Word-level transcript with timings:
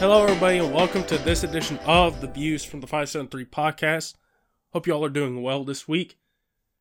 Hello, 0.00 0.22
everybody, 0.22 0.56
and 0.56 0.72
welcome 0.72 1.04
to 1.04 1.18
this 1.18 1.44
edition 1.44 1.76
of 1.84 2.22
the 2.22 2.26
Views 2.26 2.64
from 2.64 2.80
the 2.80 2.86
573 2.86 3.44
podcast. 3.44 4.14
Hope 4.72 4.86
you 4.86 4.94
all 4.94 5.04
are 5.04 5.10
doing 5.10 5.42
well 5.42 5.62
this 5.62 5.86
week. 5.86 6.16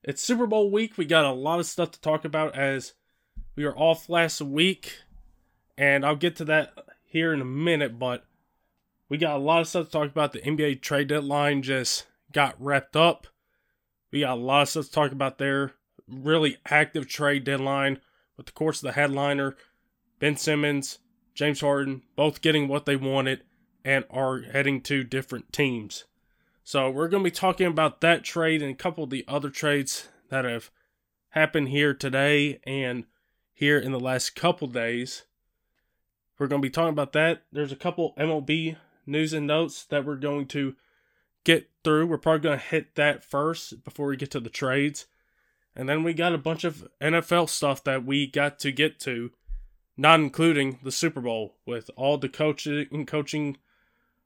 It's 0.06 0.22
Super 0.24 0.47
Bowl 0.47 0.72
week. 0.72 0.97
We 0.97 1.04
got 1.04 1.26
a 1.26 1.34
lot 1.34 1.60
of 1.60 1.66
stuff 1.66 1.92
to 1.92 2.00
talk 2.00 2.24
about 2.24 2.55
as 2.55 2.94
we 3.58 3.65
were 3.65 3.78
off 3.78 4.08
last 4.08 4.40
week, 4.40 5.00
and 5.78 6.05
I'll 6.05 6.15
get 6.15 6.37
to 6.37 6.46
that 6.46 6.72
here 7.04 7.33
in 7.33 7.42
a 7.42 7.46
minute, 7.46 8.00
but 8.00 8.24
we 9.10 9.18
got 9.18 9.36
a 9.36 9.44
lot 9.44 9.60
of 9.60 9.67
stuff 9.67 9.88
to 9.88 9.92
talk 9.92 10.10
about. 10.10 10.31
The 10.31 10.40
NBA 10.40 10.81
trade 10.81 11.10
deadline 11.10 11.62
just 11.62 12.08
got 12.31 12.56
wrapped 12.58 12.96
up. 12.96 13.28
We 14.12 14.22
got 14.22 14.38
a 14.38 14.42
lot 14.42 14.62
of 14.62 14.70
stuff 14.70 14.86
to 14.86 14.92
talk 14.94 15.12
about 15.12 15.40
there. 15.40 15.74
Really 16.08 16.55
active 16.70 17.05
trade 17.05 17.44
deadline 17.44 17.99
with 18.38 18.45
the 18.45 18.54
course 18.54 18.78
of 18.78 18.88
the 18.88 18.94
headliner, 18.94 19.58
Ben 20.20 20.38
Simmons, 20.38 21.00
James 21.40 21.62
Harden, 21.62 22.02
both 22.18 22.42
getting 22.42 22.68
what 22.68 22.86
they 22.86 22.98
wanted 22.98 23.44
and 23.86 24.04
are 24.10 24.42
heading 24.42 24.82
to 24.82 25.06
different 25.06 25.54
teams. 25.54 26.04
So 26.66 26.90
we're 26.90 27.08
going 27.08 27.24
to 27.24 27.30
be 27.30 27.34
talking 27.34 27.66
about 27.66 28.02
that 28.02 28.26
trade 28.26 28.62
and 28.62 28.74
a 28.74 28.76
couple 28.76 29.06
of 29.06 29.10
the 29.10 29.24
other 29.26 29.50
trades 29.50 30.10
that 30.28 30.44
have 30.44 30.70
happened 31.30 31.70
here 31.70 31.94
today 31.94 32.60
and 32.66 33.06
here 33.54 33.80
in 33.80 33.94
the 33.94 34.02
last 34.02 34.36
couple 34.36 34.68
days. 34.68 35.24
We're 36.38 36.48
going 36.48 36.62
to 36.62 36.66
be 36.66 36.70
talking 36.70 36.90
about 36.90 37.14
that. 37.14 37.44
There's 37.54 37.72
a 37.72 37.78
couple 37.78 38.16
MLB 38.18 38.76
news 39.06 39.32
and 39.32 39.48
notes 39.48 39.86
that 39.86 40.04
we're 40.04 40.18
going 40.18 40.46
to 40.48 40.76
get 41.46 41.70
through. 41.86 42.08
We're 42.08 42.18
probably 42.18 42.42
going 42.42 42.60
to 42.60 42.66
hit 42.66 42.96
that 42.96 43.24
first 43.24 43.86
before 43.86 44.08
we 44.08 44.18
get 44.18 44.32
to 44.32 44.42
the 44.42 44.50
trades. 44.50 45.06
And 45.74 45.88
then 45.88 46.04
we 46.04 46.14
got 46.14 46.34
a 46.34 46.38
bunch 46.38 46.66
of 46.66 46.86
NFL 47.00 47.48
stuff 47.48 47.82
that 47.86 48.04
we 48.04 48.28
got 48.28 48.60
to 48.60 48.74
get 48.74 49.00
to 49.00 49.32
not 49.99 50.21
including 50.21 50.80
the 50.81 50.94
Super 50.94 51.19
Bowl, 51.19 51.58
with 51.66 51.89
all 51.97 52.17
the 52.17 52.30
coaching 52.30 53.05
coaching 53.05 53.58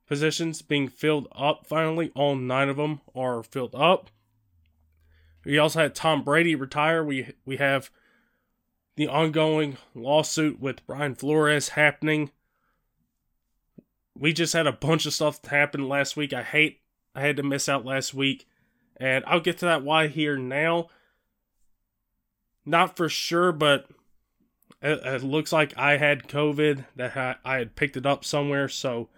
positions 0.07 0.61
being 0.61 0.87
filled 0.87 1.27
up 1.35 1.65
finally. 1.65 2.11
All 2.13 2.35
nine 2.35 2.69
of 2.69 2.77
them 2.77 3.01
are 3.15 3.41
filled 3.41 3.73
up. 3.73 4.11
We 5.43 5.57
also 5.57 5.79
had 5.79 5.95
Tom 5.95 6.23
Brady 6.23 6.53
retire. 6.53 7.03
We 7.03 7.33
we 7.43 7.57
have 7.57 7.89
the 8.97 9.07
ongoing 9.07 9.77
lawsuit 9.95 10.59
with 10.59 10.85
Brian 10.85 11.15
Flores 11.15 11.69
happening. 11.69 12.29
We 14.15 14.31
just 14.31 14.53
had 14.53 14.67
a 14.67 14.71
bunch 14.71 15.07
of 15.07 15.13
stuff 15.15 15.43
happen 15.43 15.89
last 15.89 16.15
week. 16.15 16.33
I 16.33 16.43
hate 16.43 16.81
I 17.15 17.21
had 17.21 17.37
to 17.37 17.43
miss 17.43 17.67
out 17.67 17.83
last 17.83 18.13
week, 18.13 18.47
and 18.97 19.23
I'll 19.25 19.39
get 19.39 19.57
to 19.57 19.65
that 19.65 19.83
why 19.83 20.05
here 20.05 20.37
now. 20.37 20.89
Not 22.63 22.95
for 22.95 23.09
sure, 23.09 23.51
but 23.51 23.87
it, 24.83 24.99
it 25.05 25.23
looks 25.23 25.53
like 25.53 25.75
I 25.77 25.95
had 25.95 26.27
COVID, 26.27 26.85
that 26.97 27.15
I, 27.15 27.35
I 27.45 27.57
had 27.57 27.75
picked 27.75 27.95
it 27.95 28.05
up 28.05 28.25
somewhere. 28.25 28.67
So, 28.67 29.09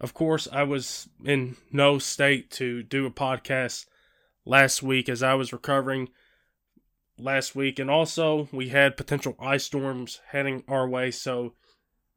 of 0.00 0.14
course, 0.14 0.46
I 0.50 0.62
was 0.62 1.08
in 1.24 1.56
no 1.72 1.98
state 1.98 2.50
to 2.52 2.84
do 2.84 3.04
a 3.04 3.10
podcast 3.10 3.86
last 4.44 4.84
week 4.84 5.08
as 5.08 5.24
I 5.24 5.34
was 5.34 5.52
recovering 5.52 6.10
last 7.18 7.56
week. 7.56 7.80
And 7.80 7.90
also, 7.90 8.48
we 8.52 8.68
had 8.68 8.96
potential 8.96 9.34
ice 9.40 9.64
storms 9.64 10.20
heading 10.28 10.62
our 10.68 10.88
way. 10.88 11.10
So, 11.10 11.54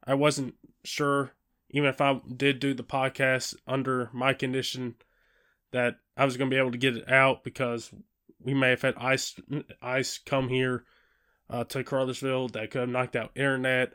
I 0.06 0.14
wasn't 0.14 0.54
sure, 0.84 1.32
even 1.70 1.88
if 1.88 2.00
I 2.00 2.20
did 2.36 2.60
do 2.60 2.72
the 2.72 2.84
podcast 2.84 3.56
under 3.66 4.10
my 4.12 4.32
condition, 4.32 4.94
that 5.72 5.96
I 6.16 6.24
was 6.24 6.36
going 6.36 6.48
to 6.48 6.54
be 6.54 6.60
able 6.60 6.72
to 6.72 6.78
get 6.78 6.96
it 6.96 7.10
out 7.10 7.42
because 7.42 7.90
we 8.40 8.54
may 8.54 8.70
have 8.70 8.82
had 8.82 8.94
ice 8.96 9.34
ice 9.82 10.18
come 10.18 10.48
here 10.48 10.84
uh, 11.50 11.64
to 11.64 11.84
Cartersville 11.84 12.48
that 12.48 12.70
could 12.70 12.82
have 12.82 12.88
knocked 12.88 13.16
out 13.16 13.32
internet 13.34 13.94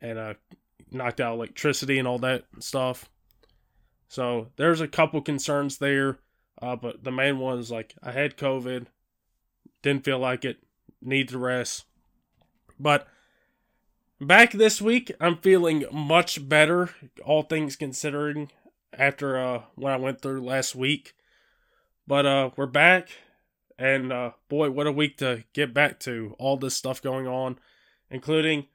and 0.00 0.18
uh, 0.18 0.34
knocked 0.90 1.20
out 1.20 1.34
electricity 1.34 1.98
and 1.98 2.06
all 2.06 2.18
that 2.20 2.44
stuff. 2.60 3.10
So 4.08 4.48
there's 4.56 4.80
a 4.80 4.88
couple 4.88 5.20
concerns 5.20 5.78
there, 5.78 6.18
uh, 6.62 6.76
but 6.76 7.02
the 7.02 7.10
main 7.10 7.38
one 7.38 7.58
is 7.58 7.70
like 7.70 7.94
I 8.02 8.12
had 8.12 8.36
COVID, 8.36 8.86
didn't 9.82 10.04
feel 10.04 10.18
like 10.18 10.44
it, 10.44 10.58
need 11.02 11.28
to 11.30 11.38
rest. 11.38 11.84
But 12.78 13.08
back 14.20 14.52
this 14.52 14.80
week, 14.80 15.10
I'm 15.20 15.38
feeling 15.38 15.84
much 15.92 16.48
better, 16.48 16.90
all 17.24 17.42
things 17.42 17.76
considering, 17.76 18.50
after 18.96 19.36
uh, 19.36 19.62
what 19.74 19.92
I 19.92 19.96
went 19.96 20.20
through 20.20 20.42
last 20.42 20.74
week. 20.74 21.14
But 22.06 22.26
uh, 22.26 22.50
we're 22.56 22.66
back. 22.66 23.08
And 23.78 24.12
uh, 24.12 24.32
boy, 24.48 24.70
what 24.70 24.86
a 24.86 24.92
week 24.92 25.18
to 25.18 25.44
get 25.52 25.74
back 25.74 25.98
to 26.00 26.36
all 26.38 26.56
this 26.56 26.76
stuff 26.76 27.02
going 27.02 27.26
on, 27.26 27.58
including 28.10 28.66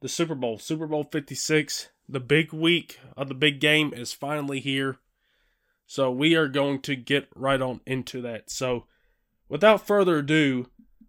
the 0.00 0.08
Super 0.08 0.34
Bowl. 0.34 0.58
Super 0.58 0.86
Bowl 0.86 1.04
56, 1.04 1.88
the 2.08 2.20
big 2.20 2.52
week 2.52 3.00
of 3.16 3.28
the 3.28 3.34
big 3.34 3.60
game 3.60 3.92
is 3.92 4.12
finally 4.12 4.60
here. 4.60 4.98
So 5.86 6.10
we 6.10 6.34
are 6.34 6.48
going 6.48 6.80
to 6.82 6.96
get 6.96 7.28
right 7.34 7.60
on 7.60 7.80
into 7.86 8.20
that. 8.22 8.50
So 8.50 8.86
without 9.48 9.86
further 9.86 10.18
ado, 10.18 10.68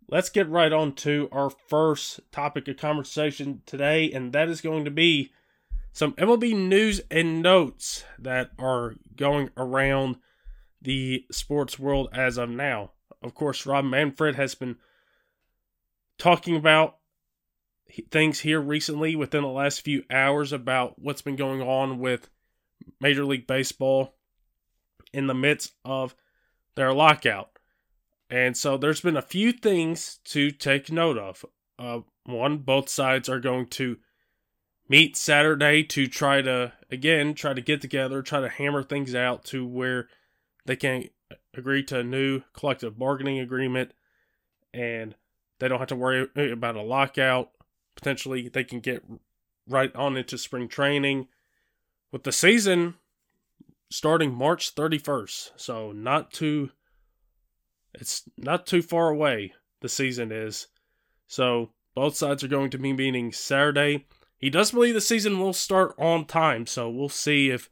let's 0.09 0.29
get 0.29 0.49
right 0.49 0.72
on 0.72 0.93
to 0.93 1.29
our 1.31 1.49
first 1.49 2.19
topic 2.31 2.67
of 2.67 2.77
conversation 2.77 3.61
today, 3.66 4.11
and 4.11 4.33
that 4.33 4.49
is 4.49 4.61
going 4.61 4.85
to 4.85 4.91
be 4.91 5.31
some 5.93 6.13
MLB 6.13 6.55
news 6.55 7.01
and 7.09 7.41
notes 7.41 8.03
that 8.19 8.51
are 8.59 8.95
going 9.16 9.49
around 9.55 10.17
the 10.81 11.25
sports 11.31 11.79
world 11.79 12.09
as 12.11 12.37
of 12.37 12.49
now. 12.49 12.91
Of 13.25 13.33
course, 13.33 13.65
Rob 13.65 13.85
Manfred 13.85 14.35
has 14.35 14.53
been 14.53 14.77
talking 16.19 16.55
about 16.55 16.97
things 18.11 18.41
here 18.41 18.61
recently 18.61 19.15
within 19.15 19.41
the 19.41 19.49
last 19.49 19.81
few 19.81 20.03
hours 20.11 20.53
about 20.53 20.99
what's 20.99 21.23
been 21.23 21.35
going 21.35 21.59
on 21.59 21.97
with 21.97 22.29
Major 23.01 23.25
League 23.25 23.47
Baseball 23.47 24.13
in 25.11 25.25
the 25.25 25.33
midst 25.33 25.73
of 25.83 26.15
their 26.75 26.93
lockout. 26.93 27.49
And 28.29 28.55
so 28.55 28.77
there's 28.77 29.01
been 29.01 29.17
a 29.17 29.23
few 29.23 29.51
things 29.51 30.19
to 30.25 30.51
take 30.51 30.91
note 30.91 31.17
of. 31.17 31.45
Uh, 31.79 32.01
one, 32.25 32.59
both 32.59 32.89
sides 32.89 33.27
are 33.27 33.39
going 33.39 33.67
to 33.67 33.97
meet 34.87 35.17
Saturday 35.17 35.83
to 35.83 36.05
try 36.05 36.43
to, 36.43 36.73
again, 36.91 37.33
try 37.33 37.55
to 37.55 37.61
get 37.61 37.81
together, 37.81 38.21
try 38.21 38.41
to 38.41 38.49
hammer 38.49 38.83
things 38.83 39.15
out 39.15 39.45
to 39.45 39.65
where 39.65 40.09
they 40.67 40.75
can 40.75 41.05
agree 41.57 41.83
to 41.83 41.99
a 41.99 42.03
new 42.03 42.41
collective 42.53 42.97
bargaining 42.97 43.39
agreement 43.39 43.93
and 44.73 45.16
they 45.59 45.67
don't 45.67 45.79
have 45.79 45.88
to 45.88 45.95
worry 45.95 46.27
about 46.51 46.75
a 46.75 46.81
lockout. 46.81 47.51
Potentially, 47.95 48.49
they 48.49 48.63
can 48.63 48.81
get 48.81 49.03
right 49.67 49.95
on 49.95 50.17
into 50.17 50.38
spring 50.38 50.67
training 50.67 51.27
with 52.11 52.23
the 52.23 52.31
season 52.31 52.95
starting 53.89 54.33
March 54.33 54.75
31st. 54.75 55.51
So, 55.55 55.91
not 55.91 56.31
too 56.31 56.71
it's 57.93 58.23
not 58.37 58.66
too 58.66 58.81
far 58.81 59.09
away 59.09 59.53
the 59.81 59.87
season 59.87 60.31
is. 60.31 60.67
So, 61.27 61.72
both 61.95 62.16
sides 62.16 62.43
are 62.43 62.49
going 62.49 62.69
to 62.72 62.77
be 62.77 62.91
meeting 62.91 63.31
Saturday. 63.31 64.05
He 64.37 64.49
does 64.49 64.72
believe 64.72 64.93
the 64.93 65.01
season 65.01 65.39
will 65.39 65.53
start 65.53 65.95
on 65.97 66.25
time, 66.25 66.67
so 66.67 66.89
we'll 66.89 67.07
see 67.07 67.49
if 67.49 67.69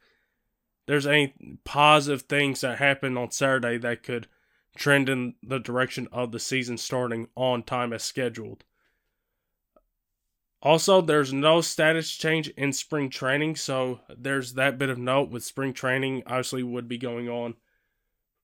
there's 0.86 1.08
any 1.08 1.34
positive 1.64 2.24
things 2.24 2.62
that 2.62 2.80
happen 2.80 3.18
on 3.18 3.32
Saturday 3.32 3.78
that 3.78 4.04
could 4.04 4.28
trend 4.76 5.10
in 5.10 5.36
the 5.44 5.60
direction 5.60 6.08
of 6.12 6.32
the 6.32 6.40
season 6.40 6.78
starting 6.78 7.28
on 7.36 7.64
time 7.64 7.94
as 7.94 8.04
scheduled. 8.04 8.64
Also, 10.62 11.02
there's 11.02 11.34
no 11.34 11.60
status 11.60 12.10
change 12.12 12.48
in 12.50 12.72
spring 12.72 13.10
training, 13.10 13.56
so 13.56 14.00
there's 14.18 14.54
that 14.54 14.78
bit 14.78 14.90
of 14.90 14.98
note 14.98 15.30
with 15.30 15.44
spring 15.44 15.74
training 15.74 16.24
obviously 16.26 16.64
would 16.64 16.88
be 16.88 16.98
going 16.98 17.28
on 17.28 17.56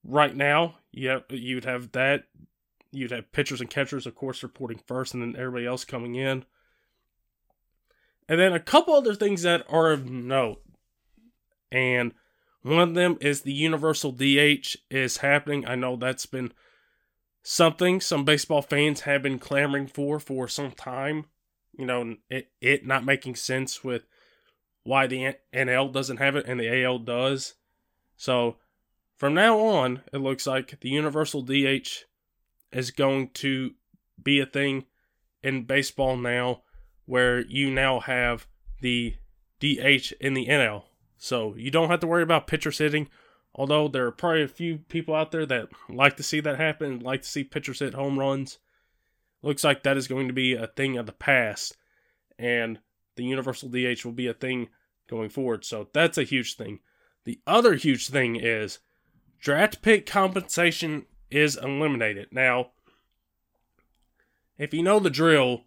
right 0.04 0.36
now. 0.36 0.76
Yeah, 0.92 1.20
you'd 1.30 1.64
have 1.64 1.92
that. 1.92 2.24
You'd 2.92 3.12
have 3.12 3.32
pitchers 3.32 3.60
and 3.60 3.70
catchers, 3.70 4.06
of 4.06 4.14
course, 4.14 4.42
reporting 4.42 4.80
first, 4.86 5.14
and 5.14 5.22
then 5.22 5.40
everybody 5.40 5.64
else 5.64 5.84
coming 5.84 6.16
in. 6.16 6.44
And 8.28 8.38
then 8.38 8.52
a 8.52 8.60
couple 8.60 8.94
other 8.94 9.14
things 9.14 9.42
that 9.42 9.64
are 9.68 9.90
of 9.90 10.10
note. 10.10 10.60
And 11.72 12.12
one 12.62 12.80
of 12.80 12.94
them 12.94 13.16
is 13.20 13.42
the 13.42 13.52
universal 13.52 14.12
DH 14.12 14.76
is 14.90 15.18
happening. 15.18 15.66
I 15.66 15.74
know 15.74 15.96
that's 15.96 16.26
been 16.26 16.52
something 17.42 18.00
some 18.00 18.24
baseball 18.24 18.62
fans 18.62 19.02
have 19.02 19.22
been 19.22 19.38
clamoring 19.38 19.86
for 19.86 20.20
for 20.20 20.46
some 20.46 20.72
time. 20.72 21.26
You 21.76 21.86
know, 21.86 22.16
it, 22.28 22.50
it 22.60 22.86
not 22.86 23.04
making 23.04 23.36
sense 23.36 23.82
with 23.82 24.06
why 24.82 25.06
the 25.06 25.34
NL 25.54 25.92
doesn't 25.92 26.18
have 26.18 26.36
it 26.36 26.46
and 26.46 26.60
the 26.60 26.84
AL 26.84 27.00
does. 27.00 27.54
So 28.16 28.56
from 29.16 29.34
now 29.34 29.58
on, 29.58 30.02
it 30.12 30.18
looks 30.18 30.46
like 30.46 30.80
the 30.80 30.88
universal 30.90 31.42
DH 31.42 32.04
is 32.72 32.90
going 32.90 33.30
to 33.34 33.72
be 34.22 34.40
a 34.40 34.46
thing 34.46 34.84
in 35.42 35.64
baseball 35.64 36.16
now 36.16 36.62
where 37.06 37.40
you 37.40 37.70
now 37.70 38.00
have 38.00 38.46
the 38.80 39.14
DH 39.60 40.12
in 40.20 40.34
the 40.34 40.46
NL. 40.46 40.84
So 41.22 41.54
you 41.54 41.70
don't 41.70 41.90
have 41.90 42.00
to 42.00 42.06
worry 42.06 42.22
about 42.22 42.46
pitchers 42.46 42.78
hitting. 42.78 43.08
Although 43.54 43.88
there 43.88 44.06
are 44.06 44.12
probably 44.12 44.42
a 44.42 44.48
few 44.48 44.78
people 44.78 45.14
out 45.14 45.32
there 45.32 45.44
that 45.44 45.68
like 45.88 46.16
to 46.16 46.22
see 46.22 46.40
that 46.40 46.58
happen, 46.58 47.00
like 47.00 47.22
to 47.22 47.28
see 47.28 47.44
pitchers 47.44 47.80
hit 47.80 47.92
home 47.92 48.18
runs. 48.18 48.58
Looks 49.42 49.62
like 49.62 49.82
that 49.82 49.98
is 49.98 50.08
going 50.08 50.28
to 50.28 50.32
be 50.32 50.54
a 50.54 50.66
thing 50.66 50.96
of 50.96 51.06
the 51.06 51.12
past, 51.12 51.76
and 52.38 52.78
the 53.16 53.24
universal 53.24 53.68
DH 53.68 54.04
will 54.04 54.12
be 54.12 54.28
a 54.28 54.34
thing 54.34 54.68
going 55.08 55.28
forward. 55.28 55.64
So 55.64 55.88
that's 55.92 56.16
a 56.16 56.24
huge 56.24 56.56
thing. 56.56 56.80
The 57.24 57.40
other 57.46 57.74
huge 57.74 58.08
thing 58.08 58.36
is 58.36 58.78
draft 59.40 59.82
pick 59.82 60.06
compensation 60.06 61.04
is 61.30 61.56
eliminated. 61.56 62.28
Now, 62.32 62.70
if 64.56 64.72
you 64.72 64.82
know 64.82 65.00
the 65.00 65.10
drill 65.10 65.64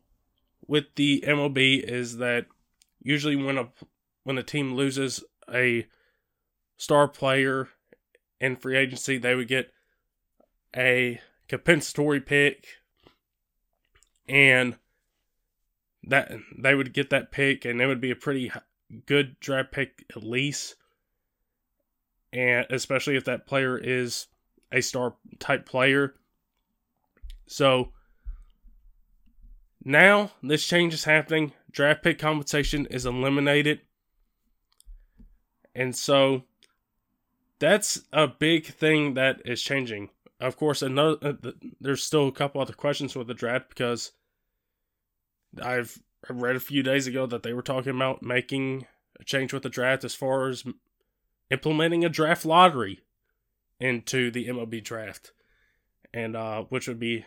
with 0.68 0.86
the 0.96 1.24
MLB 1.28 1.84
is 1.84 2.18
that 2.18 2.48
usually 3.02 3.36
when 3.36 3.58
a 3.58 3.70
when 4.24 4.38
a 4.38 4.44
team 4.44 4.74
loses 4.74 5.24
a 5.52 5.88
star 6.78 7.08
player 7.08 7.70
in 8.40 8.56
free 8.56 8.78
agency, 8.78 9.18
they 9.18 9.36
would 9.36 9.48
get 9.48 9.72
a 10.76 11.20
compensatory 11.48 12.20
pick 12.20 12.68
and 14.28 14.76
that 16.04 16.32
they 16.58 16.76
would 16.76 16.94
get 16.94 17.10
that 17.10 17.32
pick 17.32 17.66
and 17.66 17.82
it 17.82 17.88
would 17.88 18.02
be 18.02 18.12
a 18.12 18.16
pretty 18.16 18.52
good 19.06 19.40
draft 19.40 19.72
pick 19.72 20.06
at 20.16 20.24
least. 20.24 20.76
And 22.32 22.66
especially 22.70 23.16
if 23.16 23.26
that 23.26 23.46
player 23.46 23.78
is 23.78 24.28
a 24.72 24.82
star 24.82 25.16
type 25.40 25.66
player. 25.66 26.16
So 27.48 27.92
now 29.84 30.32
this 30.42 30.66
change 30.66 30.94
is 30.94 31.04
happening. 31.04 31.54
Draft 31.72 32.04
pick 32.04 32.20
compensation 32.20 32.88
is 32.88 33.06
eliminated 33.06 33.82
and 35.76 35.96
so 35.96 36.44
that's 37.60 38.02
a 38.12 38.28
big 38.28 38.66
thing 38.66 39.14
that 39.14 39.42
is 39.46 39.62
changing 39.62 40.10
of 40.44 40.58
course, 40.58 40.82
another 40.82 41.18
uh, 41.22 41.52
there's 41.80 42.04
still 42.04 42.28
a 42.28 42.32
couple 42.32 42.62
other 42.62 42.74
questions 42.74 43.16
with 43.16 43.28
the 43.28 43.34
draft 43.34 43.70
because 43.70 44.12
I've 45.62 46.02
read 46.30 46.56
a 46.56 46.62
few 46.62 46.84
days 46.84 47.08
ago 47.08 47.26
that 47.28 47.44
they 47.44 47.54
were 47.54 47.62
talking 47.62 47.96
about 47.96 48.22
making 48.22 48.86
a 49.20 49.24
change 49.24 49.54
with 49.54 49.64
the 49.64 49.70
draft 49.70 50.04
as 50.04 50.16
far 50.16 50.50
as 50.50 50.66
implementing 51.50 52.04
a 52.04 52.10
draft 52.10 52.46
lottery 52.46 53.00
into 53.80 54.32
the 54.32 54.48
MLB 54.48 54.84
draft, 54.84 55.32
and 56.14 56.36
uh, 56.36 56.64
which 56.64 56.88
would 56.88 57.00
be 57.00 57.26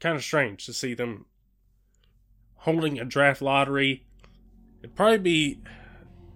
kind 0.00 0.16
of 0.16 0.24
strange 0.24 0.66
to 0.66 0.72
see 0.72 0.94
them 0.94 1.26
holding 2.56 2.98
a 2.98 3.04
draft 3.04 3.40
lottery. 3.40 4.04
It'd 4.80 4.96
probably 4.96 5.18
be, 5.18 5.60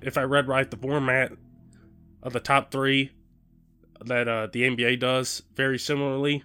if 0.00 0.16
I 0.16 0.22
read 0.22 0.46
right, 0.46 0.70
the 0.70 0.76
format 0.76 1.32
of 2.22 2.32
the 2.32 2.40
top 2.40 2.70
three 2.70 3.10
that 4.04 4.28
uh, 4.28 4.48
the 4.52 4.62
NBA 4.62 5.00
does 5.00 5.42
very 5.54 5.78
similarly. 5.78 6.44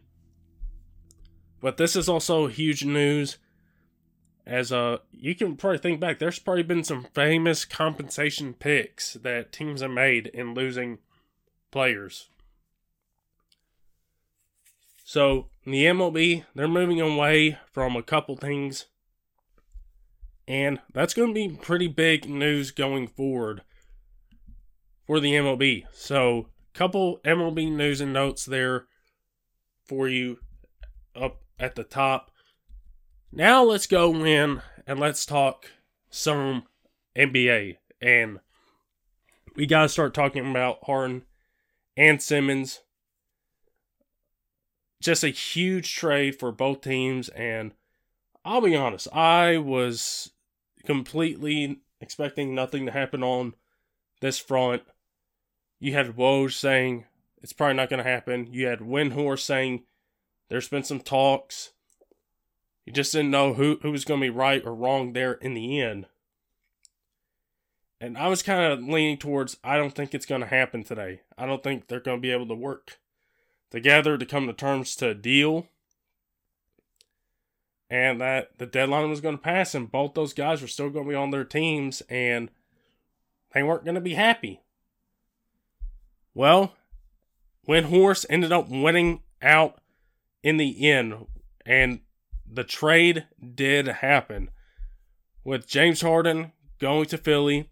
But 1.62 1.78
this 1.78 1.96
is 1.96 2.08
also 2.08 2.48
huge 2.48 2.86
news 2.86 3.38
as 4.48 4.72
uh 4.72 4.98
you 5.12 5.36
can 5.36 5.58
probably 5.58 5.78
think 5.78 6.00
back 6.00 6.20
there's 6.20 6.40
probably 6.40 6.64
been 6.64 6.84
some 6.84 7.06
famous 7.14 7.66
compensation 7.66 8.54
picks 8.54 9.14
that 9.14 9.52
teams 9.52 9.82
have 9.82 9.92
made 9.92 10.28
in 10.28 10.54
losing 10.54 11.00
players. 11.70 12.30
So, 15.04 15.48
the 15.66 15.86
MLB, 15.86 16.44
they're 16.54 16.68
moving 16.68 17.00
away 17.00 17.58
from 17.72 17.96
a 17.96 18.04
couple 18.04 18.36
things 18.36 18.86
and 20.48 20.80
that's 20.94 21.14
going 21.14 21.30
to 21.30 21.34
be 21.34 21.50
pretty 21.50 21.88
big 21.88 22.30
news 22.30 22.72
going 22.72 23.08
forward 23.08 23.64
for 25.08 25.20
the 25.20 25.32
MLB. 25.32 25.86
So, 25.94 26.50
couple 26.74 27.20
MLB 27.26 27.72
news 27.72 28.02
and 28.02 28.14
notes 28.14 28.46
there 28.46 28.86
for 29.86 30.08
you 30.08 30.38
up 31.16 31.42
at 31.58 31.76
the 31.76 31.84
top. 31.84 32.30
Now 33.32 33.64
let's 33.64 33.88
go 33.88 34.14
in 34.24 34.62
and 34.86 35.00
let's 35.00 35.26
talk 35.26 35.72
some 36.10 36.64
NBA. 37.16 37.78
And 38.00 38.40
we 39.56 39.66
got 39.66 39.84
to 39.84 39.90
start 39.90 40.14
talking 40.14 40.48
about 40.48 40.84
Harden 40.84 41.24
and 41.96 42.22
Simmons. 42.22 42.82
Just 45.02 45.24
a 45.24 45.30
huge 45.30 45.96
trade 45.96 46.38
for 46.38 46.52
both 46.52 46.82
teams. 46.82 47.30
And 47.30 47.74
I'll 48.46 48.62
be 48.62 48.76
honest, 48.76 49.08
I 49.14 49.58
was 49.58 50.32
completely 50.86 51.82
expecting 52.00 52.54
nothing 52.54 52.86
to 52.86 52.92
happen 52.92 53.24
on 53.24 53.54
this 54.22 54.38
front. 54.38 54.84
You 55.80 55.94
had 55.94 56.16
Woj 56.16 56.54
saying 56.54 57.06
it's 57.42 57.54
probably 57.54 57.76
not 57.76 57.90
going 57.90 58.04
to 58.04 58.10
happen. 58.10 58.48
You 58.52 58.68
had 58.68 58.80
Windhorst 58.80 59.42
saying 59.42 59.84
there's 60.50 60.70
been 60.70 60.84
some 60.84 61.00
talks. 61.00 61.72
You 62.86 62.94
just 62.94 63.12
didn't 63.12 63.32
know 63.32 63.54
who, 63.54 63.80
who 63.82 63.92
was 63.92 64.06
going 64.06 64.22
to 64.22 64.26
be 64.26 64.30
right 64.30 64.66
or 64.66 64.74
wrong 64.74 65.14
there 65.14 65.34
in 65.34 65.54
the 65.54 65.82
end. 65.82 66.08
And 68.00 68.18
I 68.18 68.28
was 68.28 68.44
kind 68.44 68.72
of 68.72 68.84
leaning 68.84 69.18
towards 69.18 69.58
I 69.64 69.78
don't 69.78 69.94
think 69.94 70.14
it's 70.14 70.26
going 70.26 70.42
to 70.42 70.48
happen 70.48 70.84
today. 70.84 71.22
I 71.38 71.46
don't 71.46 71.64
think 71.64 71.88
they're 71.88 72.00
going 72.00 72.18
to 72.18 72.22
be 72.22 72.32
able 72.32 72.48
to 72.48 72.56
work 72.56 73.00
together 73.72 74.18
to 74.18 74.26
come 74.26 74.48
to 74.48 74.54
terms 74.54 74.96
to 74.98 75.10
a 75.10 75.14
deal. 75.16 75.68
And 77.90 78.20
that 78.20 78.58
the 78.58 78.66
deadline 78.66 79.10
was 79.10 79.22
going 79.22 79.38
to 79.38 79.42
pass, 79.42 79.74
and 79.74 79.90
both 79.90 80.14
those 80.14 80.34
guys 80.34 80.62
were 80.62 80.68
still 80.68 80.90
going 80.90 81.06
to 81.06 81.10
be 81.10 81.16
on 81.16 81.32
their 81.32 81.46
teams, 81.46 82.02
and 82.10 82.52
they 83.54 83.64
weren't 83.64 83.86
going 83.86 83.96
to 83.96 84.02
be 84.02 84.16
happy. 84.16 84.60
Well, 86.38 86.76
Windhorst 87.68 88.28
ended 88.30 88.52
up 88.52 88.70
winning 88.70 89.24
out 89.42 89.82
in 90.44 90.58
the 90.58 90.88
end, 90.88 91.26
and 91.66 92.02
the 92.46 92.64
trade 92.64 93.26
did 93.56 93.88
happen 93.88 94.52
with 95.44 95.68
James 95.68 96.02
Harden 96.02 96.52
going 96.78 97.08
to 97.08 97.18
Philly, 97.18 97.72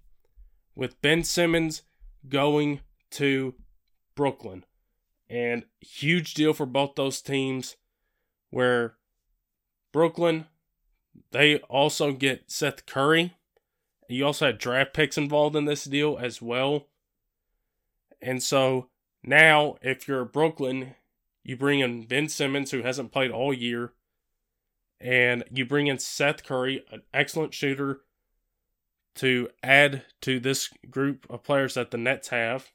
with 0.76 1.00
Ben 1.04 1.24
Simmons 1.24 1.84
going 2.28 2.80
to 3.12 3.54
Brooklyn. 4.16 4.66
And 5.30 5.66
huge 5.80 6.34
deal 6.34 6.56
for 6.56 6.66
both 6.66 6.96
those 6.96 7.22
teams 7.22 7.76
where 8.50 8.96
Brooklyn 9.94 10.48
they 11.30 11.60
also 11.60 12.14
get 12.14 12.50
Seth 12.50 12.88
Curry. 12.88 13.36
You 14.10 14.26
also 14.26 14.48
had 14.48 14.58
draft 14.58 14.96
picks 14.96 15.20
involved 15.20 15.56
in 15.56 15.66
this 15.66 15.84
deal 15.84 16.18
as 16.20 16.42
well. 16.42 16.88
And 18.26 18.42
so 18.42 18.90
now, 19.24 19.76
if 19.84 20.08
you're 20.08 20.26
Brooklyn, 20.26 20.96
you 21.44 21.56
bring 21.56 21.82
in 21.82 22.08
Ben 22.08 22.28
Simmons, 22.28 22.72
who 22.72 22.82
hasn't 22.82 23.12
played 23.12 23.30
all 23.30 23.54
year, 23.54 23.94
and 25.00 25.44
you 25.52 25.64
bring 25.64 25.86
in 25.86 26.00
Seth 26.00 26.44
Curry, 26.44 26.84
an 26.92 27.04
excellent 27.14 27.54
shooter, 27.54 28.02
to 29.18 29.50
add 29.62 30.06
to 30.22 30.40
this 30.40 30.70
group 30.90 31.28
of 31.30 31.44
players 31.44 31.76
that 31.76 31.92
the 31.92 31.98
Nets 31.98 32.30
have. 32.30 32.72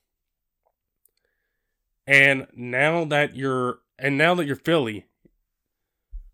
And 2.07 2.47
now 2.55 3.05
that 3.05 3.35
you're 3.35 3.81
and 3.99 4.17
now 4.17 4.37
that 4.37 4.47
you're 4.47 4.55
Philly, 4.55 5.07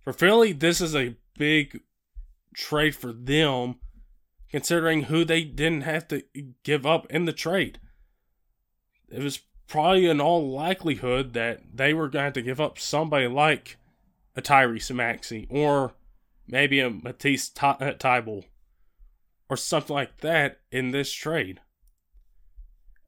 for 0.02 0.12
Philly, 0.12 0.52
this 0.52 0.82
is 0.82 0.94
a 0.94 1.16
big 1.38 1.80
trade 2.54 2.94
for 2.94 3.14
them, 3.14 3.76
considering 4.50 5.04
who 5.04 5.24
they 5.24 5.42
didn't 5.42 5.82
have 5.82 6.06
to 6.08 6.22
give 6.62 6.84
up 6.84 7.06
in 7.08 7.24
the 7.24 7.32
trade 7.32 7.80
it 9.08 9.22
was 9.22 9.40
probably 9.68 10.06
in 10.06 10.20
all 10.20 10.50
likelihood 10.50 11.32
that 11.34 11.60
they 11.74 11.92
were 11.92 12.08
going 12.08 12.32
to 12.32 12.42
give 12.42 12.60
up 12.60 12.78
somebody 12.78 13.26
like 13.26 13.76
a 14.36 14.42
Tyrese 14.42 14.94
Maxey 14.94 15.46
or 15.50 15.94
maybe 16.46 16.80
a 16.80 16.90
Matisse 16.90 17.50
uh, 17.60 17.74
Thybulle 17.74 18.44
or 19.48 19.56
something 19.56 19.94
like 19.94 20.18
that 20.18 20.60
in 20.70 20.90
this 20.90 21.12
trade. 21.12 21.60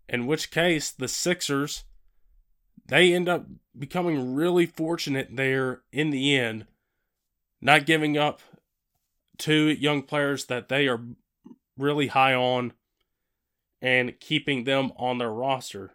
In 0.09 0.27
which 0.27 0.51
case, 0.51 0.91
the 0.91 1.09
Sixers, 1.09 1.85
they 2.87 3.13
end 3.13 3.29
up 3.29 3.47
becoming 3.79 4.35
really 4.35 4.67
fortunate 4.67 5.29
there 5.33 5.83
in 5.93 6.11
the 6.11 6.37
end, 6.37 6.67
not 7.61 7.87
giving 7.87 8.17
up 8.17 8.41
two 9.37 9.69
young 9.69 10.03
players 10.03 10.47
that 10.47 10.69
they 10.69 10.89
are 10.89 11.01
really 11.77 12.09
high 12.09 12.35
on 12.35 12.73
and 13.81 14.19
keeping 14.21 14.65
them 14.65 14.93
on 14.97 15.19
their 15.19 15.31
roster. 15.31 15.93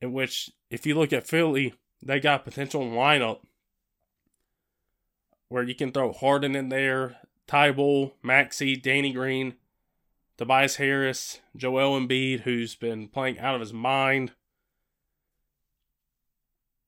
In 0.00 0.12
which, 0.12 0.50
if 0.70 0.84
you 0.86 0.94
look 0.94 1.12
at 1.12 1.26
Philly, 1.26 1.74
they 2.02 2.20
got 2.20 2.44
potential 2.44 2.82
lineup 2.82 3.40
where 5.48 5.62
you 5.62 5.74
can 5.74 5.92
throw 5.92 6.12
Harden 6.12 6.56
in 6.56 6.70
there, 6.70 7.16
Thybulle, 7.46 8.12
Maxey, 8.22 8.74
Danny 8.74 9.12
Green, 9.12 9.54
Tobias 10.38 10.76
Harris, 10.76 11.40
Joel 11.54 12.00
Embiid, 12.00 12.40
who's 12.40 12.74
been 12.74 13.06
playing 13.06 13.38
out 13.38 13.54
of 13.54 13.60
his 13.60 13.72
mind. 13.72 14.32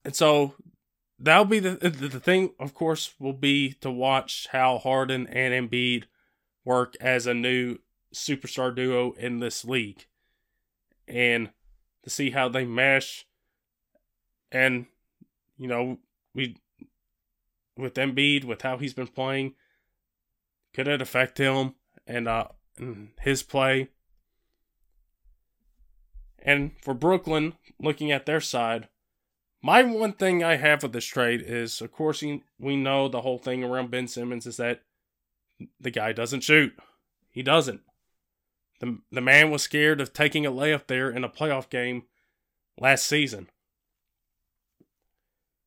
And 0.04 0.16
so 0.16 0.54
that'll 1.18 1.44
be 1.44 1.58
the 1.58 1.76
the 1.76 2.20
thing. 2.20 2.50
Of 2.58 2.74
course, 2.74 3.14
will 3.18 3.32
be 3.32 3.72
to 3.80 3.90
watch 3.90 4.48
how 4.50 4.78
Harden 4.78 5.26
and 5.28 5.70
Embiid 5.70 6.04
work 6.64 6.94
as 7.00 7.26
a 7.26 7.34
new 7.34 7.78
superstar 8.14 8.74
duo 8.74 9.12
in 9.12 9.40
this 9.40 9.64
league, 9.64 10.06
and 11.06 11.50
to 12.02 12.10
see 12.10 12.30
how 12.30 12.48
they 12.48 12.64
mesh. 12.64 13.26
And 14.50 14.86
you 15.58 15.68
know, 15.68 15.98
we 16.34 16.56
with 17.76 17.94
Embiid, 17.94 18.44
with 18.44 18.62
how 18.62 18.78
he's 18.78 18.94
been 18.94 19.08
playing, 19.08 19.54
could 20.72 20.88
it 20.88 21.02
affect 21.02 21.38
him 21.38 21.74
and 22.06 22.28
uh 22.28 22.48
his 23.20 23.42
play? 23.42 23.88
And 26.38 26.72
for 26.80 26.92
Brooklyn, 26.92 27.54
looking 27.80 28.12
at 28.12 28.26
their 28.26 28.40
side, 28.40 28.88
my 29.62 29.82
one 29.82 30.12
thing 30.12 30.44
I 30.44 30.56
have 30.56 30.82
with 30.82 30.92
this 30.92 31.06
trade 31.06 31.42
is, 31.42 31.80
of 31.80 31.90
course, 31.90 32.22
we 32.58 32.76
know 32.76 33.08
the 33.08 33.22
whole 33.22 33.38
thing 33.38 33.64
around 33.64 33.90
Ben 33.90 34.06
Simmons 34.06 34.46
is 34.46 34.58
that 34.58 34.82
the 35.80 35.90
guy 35.90 36.12
doesn't 36.12 36.42
shoot. 36.42 36.74
He 37.30 37.42
doesn't. 37.42 37.80
The, 38.84 38.98
the 39.10 39.20
man 39.22 39.50
was 39.50 39.62
scared 39.62 40.02
of 40.02 40.12
taking 40.12 40.44
a 40.44 40.52
layup 40.52 40.88
there 40.88 41.08
in 41.08 41.24
a 41.24 41.28
playoff 41.28 41.70
game 41.70 42.02
last 42.78 43.06
season. 43.06 43.48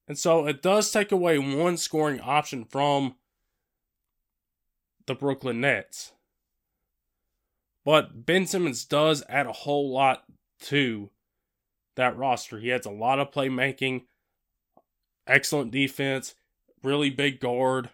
And 0.08 0.20
so 0.20 0.46
it 0.46 0.62
does 0.62 0.92
take 0.92 1.12
away 1.12 1.40
one 1.40 1.78
scoring 1.78 2.22
option 2.22 2.64
from 2.64 3.16
the 5.08 5.16
Brooklyn 5.16 5.60
Nets. 5.60 6.12
But 7.84 8.24
Ben 8.24 8.46
Simmons 8.46 8.86
does 8.86 9.24
add 9.28 9.48
a 9.48 9.52
whole 9.52 9.92
lot 9.92 10.24
to 10.66 11.10
that 11.96 12.16
roster. 12.16 12.60
He 12.60 12.72
adds 12.72 12.86
a 12.86 12.92
lot 12.92 13.20
of 13.20 13.32
playmaking, 13.32 14.04
excellent 15.26 15.72
defense, 15.72 16.36
really 16.84 17.10
big 17.10 17.40
guard. 17.40 17.90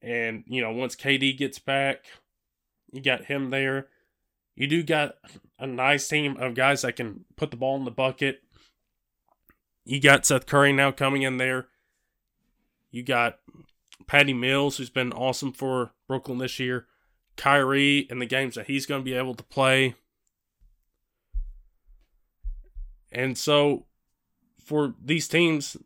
And, 0.00 0.42
you 0.48 0.60
know, 0.60 0.72
once 0.72 0.96
KD 0.96 1.38
gets 1.38 1.60
back, 1.60 2.06
you 2.92 3.00
got 3.00 3.24
him 3.24 3.50
there. 3.50 3.88
You 4.54 4.66
do 4.66 4.82
got 4.82 5.16
a 5.58 5.66
nice 5.66 6.06
team 6.06 6.36
of 6.36 6.54
guys 6.54 6.82
that 6.82 6.96
can 6.96 7.24
put 7.36 7.50
the 7.50 7.56
ball 7.56 7.76
in 7.76 7.84
the 7.84 7.90
bucket. 7.90 8.42
You 9.84 10.00
got 10.00 10.26
Seth 10.26 10.46
Curry 10.46 10.72
now 10.72 10.92
coming 10.92 11.22
in 11.22 11.38
there. 11.38 11.68
You 12.90 13.02
got 13.02 13.38
Patty 14.06 14.34
Mills, 14.34 14.76
who's 14.76 14.90
been 14.90 15.12
awesome 15.12 15.52
for 15.52 15.92
Brooklyn 16.06 16.38
this 16.38 16.60
year. 16.60 16.86
Kyrie 17.36 18.06
and 18.10 18.20
the 18.20 18.26
games 18.26 18.56
that 18.56 18.66
he's 18.66 18.84
going 18.84 19.00
to 19.00 19.04
be 19.04 19.14
able 19.14 19.34
to 19.34 19.42
play. 19.42 19.94
And 23.10 23.36
so 23.36 23.86
for 24.62 24.94
these 25.02 25.28
teams, 25.28 25.76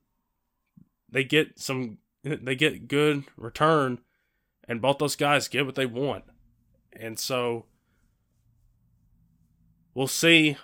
they 1.09 1.25
get 1.25 1.59
some 1.59 1.99
they 2.25 2.57
get 2.57 2.89
good 2.89 3.25
return 3.37 4.01
and 4.69 4.83
both 4.83 4.99
those 4.99 5.17
guys 5.17 5.49
get 5.49 5.65
what 5.65 5.77
they 5.77 5.87
want. 5.87 6.25
And 6.99 7.19
so 7.19 7.67
we'll 9.95 10.07
see 10.07 10.57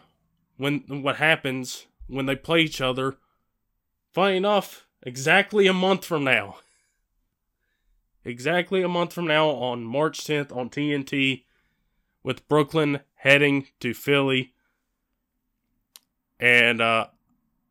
when 0.57 0.85
what 1.03 1.17
happens 1.17 1.87
when 2.07 2.27
they 2.27 2.37
play 2.37 2.61
each 2.61 2.81
other. 2.81 3.17
Funny 4.13 4.37
enough, 4.37 4.87
exactly 5.03 5.67
a 5.67 5.73
month 5.73 6.05
from 6.05 6.25
now. 6.25 6.57
Exactly 8.25 8.83
a 8.83 8.89
month 8.89 9.13
from 9.13 9.27
now 9.27 9.49
on 9.49 9.85
March 9.85 10.21
10th 10.25 10.55
on 10.55 10.71
TNT 10.71 11.45
with 12.23 12.47
Brooklyn 12.49 13.01
heading 13.15 13.67
to 13.81 13.95
Philly 13.95 14.53
and 16.43 16.81
uh, 16.81 17.07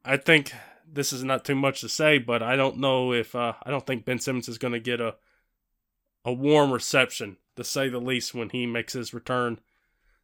I 0.05 0.15
think 0.15 0.53
this 0.89 1.11
is 1.11 1.25
not 1.25 1.43
too 1.43 1.55
much 1.55 1.81
to 1.81 1.89
say, 1.89 2.19
but 2.19 2.41
I 2.41 2.55
don't 2.55 2.77
know 2.77 3.11
if 3.11 3.35
uh, 3.35 3.53
I 3.61 3.69
don't 3.69 3.85
think 3.85 4.05
Ben 4.05 4.17
Simmons 4.17 4.47
is 4.47 4.57
going 4.57 4.71
to 4.71 4.79
get 4.79 5.01
a 5.01 5.15
a 6.23 6.31
warm 6.31 6.71
reception, 6.71 7.35
to 7.55 7.63
say 7.63 7.89
the 7.89 7.99
least, 7.99 8.33
when 8.33 8.49
he 8.49 8.65
makes 8.65 8.93
his 8.93 9.13
return 9.13 9.59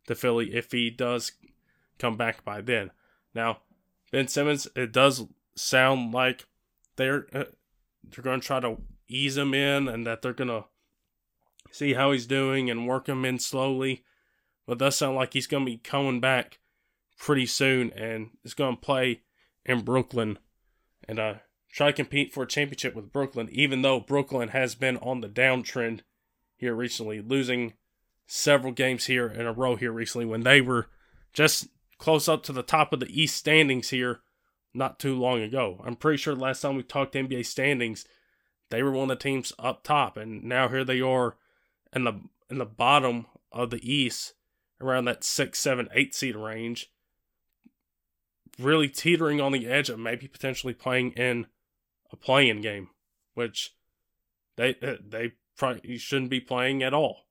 to 0.08 0.16
Philly 0.16 0.54
if 0.54 0.72
he 0.72 0.90
does 0.90 1.34
come 2.00 2.18
back 2.18 2.44
by 2.44 2.62
then. 2.62 2.92
Now, 3.34 3.60
Ben 4.12 4.28
Simmons, 4.28 4.68
it 4.76 4.92
does 4.92 5.26
sound 5.56 6.14
like 6.14 6.46
they're 6.96 7.28
uh, 7.34 7.46
they're 8.04 8.24
going 8.24 8.42
to 8.42 8.48
try 8.48 8.60
to 8.60 8.78
ease 9.08 9.38
him 9.38 9.54
in 9.54 9.88
and 9.88 10.06
that 10.06 10.22
they're 10.22 10.34
going 10.34 10.50
to 10.50 10.66
see 11.72 11.94
how 11.94 12.12
he's 12.12 12.26
doing 12.26 12.70
and 12.70 12.88
work 12.88 13.10
him 13.10 13.26
in 13.26 13.40
slowly. 13.40 14.04
But 14.66 14.74
it 14.74 14.80
does 14.80 14.98
sound 14.98 15.16
like 15.16 15.34
he's 15.34 15.48
going 15.48 15.66
to 15.66 15.72
be 15.72 15.78
coming 15.78 16.20
back 16.20 16.60
pretty 17.18 17.46
soon 17.46 17.92
and 17.94 18.32
is 18.44 18.54
going 18.54 18.76
to 18.76 18.82
play 18.82 19.22
in 19.66 19.82
Brooklyn 19.82 20.40
and 21.08 21.20
uh, 21.20 21.34
try 21.72 21.88
to 21.88 21.94
compete 21.94 22.34
for 22.34 22.44
a 22.44 22.48
championship 22.48 22.96
with 22.96 23.12
Brooklyn, 23.12 23.50
even 23.52 23.82
though 23.82 24.00
Brooklyn 24.00 24.50
has 24.50 24.76
been 24.76 24.98
on 24.98 25.22
the 25.22 25.30
downtrend 25.30 26.02
here 26.58 26.76
recently, 26.76 27.22
losing 27.22 27.74
several 28.26 28.74
games 28.74 29.06
here 29.06 29.28
in 29.28 29.46
a 29.46 29.54
row 29.54 29.76
here 29.76 29.92
recently 29.92 30.26
when 30.26 30.42
they 30.42 30.60
were 30.60 30.88
just 31.32 31.70
close 31.98 32.28
up 32.28 32.44
to 32.44 32.52
the 32.52 32.64
top 32.64 32.92
of 32.92 33.00
the 33.00 33.22
East 33.22 33.38
standings 33.38 33.90
here 33.90 34.20
not 34.74 35.00
too 35.00 35.16
long 35.16 35.42
ago. 35.42 35.82
I'm 35.86 35.96
pretty 35.96 36.18
sure 36.18 36.36
last 36.36 36.62
time 36.62 36.76
we 36.76 36.84
talked 36.84 37.16
NBA 37.16 37.46
standings, 37.46 38.06
they 38.70 38.84
were 38.84 38.92
one 38.92 39.10
of 39.10 39.18
the 39.18 39.24
teams 39.24 39.54
up 39.58 39.84
top, 39.84 40.18
and 40.18 40.44
now 40.44 40.68
here 40.68 40.84
they 40.84 41.00
are 41.00 41.38
in 41.94 42.04
the 42.04 42.22
in 42.50 42.58
the 42.58 42.66
bottom 42.66 43.26
of 43.52 43.70
the 43.70 43.92
East, 43.92 44.34
around 44.82 45.06
that 45.06 45.24
six, 45.24 45.60
seven, 45.60 45.88
eight 45.94 46.14
seed 46.14 46.36
range 46.36 46.92
really 48.60 48.90
teetering 48.90 49.40
on 49.40 49.52
the 49.52 49.68
edge 49.68 49.90
of 49.90 50.00
maybe 50.00 50.28
potentially 50.28 50.74
playing 50.74 51.12
in 51.12 51.48
a 52.12 52.16
play-in 52.16 52.62
game, 52.62 52.90
which 53.34 53.74
they 54.56 54.76
they 54.82 55.34
probably 55.58 55.98
shouldn't 55.98 56.30
be 56.30 56.40
playing 56.40 56.84
at 56.84 56.94
all. 56.94 57.26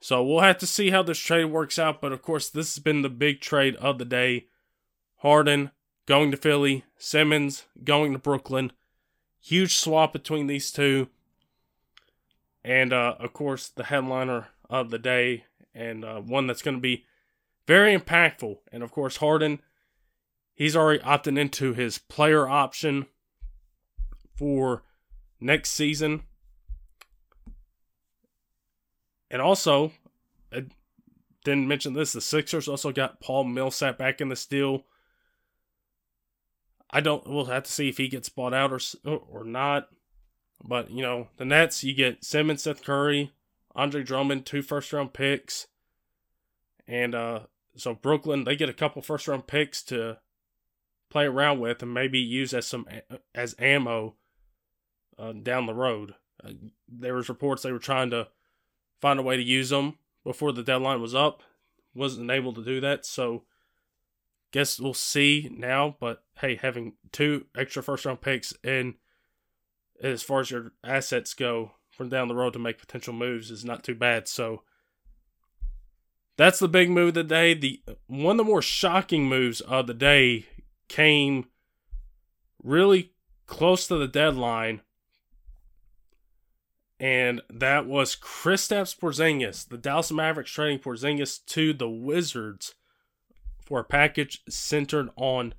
So 0.00 0.22
we'll 0.22 0.40
have 0.40 0.58
to 0.58 0.66
see 0.66 0.90
how 0.90 1.02
this 1.02 1.18
trade 1.18 1.46
works 1.46 1.78
out. 1.78 2.00
But 2.00 2.12
of 2.12 2.22
course, 2.22 2.48
this 2.48 2.74
has 2.74 2.82
been 2.82 3.02
the 3.02 3.08
big 3.08 3.40
trade 3.40 3.76
of 3.76 3.98
the 3.98 4.04
day. 4.04 4.46
Harden 5.18 5.72
going 6.06 6.30
to 6.30 6.36
Philly, 6.36 6.84
Simmons 6.96 7.64
going 7.84 8.12
to 8.12 8.18
Brooklyn. 8.18 8.72
Huge 9.40 9.76
swap 9.76 10.12
between 10.12 10.46
these 10.46 10.70
two. 10.70 11.08
And 12.64 12.92
uh, 12.92 13.16
of 13.18 13.32
course, 13.32 13.68
the 13.68 13.84
headliner 13.84 14.48
of 14.68 14.90
the 14.90 14.98
day, 14.98 15.44
and 15.74 16.04
uh, 16.04 16.20
one 16.20 16.46
that's 16.46 16.62
going 16.62 16.76
to 16.76 16.80
be 16.80 17.04
very 17.66 17.96
impactful. 17.96 18.58
And 18.72 18.82
of 18.82 18.92
course, 18.92 19.18
Harden, 19.18 19.60
he's 20.54 20.76
already 20.76 21.00
opted 21.02 21.38
into 21.38 21.72
his 21.72 21.98
player 21.98 22.48
option 22.48 23.06
for 24.36 24.84
next 25.40 25.70
season. 25.70 26.22
And 29.30 29.42
also, 29.42 29.92
I 30.52 30.64
didn't 31.44 31.68
mention 31.68 31.92
this, 31.92 32.12
the 32.12 32.20
Sixers 32.20 32.68
also 32.68 32.92
got 32.92 33.20
Paul 33.20 33.44
Millsap 33.44 33.98
back 33.98 34.20
in 34.20 34.28
the 34.28 34.46
deal. 34.48 34.84
I 36.90 37.00
don't. 37.00 37.26
We'll 37.28 37.46
have 37.46 37.64
to 37.64 37.72
see 37.72 37.88
if 37.88 37.98
he 37.98 38.08
gets 38.08 38.28
bought 38.30 38.54
out 38.54 38.72
or 38.72 38.80
or 39.30 39.44
not. 39.44 39.88
But 40.64 40.90
you 40.90 41.02
know, 41.02 41.28
the 41.36 41.44
Nets, 41.44 41.84
you 41.84 41.94
get 41.94 42.24
Simmons, 42.24 42.62
Seth 42.62 42.82
Curry, 42.82 43.32
Andre 43.74 44.02
Drummond, 44.02 44.46
two 44.46 44.62
first 44.62 44.92
round 44.92 45.12
picks, 45.12 45.66
and 46.86 47.14
uh, 47.14 47.40
so 47.76 47.94
Brooklyn, 47.94 48.44
they 48.44 48.56
get 48.56 48.70
a 48.70 48.74
couple 48.74 49.02
first 49.02 49.28
round 49.28 49.46
picks 49.46 49.82
to 49.84 50.18
play 51.10 51.26
around 51.26 51.60
with 51.60 51.82
and 51.82 51.92
maybe 51.92 52.18
use 52.18 52.52
as 52.52 52.66
some 52.66 52.86
as 53.34 53.54
ammo 53.58 54.14
uh, 55.18 55.32
down 55.32 55.66
the 55.66 55.74
road. 55.74 56.14
Uh, 56.42 56.52
there 56.88 57.14
was 57.14 57.28
reports 57.28 57.62
they 57.62 57.72
were 57.72 57.78
trying 57.78 58.10
to 58.10 58.28
find 59.00 59.18
a 59.18 59.22
way 59.22 59.36
to 59.36 59.42
use 59.42 59.70
them 59.70 59.98
before 60.24 60.52
the 60.52 60.62
deadline 60.62 61.00
was 61.00 61.14
up. 61.14 61.42
Wasn't 61.94 62.30
able 62.30 62.52
to 62.52 62.64
do 62.64 62.80
that, 62.80 63.04
so 63.04 63.44
guess 64.52 64.78
we'll 64.78 64.94
see 64.94 65.50
now. 65.52 65.96
But 66.00 66.22
hey, 66.40 66.56
having 66.56 66.94
two 67.12 67.46
extra 67.56 67.82
first 67.82 68.04
round 68.04 68.20
picks 68.20 68.54
and 68.62 68.94
as 70.02 70.22
far 70.22 70.40
as 70.40 70.50
your 70.50 70.72
assets 70.84 71.34
go 71.34 71.72
from 71.90 72.08
down 72.08 72.28
the 72.28 72.34
road 72.34 72.52
to 72.52 72.58
make 72.58 72.78
potential 72.78 73.12
moves 73.12 73.50
is 73.50 73.64
not 73.64 73.82
too 73.82 73.94
bad. 73.94 74.28
So 74.28 74.62
that's 76.36 76.60
the 76.60 76.68
big 76.68 76.90
move 76.90 77.08
of 77.08 77.14
the 77.14 77.24
day. 77.24 77.54
The 77.54 77.82
one 78.06 78.38
of 78.38 78.46
the 78.46 78.50
more 78.50 78.62
shocking 78.62 79.28
moves 79.28 79.60
of 79.60 79.86
the 79.86 79.94
day 79.94 80.46
came 80.88 81.46
really 82.62 83.12
close 83.46 83.88
to 83.88 83.96
the 83.96 84.08
deadline, 84.08 84.82
and 87.00 87.40
that 87.48 87.86
was 87.86 88.16
Kristaps 88.16 88.98
Porzingis, 88.98 89.68
the 89.68 89.78
Dallas 89.78 90.10
Mavericks 90.10 90.50
trading 90.50 90.80
Porzingis 90.80 91.44
to 91.46 91.72
the 91.72 91.88
Wizards 91.88 92.74
for 93.64 93.80
a 93.80 93.84
package 93.84 94.42
centered 94.48 95.10
on 95.16 95.54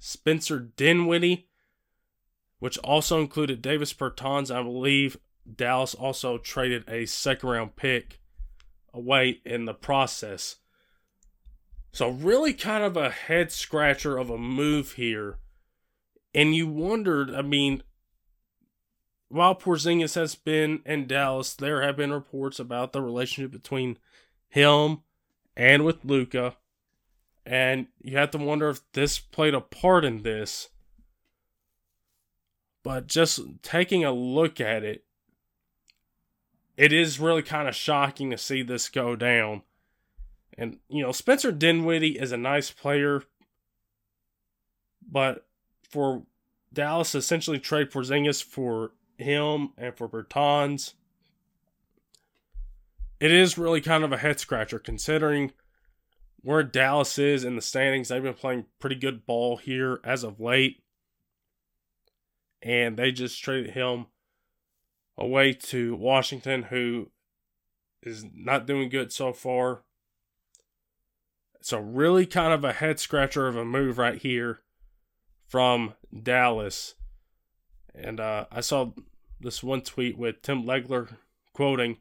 Spencer 0.00 0.58
Dinwiddie, 0.58 1.48
which 2.58 2.78
also 2.78 3.20
included 3.20 3.62
Davis 3.62 3.92
Bertans. 3.92 4.54
I 4.54 4.62
believe 4.62 5.16
Dallas 5.56 5.94
also 5.94 6.38
traded 6.38 6.88
a 6.88 7.06
second 7.06 7.48
round 7.48 7.76
pick 7.76 8.20
away 8.92 9.40
in 9.44 9.66
the 9.66 9.74
process. 9.74 10.56
So, 11.92 12.08
really 12.08 12.52
kind 12.52 12.84
of 12.84 12.96
a 12.96 13.10
head 13.10 13.52
scratcher 13.52 14.16
of 14.16 14.30
a 14.30 14.38
move 14.38 14.92
here. 14.92 15.38
And 16.32 16.54
you 16.54 16.68
wondered, 16.68 17.34
I 17.34 17.42
mean, 17.42 17.82
while 19.30 19.54
Porzingis 19.54 20.16
has 20.16 20.34
been 20.34 20.82
in 20.84 21.06
Dallas, 21.06 21.54
there 21.54 21.82
have 21.82 21.96
been 21.96 22.12
reports 22.12 22.58
about 22.58 22.92
the 22.92 23.00
relationship 23.00 23.52
between 23.52 23.96
him 24.48 25.02
and 25.56 25.84
with 25.84 26.04
Luka, 26.04 26.56
And 27.46 27.86
you 28.02 28.16
have 28.16 28.32
to 28.32 28.38
wonder 28.38 28.68
if 28.68 28.80
this 28.92 29.20
played 29.20 29.54
a 29.54 29.60
part 29.60 30.04
in 30.04 30.22
this. 30.22 30.68
But 32.82 33.06
just 33.06 33.40
taking 33.62 34.04
a 34.04 34.12
look 34.12 34.60
at 34.60 34.82
it, 34.82 35.04
it 36.76 36.92
is 36.92 37.20
really 37.20 37.42
kind 37.42 37.68
of 37.68 37.76
shocking 37.76 38.30
to 38.30 38.38
see 38.38 38.62
this 38.62 38.88
go 38.88 39.14
down. 39.14 39.62
And, 40.58 40.78
you 40.88 41.02
know, 41.02 41.12
Spencer 41.12 41.52
Dinwiddie 41.52 42.18
is 42.18 42.32
a 42.32 42.36
nice 42.36 42.70
player, 42.70 43.22
but 45.08 45.46
for 45.88 46.24
Dallas 46.72 47.14
essentially 47.14 47.58
trade 47.58 47.90
Porzingis 47.90 48.42
for 48.42 48.92
him 49.20 49.70
and 49.76 49.96
for 49.96 50.08
Bertans, 50.08 50.94
it 53.20 53.30
is 53.30 53.58
really 53.58 53.80
kind 53.80 54.02
of 54.02 54.12
a 54.12 54.18
head 54.18 54.40
scratcher 54.40 54.78
considering 54.78 55.52
where 56.42 56.62
Dallas 56.62 57.18
is 57.18 57.44
in 57.44 57.56
the 57.56 57.62
standings. 57.62 58.08
They've 58.08 58.22
been 58.22 58.34
playing 58.34 58.66
pretty 58.78 58.96
good 58.96 59.26
ball 59.26 59.58
here 59.58 60.00
as 60.04 60.24
of 60.24 60.40
late. 60.40 60.82
And 62.62 62.96
they 62.96 63.12
just 63.12 63.42
traded 63.42 63.72
him 63.72 64.06
away 65.16 65.52
to 65.52 65.94
Washington, 65.96 66.64
who 66.64 67.10
is 68.02 68.24
not 68.34 68.66
doing 68.66 68.88
good 68.88 69.12
so 69.12 69.32
far. 69.32 69.82
So, 71.62 71.78
really 71.78 72.26
kind 72.26 72.52
of 72.52 72.64
a 72.64 72.72
head 72.72 72.98
scratcher 73.00 73.46
of 73.46 73.56
a 73.56 73.64
move 73.64 73.98
right 73.98 74.16
here 74.16 74.60
from 75.46 75.94
Dallas. 76.22 76.94
And 77.94 78.18
uh, 78.18 78.46
I 78.50 78.60
saw 78.60 78.92
this 79.40 79.62
one 79.62 79.82
tweet 79.82 80.18
with 80.18 80.42
Tim 80.42 80.64
Legler 80.64 81.16
quoting, 81.54 81.98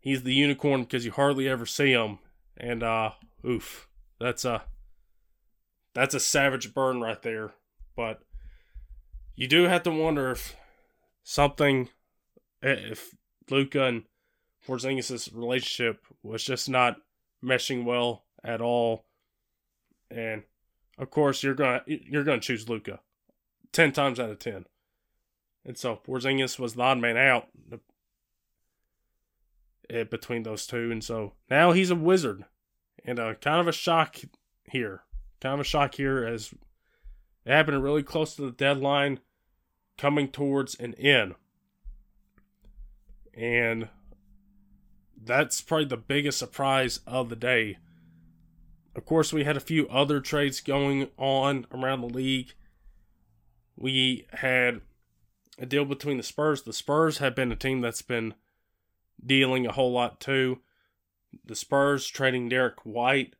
He's 0.00 0.22
the 0.22 0.34
unicorn 0.34 0.82
because 0.82 1.06
you 1.06 1.12
hardly 1.12 1.48
ever 1.48 1.64
see 1.64 1.92
him. 1.92 2.18
And 2.58 2.82
uh, 2.82 3.12
oof, 3.46 3.88
that's 4.20 4.44
a 4.44 4.64
that's 5.94 6.14
a 6.14 6.20
savage 6.20 6.74
burn 6.74 7.00
right 7.00 7.22
there. 7.22 7.52
But 7.96 8.20
you 9.34 9.48
do 9.48 9.62
have 9.64 9.82
to 9.84 9.90
wonder 9.90 10.30
if 10.30 10.54
something, 11.22 11.88
if 12.60 13.14
Luka 13.50 13.84
and 13.84 14.02
Porzingis' 14.66 15.34
relationship 15.34 16.04
was 16.22 16.44
just 16.44 16.68
not 16.68 16.96
meshing 17.42 17.84
well 17.84 18.24
at 18.44 18.60
all. 18.60 19.06
And 20.10 20.42
of 20.98 21.10
course, 21.10 21.42
you're 21.42 21.54
gonna 21.54 21.82
you're 21.86 22.24
gonna 22.24 22.40
choose 22.40 22.68
Luka 22.68 23.00
ten 23.72 23.92
times 23.92 24.20
out 24.20 24.30
of 24.30 24.38
ten. 24.38 24.66
And 25.64 25.78
so 25.78 26.00
Porzingis 26.06 26.58
was 26.58 26.74
the 26.74 26.82
odd 26.82 26.98
man 26.98 27.16
out 27.16 27.48
eh, 29.88 30.04
between 30.04 30.42
those 30.42 30.66
two, 30.66 30.90
and 30.92 31.02
so 31.02 31.32
now 31.50 31.72
he's 31.72 31.90
a 31.90 31.96
wizard 31.96 32.44
and 33.04 33.18
uh, 33.18 33.34
kind 33.34 33.60
of 33.60 33.68
a 33.68 33.72
shock 33.72 34.16
here. 34.70 35.02
Kind 35.40 35.54
of 35.54 35.60
a 35.60 35.64
shock 35.64 35.94
here 35.94 36.24
as 36.24 36.52
it 37.44 37.52
happened 37.52 37.82
really 37.82 38.02
close 38.02 38.34
to 38.36 38.42
the 38.42 38.50
deadline, 38.50 39.20
coming 39.98 40.28
towards 40.28 40.74
an 40.76 40.94
end. 40.94 41.34
And 43.34 43.88
that's 45.22 45.60
probably 45.60 45.86
the 45.86 45.96
biggest 45.96 46.38
surprise 46.38 47.00
of 47.06 47.28
the 47.28 47.36
day. 47.36 47.78
Of 48.96 49.04
course, 49.04 49.32
we 49.32 49.44
had 49.44 49.56
a 49.56 49.60
few 49.60 49.88
other 49.88 50.20
trades 50.20 50.60
going 50.60 51.08
on 51.18 51.66
around 51.72 52.00
the 52.00 52.08
league. 52.08 52.52
We 53.76 54.26
had 54.32 54.82
a 55.58 55.66
deal 55.66 55.84
between 55.84 56.16
the 56.16 56.22
Spurs. 56.22 56.62
The 56.62 56.72
Spurs 56.72 57.18
have 57.18 57.34
been 57.34 57.52
a 57.52 57.56
team 57.56 57.80
that's 57.80 58.02
been 58.02 58.34
dealing 59.24 59.66
a 59.66 59.72
whole 59.72 59.92
lot 59.92 60.20
too 60.20 60.60
the 61.44 61.54
Spurs 61.54 62.06
trading 62.06 62.48
Derrick 62.48 62.84
White 62.84 63.34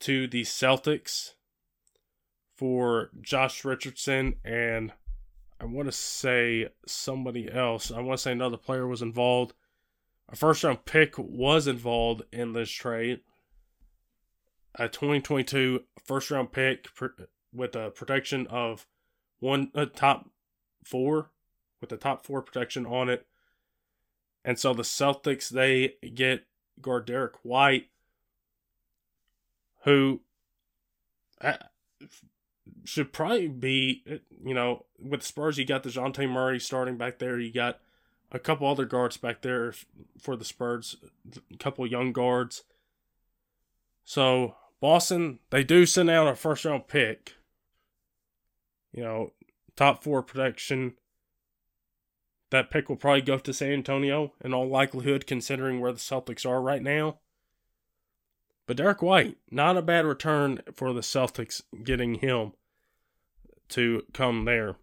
to 0.00 0.26
the 0.26 0.42
Celtics 0.42 1.34
for 2.56 3.10
Josh 3.20 3.64
Richardson 3.64 4.34
and 4.44 4.92
I 5.60 5.64
want 5.64 5.88
to 5.88 5.92
say 5.92 6.68
somebody 6.86 7.50
else. 7.50 7.90
I 7.90 8.00
want 8.00 8.18
to 8.18 8.22
say 8.22 8.32
another 8.32 8.56
player 8.56 8.86
was 8.86 9.02
involved. 9.02 9.54
A 10.28 10.36
first 10.36 10.62
round 10.62 10.84
pick 10.84 11.14
was 11.18 11.66
involved 11.66 12.22
in 12.32 12.52
this 12.52 12.70
trade. 12.70 13.20
A 14.76 14.88
2022 14.88 15.82
first 16.04 16.30
round 16.30 16.52
pick 16.52 16.86
with 17.52 17.74
a 17.74 17.90
protection 17.90 18.46
of 18.48 18.86
one 19.40 19.72
uh, 19.74 19.86
top 19.86 20.30
four, 20.84 21.30
with 21.80 21.90
the 21.90 21.96
top 21.96 22.24
four 22.24 22.42
protection 22.42 22.86
on 22.86 23.08
it. 23.08 23.26
And 24.44 24.58
so 24.58 24.72
the 24.72 24.82
Celtics 24.82 25.48
they 25.48 25.94
get 26.14 26.44
guard 26.80 27.06
Derrick 27.06 27.34
White, 27.42 27.88
who 29.84 30.20
uh, 31.40 31.54
should 32.84 33.12
probably 33.12 33.48
be, 33.48 34.02
you 34.44 34.54
know, 34.54 34.86
with 34.98 35.20
the 35.20 35.26
Spurs, 35.26 35.58
you 35.58 35.64
got 35.64 35.82
the 35.82 35.90
Dejounte 35.90 36.28
Murray 36.28 36.60
starting 36.60 36.96
back 36.96 37.18
there. 37.18 37.38
You 37.38 37.52
got 37.52 37.80
a 38.30 38.38
couple 38.38 38.68
other 38.68 38.84
guards 38.84 39.16
back 39.16 39.42
there 39.42 39.74
for 40.20 40.36
the 40.36 40.44
Spurs, 40.44 40.96
a 41.52 41.56
couple 41.56 41.86
young 41.86 42.12
guards. 42.12 42.64
So 44.04 44.56
Boston, 44.80 45.38
they 45.50 45.64
do 45.64 45.86
send 45.86 46.10
out 46.10 46.28
a 46.28 46.34
first 46.34 46.64
round 46.64 46.88
pick. 46.88 47.34
You 48.92 49.02
know, 49.02 49.32
top 49.78 50.02
four 50.02 50.24
protection 50.24 50.94
that 52.50 52.70
pick 52.70 52.88
will 52.88 52.96
probably 52.96 53.22
go 53.22 53.38
to 53.38 53.52
San 53.52 53.70
Antonio 53.72 54.32
in 54.44 54.52
all 54.52 54.68
likelihood, 54.68 55.26
considering 55.26 55.80
where 55.80 55.92
the 55.92 55.98
Celtics 55.98 56.44
are 56.44 56.60
right 56.60 56.82
now. 56.82 57.20
But 58.66 58.76
Derrick 58.76 59.02
White, 59.02 59.36
not 59.50 59.76
a 59.76 59.82
bad 59.82 60.04
return 60.04 60.60
for 60.74 60.92
the 60.92 61.00
Celtics 61.00 61.62
getting 61.84 62.16
him 62.16 62.52
to 63.68 64.02
come 64.12 64.46
there. 64.46 64.76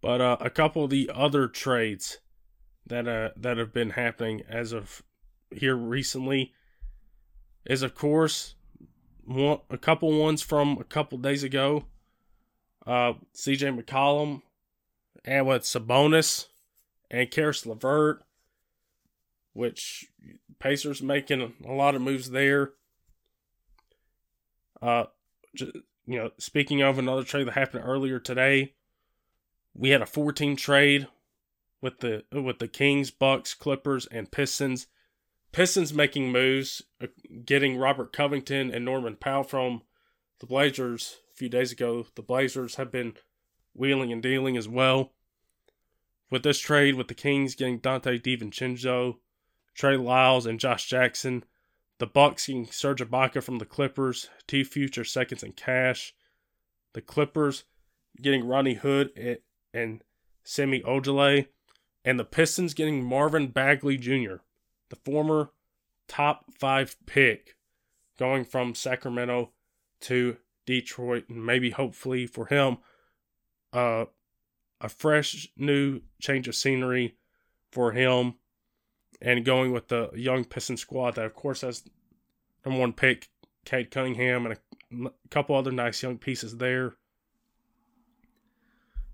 But 0.00 0.20
uh, 0.20 0.36
a 0.40 0.50
couple 0.50 0.84
of 0.84 0.90
the 0.90 1.10
other 1.12 1.48
trades 1.48 2.18
that 2.86 3.08
uh, 3.08 3.30
that 3.36 3.56
have 3.56 3.72
been 3.72 3.90
happening 3.90 4.42
as 4.48 4.72
of 4.72 5.02
here 5.50 5.74
recently 5.74 6.52
is, 7.64 7.82
of 7.82 7.94
course, 7.94 8.54
one, 9.24 9.60
a 9.68 9.78
couple 9.78 10.16
ones 10.20 10.42
from 10.42 10.78
a 10.78 10.84
couple 10.84 11.18
days 11.18 11.42
ago. 11.42 11.86
Uh, 12.86 13.14
C.J. 13.32 13.68
McCollum 13.68 14.42
and 15.24 15.46
with 15.46 15.62
Sabonis 15.62 16.46
and 17.10 17.30
Caris 17.30 17.64
LeVert, 17.64 18.22
which 19.52 20.06
Pacers 20.58 21.02
making 21.02 21.54
a 21.64 21.72
lot 21.72 21.94
of 21.94 22.02
moves 22.02 22.30
there. 22.30 22.72
Uh, 24.82 25.04
you 25.54 26.18
know, 26.18 26.30
speaking 26.38 26.82
of 26.82 26.98
another 26.98 27.22
trade 27.22 27.46
that 27.46 27.54
happened 27.54 27.84
earlier 27.86 28.18
today, 28.18 28.74
we 29.74 29.90
had 29.90 30.02
a 30.02 30.06
14 30.06 30.56
trade 30.56 31.08
with 31.80 32.00
the 32.00 32.24
with 32.32 32.58
the 32.58 32.68
Kings, 32.68 33.10
Bucks, 33.10 33.54
Clippers, 33.54 34.06
and 34.06 34.30
Pistons. 34.30 34.86
Pistons 35.52 35.94
making 35.94 36.32
moves, 36.32 36.82
uh, 37.00 37.06
getting 37.44 37.76
Robert 37.76 38.12
Covington 38.12 38.72
and 38.72 38.84
Norman 38.84 39.16
Powell 39.16 39.44
from 39.44 39.82
the 40.40 40.46
Blazers 40.46 41.20
a 41.34 41.36
few 41.36 41.48
days 41.48 41.72
ago. 41.72 42.06
The 42.14 42.22
Blazers 42.22 42.76
have 42.76 42.90
been 42.90 43.14
wheeling 43.74 44.12
and 44.12 44.22
dealing 44.22 44.56
as 44.56 44.68
well. 44.68 45.12
With 46.30 46.42
this 46.42 46.58
trade, 46.58 46.94
with 46.94 47.08
the 47.08 47.14
Kings 47.14 47.54
getting 47.54 47.80
Donte 47.80 48.22
DiVincenzo, 48.22 49.16
Trey 49.74 49.96
Lyles, 49.96 50.46
and 50.46 50.60
Josh 50.60 50.86
Jackson, 50.86 51.44
the 51.98 52.06
Bucks 52.06 52.46
getting 52.46 52.66
Serge 52.66 53.00
Ibaka 53.00 53.42
from 53.42 53.58
the 53.58 53.64
Clippers, 53.64 54.28
two 54.46 54.64
future 54.64 55.04
seconds 55.04 55.42
in 55.42 55.52
cash. 55.52 56.14
The 56.92 57.00
Clippers 57.00 57.64
getting 58.20 58.46
Rodney 58.46 58.74
Hood 58.74 59.40
and 59.72 60.02
Semi 60.44 60.80
Ojeleye, 60.82 61.48
and 62.04 62.18
the 62.18 62.24
Pistons 62.24 62.74
getting 62.74 63.02
Marvin 63.02 63.48
Bagley 63.48 63.96
Jr., 63.96 64.36
the 64.90 64.96
former 65.04 65.50
top 66.06 66.44
five 66.58 66.96
pick, 67.06 67.56
going 68.18 68.44
from 68.44 68.74
Sacramento 68.74 69.50
to 70.02 70.36
Detroit, 70.66 71.28
and 71.28 71.44
maybe 71.44 71.70
hopefully 71.70 72.26
for 72.26 72.46
him, 72.46 72.78
uh, 73.72 74.06
a 74.80 74.88
fresh 74.88 75.48
new 75.56 76.00
change 76.20 76.48
of 76.48 76.54
scenery 76.54 77.16
for 77.70 77.92
him 77.92 78.34
and 79.20 79.44
going 79.44 79.72
with 79.72 79.88
the 79.88 80.10
young 80.14 80.44
Piston 80.44 80.76
squad 80.76 81.14
that, 81.14 81.24
of 81.24 81.34
course, 81.34 81.62
has 81.62 81.84
number 82.64 82.80
one 82.80 82.92
pick, 82.92 83.30
Cade 83.64 83.90
Cunningham, 83.90 84.46
and 84.46 85.06
a 85.06 85.10
couple 85.30 85.56
other 85.56 85.72
nice 85.72 86.02
young 86.02 86.18
pieces 86.18 86.58
there. 86.58 86.94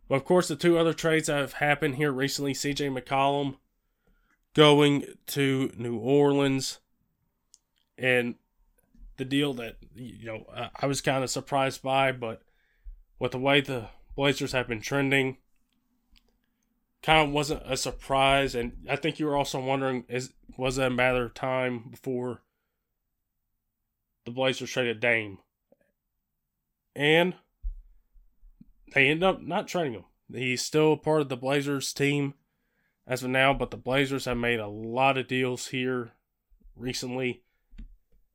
But 0.08 0.16
of 0.16 0.24
course, 0.24 0.48
the 0.48 0.56
two 0.56 0.76
other 0.76 0.92
trades 0.92 1.28
that 1.28 1.38
have 1.38 1.54
happened 1.54 1.94
here 1.94 2.10
recently 2.10 2.52
CJ 2.52 2.98
McCollum 2.98 3.56
going 4.54 5.04
to 5.28 5.70
New 5.76 5.96
Orleans, 5.96 6.80
and 7.96 8.34
the 9.20 9.24
deal 9.26 9.52
that, 9.52 9.76
you 9.94 10.24
know, 10.24 10.46
I 10.74 10.86
was 10.86 11.02
kind 11.02 11.22
of 11.22 11.28
surprised 11.28 11.82
by, 11.82 12.10
but 12.10 12.40
with 13.18 13.32
the 13.32 13.38
way 13.38 13.60
the 13.60 13.88
Blazers 14.16 14.52
have 14.52 14.66
been 14.66 14.80
trending, 14.80 15.36
kind 17.02 17.28
of 17.28 17.34
wasn't 17.34 17.62
a 17.66 17.76
surprise. 17.76 18.54
And 18.54 18.86
I 18.88 18.96
think 18.96 19.18
you 19.18 19.26
were 19.26 19.36
also 19.36 19.60
wondering, 19.60 20.06
is 20.08 20.32
was 20.56 20.78
it 20.78 20.86
a 20.86 20.90
matter 20.90 21.26
of 21.26 21.34
time 21.34 21.88
before 21.90 22.40
the 24.24 24.30
Blazers 24.30 24.70
traded 24.70 25.00
Dame? 25.00 25.36
And 26.96 27.34
they 28.94 29.06
end 29.06 29.22
up 29.22 29.42
not 29.42 29.68
trading 29.68 29.92
him. 29.92 30.04
He's 30.32 30.62
still 30.62 30.96
part 30.96 31.20
of 31.20 31.28
the 31.28 31.36
Blazers 31.36 31.92
team 31.92 32.32
as 33.06 33.22
of 33.22 33.28
now, 33.28 33.52
but 33.52 33.70
the 33.70 33.76
Blazers 33.76 34.24
have 34.24 34.38
made 34.38 34.60
a 34.60 34.66
lot 34.66 35.18
of 35.18 35.28
deals 35.28 35.66
here 35.66 36.12
recently. 36.74 37.42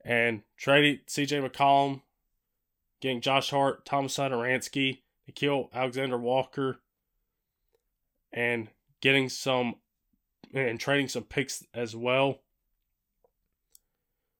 And 0.06 0.44
traded 0.56 1.08
CJ 1.08 1.50
McCollum, 1.50 2.02
getting 3.02 3.22
Josh 3.22 3.50
Hart, 3.50 3.86
Thomas 3.86 4.16
Satoransky, 4.16 5.00
Nickeil 5.30 5.74
Alexander 5.74 6.18
Walker, 6.18 6.80
and 8.32 8.70
getting 9.02 9.28
some 9.28 9.76
and 10.54 10.80
trading 10.80 11.10
some 11.10 11.24
picks 11.24 11.66
as 11.74 11.96
well. 11.96 12.40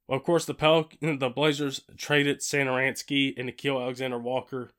Well, 0.08 0.20
of 0.20 0.24
course, 0.24 0.46
the 0.46 0.54
Pel- 0.54 0.90
the 1.02 1.30
Blazers 1.30 1.82
traded 1.98 2.40
Satoransky 2.40 3.34
and 3.38 3.50
Nickeil 3.50 3.82
Alexander 3.82 4.20
Walker 4.20 4.72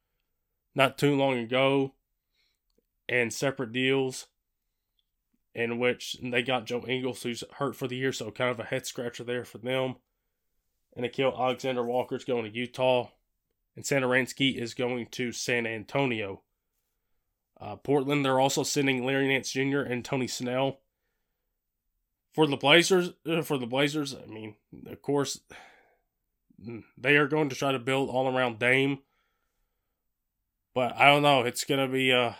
not 0.74 0.98
too 0.98 1.16
long 1.16 1.38
ago 1.38 1.94
in 3.08 3.30
separate 3.30 3.72
deals 3.72 4.26
in 5.54 5.78
which 5.78 6.16
they 6.22 6.42
got 6.42 6.66
Joe 6.66 6.84
Ingles, 6.86 7.22
who's 7.22 7.42
hurt 7.54 7.74
for 7.74 7.88
the 7.88 7.96
year, 7.96 8.12
so 8.12 8.30
kind 8.30 8.50
of 8.50 8.60
a 8.60 8.64
head 8.64 8.86
scratcher 8.86 9.24
there 9.24 9.44
for 9.44 9.58
them. 9.58 9.96
And 10.96 11.04
Nickeil 11.04 11.38
Alexander 11.38 11.84
Walker 11.84 12.16
is 12.16 12.24
going 12.24 12.44
to 12.44 12.50
Utah, 12.58 13.10
and 13.76 13.84
Satoransky 13.84 14.60
is 14.60 14.72
going 14.72 15.06
to 15.12 15.30
San 15.30 15.66
Antonio. 15.66 16.42
Uh, 17.60 17.76
Portland, 17.76 18.24
they're 18.24 18.40
also 18.40 18.62
sending 18.62 19.04
Larry 19.04 19.28
Nance 19.28 19.52
Jr. 19.52 19.80
and 19.80 20.04
Tony 20.04 20.26
Snell. 20.26 20.80
For 22.32 22.46
the 22.46 22.56
Blazers, 22.56 23.12
uh, 23.26 23.42
for 23.42 23.56
the 23.56 23.66
Blazers, 23.66 24.14
I 24.14 24.26
mean, 24.26 24.56
of 24.86 25.00
course, 25.00 25.40
they 26.98 27.16
are 27.16 27.28
going 27.28 27.48
to 27.50 27.56
try 27.56 27.72
to 27.72 27.78
build 27.78 28.10
all 28.10 28.34
around 28.34 28.58
Dame. 28.58 28.98
But 30.74 30.94
I 30.96 31.06
don't 31.06 31.22
know. 31.22 31.42
It's 31.42 31.64
gonna 31.64 31.88
be 31.88 32.12
uh, 32.12 32.32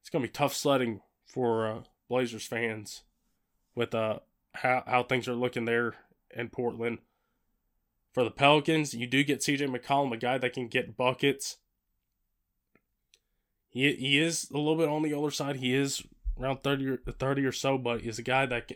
it's 0.00 0.10
gonna 0.10 0.24
be 0.24 0.28
tough 0.28 0.54
sledding 0.54 1.00
for 1.24 1.66
uh, 1.68 1.80
Blazers 2.08 2.44
fans 2.44 3.02
with 3.76 3.94
uh 3.94 4.18
how 4.54 4.82
how 4.86 5.02
things 5.04 5.28
are 5.28 5.34
looking 5.34 5.64
there 5.64 5.94
in 6.30 6.48
Portland. 6.48 6.98
For 8.14 8.24
the 8.24 8.30
Pelicans, 8.30 8.94
you 8.94 9.06
do 9.06 9.22
get 9.24 9.40
CJ 9.40 9.68
McCollum, 9.68 10.14
a 10.14 10.16
guy 10.16 10.38
that 10.38 10.54
can 10.54 10.68
get 10.68 10.96
buckets 10.96 11.58
he 13.74 13.92
he 13.96 14.20
is 14.20 14.48
a 14.50 14.56
little 14.56 14.76
bit 14.76 14.88
on 14.88 15.02
the 15.02 15.12
older 15.12 15.32
side. 15.32 15.56
He 15.56 15.74
is 15.74 16.02
around 16.40 16.62
30 16.62 16.88
or, 16.88 16.96
30 16.96 17.44
or 17.44 17.52
so, 17.52 17.76
but 17.76 18.02
he's 18.02 18.20
a 18.20 18.22
guy 18.22 18.46
that 18.46 18.70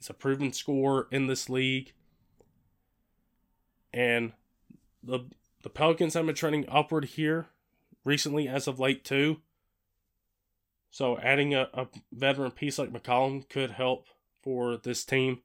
is 0.00 0.10
a 0.10 0.14
proven 0.14 0.52
scorer 0.52 1.06
in 1.12 1.28
this 1.28 1.48
league. 1.48 1.92
And 3.92 4.32
the 5.02 5.20
the 5.62 5.70
Pelicans 5.70 6.14
have 6.14 6.26
been 6.26 6.34
trending 6.34 6.68
upward 6.68 7.04
here 7.04 7.46
recently 8.04 8.48
as 8.48 8.66
of 8.66 8.80
late 8.80 9.04
too. 9.04 9.40
So 10.90 11.18
adding 11.18 11.54
a, 11.54 11.68
a 11.72 11.86
veteran 12.12 12.50
piece 12.50 12.78
like 12.78 12.92
McCollum 12.92 13.48
could 13.48 13.70
help 13.70 14.06
for 14.42 14.76
this 14.76 15.04
team. 15.04 15.42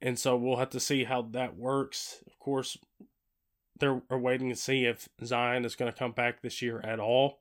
And 0.00 0.18
so 0.18 0.36
we'll 0.36 0.58
have 0.58 0.70
to 0.70 0.80
see 0.80 1.04
how 1.04 1.22
that 1.32 1.56
works. 1.56 2.22
Of 2.26 2.38
course, 2.38 2.78
they're 3.78 4.00
waiting 4.10 4.48
to 4.50 4.56
see 4.56 4.84
if 4.84 5.08
Zion 5.24 5.64
is 5.64 5.74
going 5.74 5.92
to 5.92 5.98
come 5.98 6.12
back 6.12 6.40
this 6.40 6.62
year 6.62 6.80
at 6.80 7.00
all. 7.00 7.40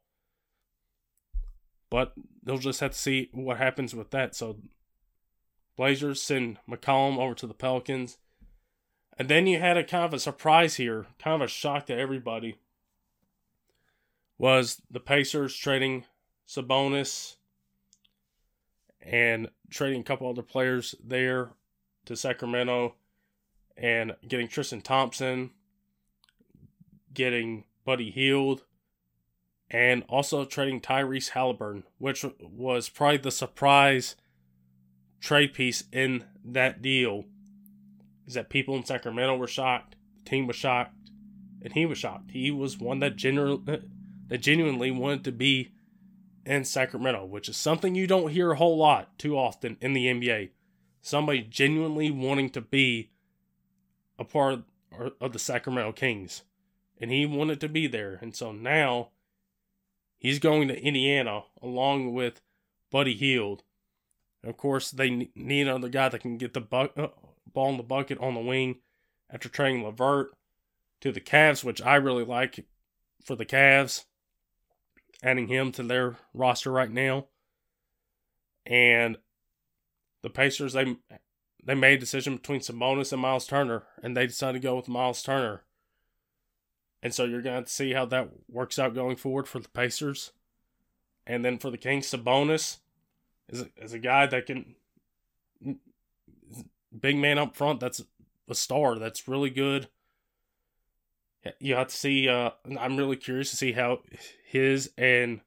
But 1.90 2.14
they'll 2.44 2.58
just 2.58 2.80
have 2.80 2.92
to 2.92 2.98
see 2.98 3.30
what 3.32 3.58
happens 3.58 3.96
with 3.96 4.12
that. 4.12 4.36
So 4.36 4.58
Blazers 5.78 6.22
send 6.22 6.58
McCollum 6.70 7.18
over 7.18 7.36
to 7.36 7.48
the 7.48 7.54
Pelicans. 7.54 8.18
And 9.18 9.30
then 9.30 9.48
you 9.48 9.60
had 9.60 9.78
a 9.78 9.84
kind 9.84 10.04
of 10.06 10.14
a 10.14 10.20
surprise 10.20 10.76
here, 10.76 11.08
kind 11.20 11.42
of 11.42 11.46
a 11.46 11.50
shock 11.50 11.86
to 11.88 11.98
everybody. 11.98 12.58
Was 14.40 14.82
the 14.92 15.00
Pacers 15.00 15.56
trading 15.56 16.06
Sabonis 16.48 17.38
and 19.02 19.50
trading 19.70 20.02
a 20.02 20.04
couple 20.04 20.30
other 20.30 20.44
players 20.44 20.94
there 21.04 21.52
to 22.08 22.16
Sacramento 22.16 22.96
and 23.78 24.16
getting 24.28 24.48
Tristan 24.48 24.82
Thompson 24.82 25.52
getting 27.18 27.64
Buddy 27.84 28.12
Hield, 28.12 28.64
and 29.72 30.04
also 30.08 30.46
trading 30.46 30.80
Tyrese 30.80 31.30
Halliburton, 31.30 31.84
which 31.98 32.24
was 32.40 32.90
probably 32.90 33.18
the 33.18 33.32
surprise 33.32 34.16
trade 35.20 35.56
piece 35.56 35.86
in 35.92 36.26
that 36.46 36.82
deal. 36.82 37.26
Is 38.28 38.36
that 38.36 38.52
people 38.52 38.76
in 38.76 38.86
Sacramento 38.86 39.36
were 39.36 39.48
shocked, 39.48 39.96
the 40.18 40.30
team 40.30 40.46
was 40.46 40.56
shocked, 40.56 40.94
and 41.64 41.74
he 41.74 41.88
was 41.88 41.98
shocked. 41.98 42.32
He 42.32 42.52
was 42.52 42.78
one 42.78 43.00
that 43.00 43.16
genuinely, 43.16 43.82
that 44.28 44.38
genuinely 44.38 44.92
wanted 44.92 45.24
to 45.24 45.32
be 45.32 45.72
in 46.46 46.66
Sacramento, 46.66 47.26
which 47.26 47.50
is 47.50 47.58
something 47.58 47.96
you 47.96 48.06
don't 48.06 48.32
hear 48.32 48.52
a 48.52 48.58
whole 48.58 48.78
lot 48.78 49.18
too 49.18 49.36
often 49.36 49.76
in 49.82 49.94
the 49.94 50.06
NBA. 50.06 50.52
Somebody 51.02 51.42
genuinely 51.42 52.12
wanting 52.12 52.50
to 52.52 52.62
be 52.62 53.12
a 54.20 54.24
part 54.24 54.62
of 55.22 55.34
the 55.34 55.40
Sacramento 55.40 55.92
Kings 55.94 56.44
and 57.00 57.12
he 57.12 57.26
wanted 57.26 57.60
to 57.62 57.70
be 57.70 57.88
there. 57.88 58.18
And 58.22 58.36
so 58.36 58.52
now 58.52 59.10
he's 60.18 60.40
going 60.40 60.68
to 60.68 60.82
Indiana 60.82 61.44
along 61.62 62.14
with 62.14 62.42
Buddy 62.92 63.16
Hield. 63.16 63.64
Of 64.44 64.58
course, 64.58 64.92
they 64.92 65.30
need 65.36 65.68
another 65.68 65.90
guy 65.90 66.10
that 66.10 66.22
can 66.22 66.38
get 66.38 66.54
the 66.54 66.62
bu- 66.62 66.90
uh, 66.96 67.10
ball 67.52 67.70
in 67.70 67.78
the 67.78 67.84
bucket 67.84 68.18
on 68.20 68.34
the 68.34 68.40
wing 68.40 68.78
after 69.30 69.50
trading 69.50 69.84
LeVert 69.84 70.32
to 71.02 71.12
the 71.12 71.22
Cavs, 71.22 71.64
which 71.64 71.82
I 71.82 71.96
really 71.96 72.24
like 72.24 72.66
for 73.24 73.36
the 73.36 73.46
Cavs, 73.46 74.06
adding 75.22 75.48
him 75.48 75.72
to 75.74 75.84
their 75.84 76.16
roster 76.34 76.72
right 76.72 76.92
now. 76.92 77.28
And 78.66 79.18
the 80.28 80.34
Pacers, 80.34 80.74
they 80.74 80.98
they 81.64 81.76
made 81.76 81.98
a 81.98 82.00
decision 82.00 82.36
between 82.36 82.60
Sabonis 82.60 83.12
and 83.12 83.22
Miles 83.22 83.48
Turner, 83.48 83.84
and 84.04 84.16
they 84.16 84.28
decided 84.28 84.62
to 84.62 84.68
go 84.68 84.76
with 84.76 84.88
Miles 84.88 85.24
Turner. 85.24 85.64
And 87.02 87.14
so 87.14 87.26
you're 87.26 87.42
going 87.42 87.64
to 87.64 87.70
see 87.70 87.94
how 87.94 88.06
that 88.06 88.30
works 88.50 88.80
out 88.80 88.96
going 88.96 89.16
forward 89.16 89.48
for 89.48 89.60
the 89.60 89.70
Pacers. 89.70 90.32
And 91.26 91.44
then 91.44 91.58
for 91.58 91.70
the 91.70 91.78
Kings, 91.78 92.10
Sabonis 92.10 92.78
is 93.50 93.62
a, 93.62 93.70
is 93.78 93.94
a 93.94 94.00
guy 94.00 94.26
that 94.26 94.46
can 94.46 94.76
big 96.98 97.18
man 97.18 97.38
up 97.38 97.56
front. 97.56 97.80
That's 97.80 98.02
a 98.50 98.56
star. 98.56 98.98
That's 98.98 99.28
really 99.28 99.50
good. 99.50 99.90
You 101.60 101.76
have 101.76 101.88
to 101.88 101.96
see. 101.96 102.28
Uh, 102.28 102.52
I'm 102.80 102.98
really 102.98 103.16
curious 103.16 103.52
to 103.52 103.58
see 103.58 103.74
how 103.74 104.00
his 104.46 104.92
and 104.98 105.42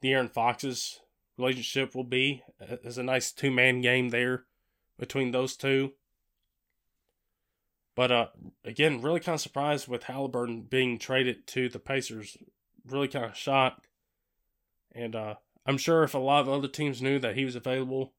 the 0.00 0.08
De'Aaron 0.08 0.32
Fox's 0.32 1.00
relationship 1.38 1.94
will 1.94 2.04
be. 2.04 2.42
There's 2.82 2.98
a 2.98 3.02
nice 3.02 3.32
two 3.32 3.50
man 3.50 3.80
game 3.80 4.10
there 4.10 4.44
between 4.98 5.30
those 5.30 5.56
two. 5.56 5.92
But 7.94 8.12
uh, 8.12 8.26
again, 8.64 9.02
really 9.02 9.20
kind 9.20 9.34
of 9.34 9.40
surprised 9.40 9.88
with 9.88 10.04
Halliburton 10.04 10.62
being 10.62 10.98
traded 10.98 11.46
to 11.48 11.68
the 11.68 11.78
Pacers. 11.78 12.36
Really 12.86 13.08
kind 13.08 13.24
of 13.24 13.36
shocked. 13.36 13.88
And 14.92 15.16
uh, 15.16 15.34
I'm 15.66 15.78
sure 15.78 16.02
if 16.02 16.14
a 16.14 16.18
lot 16.18 16.42
of 16.42 16.48
other 16.48 16.68
teams 16.68 17.02
knew 17.02 17.18
that 17.18 17.36
he 17.36 17.44
was 17.44 17.56
available 17.56 18.12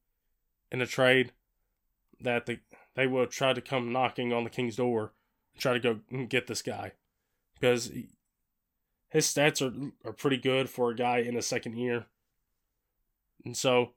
in 0.70 0.80
a 0.80 0.86
trade, 0.86 1.32
that 2.20 2.46
they, 2.46 2.60
they 2.94 3.06
would 3.06 3.30
try 3.30 3.52
to 3.52 3.60
come 3.60 3.92
knocking 3.92 4.32
on 4.32 4.44
the 4.44 4.50
King's 4.50 4.76
door 4.76 5.12
and 5.54 5.62
try 5.62 5.72
to 5.72 5.80
go 5.80 6.24
get 6.26 6.46
this 6.46 6.62
guy. 6.62 6.92
Because 7.58 7.90
his 9.08 9.26
stats 9.26 9.60
are, 9.60 10.08
are 10.08 10.12
pretty 10.12 10.36
good 10.36 10.70
for 10.70 10.90
a 10.90 10.94
guy 10.94 11.18
in 11.18 11.36
a 11.36 11.42
second 11.42 11.76
year. 11.76 12.06
And 13.44 13.56
so 13.56 13.92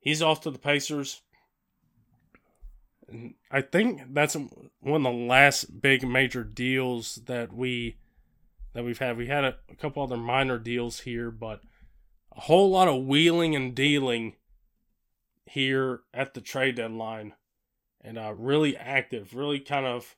he's 0.00 0.22
off 0.22 0.40
to 0.42 0.50
the 0.50 0.58
Pacers. 0.58 1.22
I 3.50 3.60
think 3.60 4.14
that's 4.14 4.34
one 4.34 5.06
of 5.06 5.12
the 5.12 5.18
last 5.18 5.80
big 5.80 6.06
major 6.06 6.42
deals 6.42 7.16
that 7.26 7.52
we 7.52 7.96
that 8.72 8.84
we've 8.84 8.98
had. 8.98 9.16
We 9.16 9.26
had 9.26 9.44
a, 9.44 9.56
a 9.70 9.76
couple 9.76 10.02
other 10.02 10.16
minor 10.16 10.58
deals 10.58 11.00
here, 11.00 11.30
but 11.30 11.60
a 12.36 12.40
whole 12.40 12.70
lot 12.70 12.88
of 12.88 13.04
wheeling 13.04 13.54
and 13.54 13.74
dealing 13.74 14.36
here 15.46 16.00
at 16.12 16.34
the 16.34 16.40
trade 16.40 16.76
deadline, 16.76 17.34
and 18.00 18.18
uh, 18.18 18.34
really 18.36 18.76
active, 18.76 19.34
really 19.34 19.60
kind 19.60 19.86
of 19.86 20.16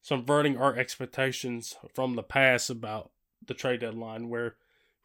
subverting 0.00 0.56
our 0.56 0.74
expectations 0.76 1.76
from 1.92 2.14
the 2.14 2.22
past 2.22 2.70
about 2.70 3.10
the 3.46 3.52
trade 3.52 3.80
deadline, 3.80 4.28
where 4.28 4.54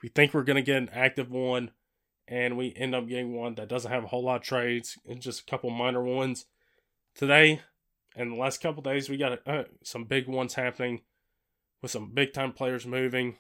we 0.02 0.10
think 0.10 0.34
we're 0.34 0.44
going 0.44 0.56
to 0.56 0.62
get 0.62 0.78
an 0.78 0.90
active 0.94 1.32
one, 1.32 1.72
and 2.28 2.58
we 2.58 2.74
end 2.76 2.96
up 2.96 3.08
getting 3.08 3.36
one 3.36 3.56
that 3.56 3.70
doesn't 3.70 3.92
have 3.92 4.04
a 4.04 4.08
whole 4.08 4.24
lot 4.24 4.38
of 4.38 4.42
trades 4.42 4.98
and 5.08 5.22
just 5.22 5.42
a 5.42 5.46
couple 5.46 5.70
minor 5.70 6.04
ones. 6.04 6.46
Today 7.14 7.62
and 8.16 8.32
the 8.32 8.38
last 8.38 8.62
couple 8.62 8.82
days 8.82 9.10
we 9.10 9.18
got 9.18 9.40
uh, 9.48 9.64
some 9.84 10.06
big 10.06 10.28
ones 10.28 10.56
happening 10.56 11.02
with 11.82 11.92
some 11.92 12.12
big 12.12 12.34
time 12.34 12.52
players 12.52 12.86
moving 12.86 13.38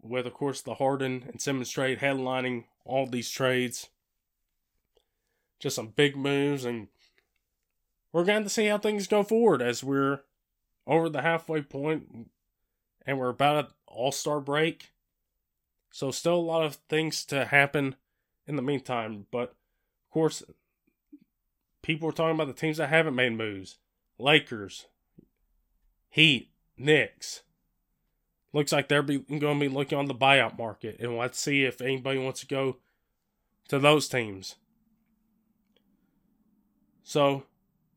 with 0.00 0.26
of 0.26 0.34
course 0.34 0.62
the 0.62 0.74
Harden 0.74 1.24
and 1.28 1.40
Simmons 1.40 1.70
trade 1.70 1.98
headlining 1.98 2.64
all 2.84 3.06
these 3.06 3.30
trades. 3.30 3.88
Just 5.60 5.76
some 5.76 5.88
big 5.88 6.16
moves 6.16 6.64
and 6.64 6.88
we're 8.12 8.24
going 8.24 8.44
to 8.44 8.48
see 8.48 8.66
how 8.66 8.78
things 8.78 9.06
go 9.06 9.22
forward 9.22 9.60
as 9.60 9.84
we're 9.84 10.20
over 10.86 11.08
the 11.08 11.22
halfway 11.22 11.60
point 11.60 12.26
and 13.04 13.18
we're 13.18 13.28
about 13.28 13.56
at 13.56 13.70
all-star 13.86 14.40
break 14.40 14.90
so 15.90 16.10
still 16.10 16.36
a 16.36 16.36
lot 16.36 16.64
of 16.64 16.76
things 16.88 17.24
to 17.24 17.46
happen 17.46 17.96
in 18.46 18.56
the 18.56 18.62
meantime 18.62 19.26
but 19.30 19.50
of 19.50 20.12
course 20.12 20.42
people 21.88 22.06
are 22.06 22.12
talking 22.12 22.34
about 22.34 22.46
the 22.46 22.52
teams 22.52 22.76
that 22.76 22.90
haven't 22.90 23.14
made 23.14 23.32
moves. 23.32 23.78
Lakers, 24.18 24.88
Heat, 26.10 26.50
Knicks. 26.76 27.42
Looks 28.52 28.72
like 28.72 28.88
they're 28.88 29.02
going 29.02 29.24
to 29.40 29.54
be 29.54 29.68
looking 29.68 29.98
on 29.98 30.04
the 30.04 30.14
buyout 30.14 30.58
market, 30.58 30.98
and 31.00 31.16
let's 31.16 31.38
see 31.38 31.64
if 31.64 31.80
anybody 31.80 32.18
wants 32.18 32.40
to 32.40 32.46
go 32.46 32.76
to 33.68 33.78
those 33.78 34.06
teams. 34.06 34.56
So, 37.02 37.44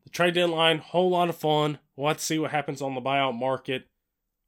the 0.04 0.10
trade 0.10 0.34
deadline, 0.34 0.78
whole 0.78 1.10
lot 1.10 1.28
of 1.28 1.36
fun. 1.36 1.78
To 1.98 2.18
see 2.18 2.38
what 2.38 2.50
happens 2.50 2.80
on 2.80 2.94
the 2.94 3.00
buyout 3.00 3.38
market 3.38 3.88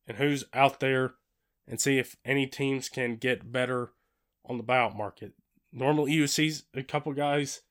and 0.09 0.17
who's 0.17 0.45
out 0.55 0.81
there, 0.81 1.15
and 1.67 1.81
see 1.81 1.99
if 1.99 2.17
any 2.25 2.47
teams 2.47 2.89
can 2.89 3.17
get 3.17 3.51
better 3.51 3.93
on 4.45 4.59
the 4.59 4.65
buyout 4.65 4.97
market. 4.97 5.33
Normally, 5.73 6.13
you 6.13 6.27
see 6.27 6.53
a 6.75 6.83
couple 6.83 7.13
guys 7.13 7.63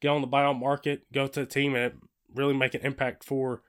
get 0.00 0.08
on 0.08 0.20
the 0.20 0.28
buyout 0.28 0.58
market, 0.58 1.10
go 1.12 1.26
to 1.26 1.40
the 1.40 1.46
team, 1.46 1.74
and 1.74 2.00
really 2.34 2.54
make 2.54 2.74
an 2.74 2.80
impact 2.82 3.24
for 3.24 3.62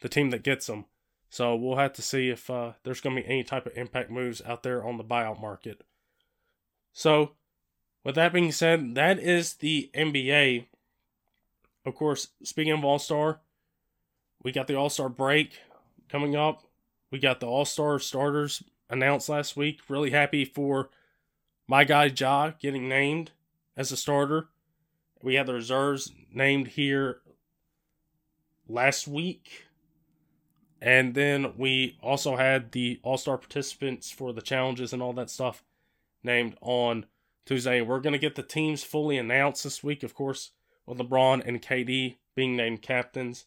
the 0.00 0.08
team 0.08 0.30
that 0.30 0.42
gets 0.42 0.66
them. 0.66 0.86
So 1.30 1.54
we'll 1.54 1.76
have 1.76 1.92
to 1.94 2.02
see 2.02 2.30
if 2.30 2.48
uh, 2.48 2.72
there's 2.84 3.00
going 3.00 3.16
to 3.16 3.22
be 3.22 3.28
any 3.28 3.44
type 3.44 3.66
of 3.66 3.76
impact 3.76 4.10
moves 4.10 4.40
out 4.46 4.62
there 4.62 4.84
on 4.84 4.96
the 4.96 5.04
buyout 5.04 5.40
market. 5.40 5.82
So, 6.92 7.32
with 8.02 8.14
that 8.14 8.32
being 8.32 8.52
said, 8.52 8.94
that 8.94 9.18
is 9.18 9.54
the 9.54 9.90
NBA. 9.94 10.66
Of 11.84 11.94
course, 11.94 12.28
speaking 12.42 12.72
of 12.72 12.84
All 12.84 12.98
Star, 12.98 13.40
we 14.42 14.52
got 14.52 14.68
the 14.68 14.74
All 14.74 14.88
Star 14.88 15.08
break 15.08 15.58
coming 16.08 16.34
up. 16.34 16.64
We 17.10 17.18
got 17.18 17.40
the 17.40 17.46
All 17.46 17.64
Star 17.64 17.98
starters 17.98 18.62
announced 18.90 19.28
last 19.28 19.56
week. 19.56 19.80
Really 19.88 20.10
happy 20.10 20.44
for 20.44 20.90
my 21.66 21.84
guy 21.84 22.06
Ja 22.06 22.52
getting 22.58 22.88
named 22.88 23.32
as 23.76 23.92
a 23.92 23.96
starter. 23.96 24.48
We 25.22 25.34
had 25.34 25.46
the 25.46 25.54
reserves 25.54 26.12
named 26.32 26.68
here 26.68 27.20
last 28.68 29.08
week. 29.08 29.64
And 30.80 31.14
then 31.14 31.54
we 31.56 31.98
also 32.02 32.36
had 32.36 32.72
the 32.72 33.00
All 33.02 33.18
Star 33.18 33.36
participants 33.36 34.10
for 34.10 34.32
the 34.32 34.42
challenges 34.42 34.92
and 34.92 35.02
all 35.02 35.12
that 35.14 35.30
stuff 35.30 35.64
named 36.22 36.56
on 36.60 37.06
Tuesday. 37.44 37.80
We're 37.80 38.00
going 38.00 38.12
to 38.12 38.18
get 38.18 38.36
the 38.36 38.42
teams 38.42 38.84
fully 38.84 39.18
announced 39.18 39.64
this 39.64 39.82
week, 39.82 40.02
of 40.02 40.14
course, 40.14 40.52
with 40.86 40.98
LeBron 40.98 41.42
and 41.46 41.60
KD 41.60 42.16
being 42.34 42.56
named 42.56 42.82
captains 42.82 43.46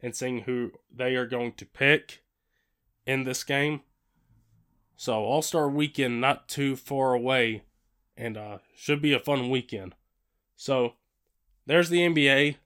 and 0.00 0.14
seeing 0.14 0.40
who 0.40 0.72
they 0.94 1.16
are 1.16 1.26
going 1.26 1.52
to 1.54 1.66
pick 1.66 2.22
in 3.06 3.24
this 3.24 3.42
game. 3.42 3.80
So, 5.00 5.22
All 5.22 5.42
Star 5.42 5.70
weekend 5.70 6.20
not 6.20 6.48
too 6.48 6.74
far 6.74 7.14
away 7.14 7.62
and 8.16 8.36
uh, 8.36 8.58
should 8.74 9.00
be 9.00 9.12
a 9.12 9.20
fun 9.20 9.48
weekend. 9.48 9.94
So, 10.56 10.94
there's 11.66 11.88
the 11.88 12.00
NBA. 12.00 12.56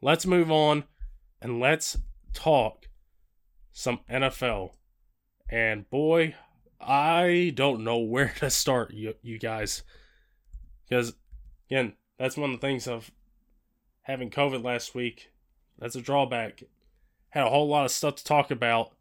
Let's 0.00 0.24
move 0.24 0.50
on 0.50 0.84
and 1.42 1.60
let's 1.60 1.98
talk 2.32 2.88
some 3.70 4.00
NFL. 4.10 4.70
And 5.50 5.88
boy, 5.90 6.36
I 6.80 7.52
don't 7.54 7.84
know 7.84 7.98
where 7.98 8.32
to 8.38 8.48
start, 8.48 8.94
you, 8.94 9.16
you 9.20 9.38
guys. 9.38 9.82
Because, 10.88 11.12
again, 11.70 11.92
that's 12.18 12.38
one 12.38 12.54
of 12.54 12.60
the 12.62 12.66
things 12.66 12.88
of 12.88 13.10
having 14.00 14.30
COVID 14.30 14.64
last 14.64 14.94
week. 14.94 15.32
That's 15.78 15.96
a 15.96 16.00
drawback. 16.00 16.62
Had 17.28 17.46
a 17.46 17.50
whole 17.50 17.68
lot 17.68 17.84
of 17.84 17.90
stuff 17.90 18.16
to 18.16 18.24
talk 18.24 18.50
about, 18.50 18.92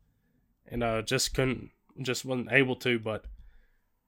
and 0.68 0.84
uh, 0.84 1.02
just 1.02 1.34
couldn't, 1.34 1.70
just 2.02 2.26
wasn't 2.26 2.52
able 2.52 2.76
to. 2.78 3.00
But 3.00 3.26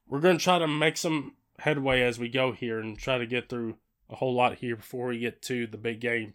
we're 0.07 0.19
going 0.19 0.37
to 0.37 0.43
try 0.43 0.59
to 0.59 0.67
make 0.67 0.97
some 0.97 1.35
headway 1.59 2.01
as 2.01 2.19
we 2.19 2.29
go 2.29 2.51
here 2.51 2.79
and 2.79 2.97
try 2.97 3.17
to 3.17 3.25
get 3.25 3.49
through 3.49 3.77
a 4.09 4.15
whole 4.15 4.33
lot 4.33 4.55
here 4.55 4.75
before 4.75 5.07
we 5.07 5.19
get 5.19 5.41
to 5.43 5.67
the 5.67 5.77
big 5.77 5.99
game. 5.99 6.33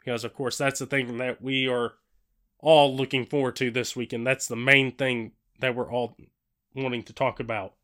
Because, 0.00 0.24
of 0.24 0.34
course, 0.34 0.58
that's 0.58 0.80
the 0.80 0.86
thing 0.86 1.18
that 1.18 1.42
we 1.42 1.68
are 1.68 1.94
all 2.60 2.94
looking 2.94 3.24
forward 3.24 3.56
to 3.56 3.70
this 3.70 3.94
weekend. 3.94 4.26
That's 4.26 4.48
the 4.48 4.56
main 4.56 4.92
thing 4.92 5.32
that 5.60 5.74
we're 5.74 5.90
all 5.90 6.16
wanting 6.74 7.02
to 7.04 7.12
talk 7.12 7.40
about. 7.40 7.74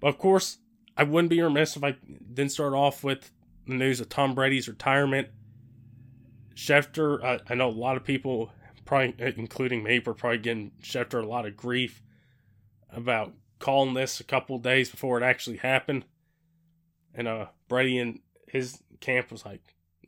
But 0.00 0.08
of 0.08 0.18
course, 0.18 0.58
I 0.96 1.04
wouldn't 1.04 1.30
be 1.30 1.40
remiss 1.40 1.76
if 1.76 1.84
I 1.84 1.96
didn't 2.34 2.52
start 2.52 2.74
off 2.74 3.04
with 3.04 3.30
the 3.66 3.74
news 3.74 4.00
of 4.00 4.08
Tom 4.08 4.34
Brady's 4.34 4.68
retirement. 4.68 5.28
Schefter, 6.54 7.22
I, 7.22 7.40
I 7.48 7.54
know 7.54 7.68
a 7.68 7.70
lot 7.70 7.96
of 7.96 8.04
people, 8.04 8.52
probably 8.84 9.14
including 9.36 9.82
me, 9.82 10.00
were 10.00 10.14
probably 10.14 10.38
getting 10.38 10.72
Schefter 10.82 11.22
a 11.22 11.26
lot 11.26 11.46
of 11.46 11.56
grief 11.56 12.02
about 12.90 13.32
calling 13.58 13.94
this 13.94 14.20
a 14.20 14.24
couple 14.24 14.58
days 14.58 14.90
before 14.90 15.18
it 15.18 15.24
actually 15.24 15.58
happened. 15.58 16.04
And 17.14 17.28
uh, 17.28 17.46
Brady 17.68 17.98
and 17.98 18.20
his 18.46 18.82
camp 19.00 19.30
was 19.30 19.44
like, 19.44 19.62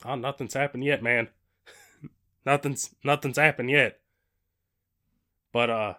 "Oh, 0.04 0.14
nothing's 0.14 0.54
happened 0.54 0.84
yet, 0.84 1.02
man." 1.02 1.28
nothing's 2.46 2.94
nothing's 3.04 3.38
happened 3.38 3.70
yet. 3.70 4.00
But 5.52 5.70
uh, 5.70 5.94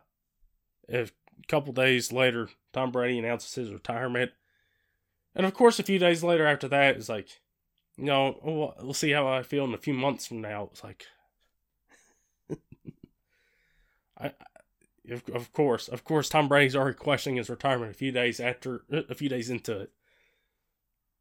a 0.91 1.07
couple 1.47 1.73
days 1.73 2.11
later, 2.11 2.49
Tom 2.73 2.91
Brady 2.91 3.19
announces 3.19 3.55
his 3.55 3.71
retirement, 3.71 4.31
and 5.35 5.45
of 5.45 5.53
course, 5.53 5.79
a 5.79 5.83
few 5.83 5.99
days 5.99 6.23
later 6.23 6.47
after 6.47 6.67
that, 6.69 6.95
it's 6.95 7.09
like, 7.09 7.41
you 7.97 8.05
know, 8.05 8.39
we'll, 8.43 8.73
we'll 8.81 8.93
see 8.93 9.11
how 9.11 9.27
I 9.27 9.43
feel 9.43 9.65
in 9.65 9.73
a 9.73 9.77
few 9.77 9.93
months 9.93 10.25
from 10.25 10.41
now. 10.41 10.69
It's 10.71 10.83
like, 10.83 11.05
I, 14.17 14.31
of, 15.09 15.23
of 15.33 15.53
course, 15.53 15.87
of 15.87 16.03
course, 16.03 16.29
Tom 16.29 16.47
Brady's 16.47 16.75
already 16.75 16.97
questioning 16.97 17.37
his 17.37 17.49
retirement 17.49 17.91
a 17.91 17.95
few 17.95 18.11
days 18.11 18.39
after, 18.39 18.83
a 18.89 19.15
few 19.15 19.29
days 19.29 19.49
into 19.49 19.81
it. 19.81 19.91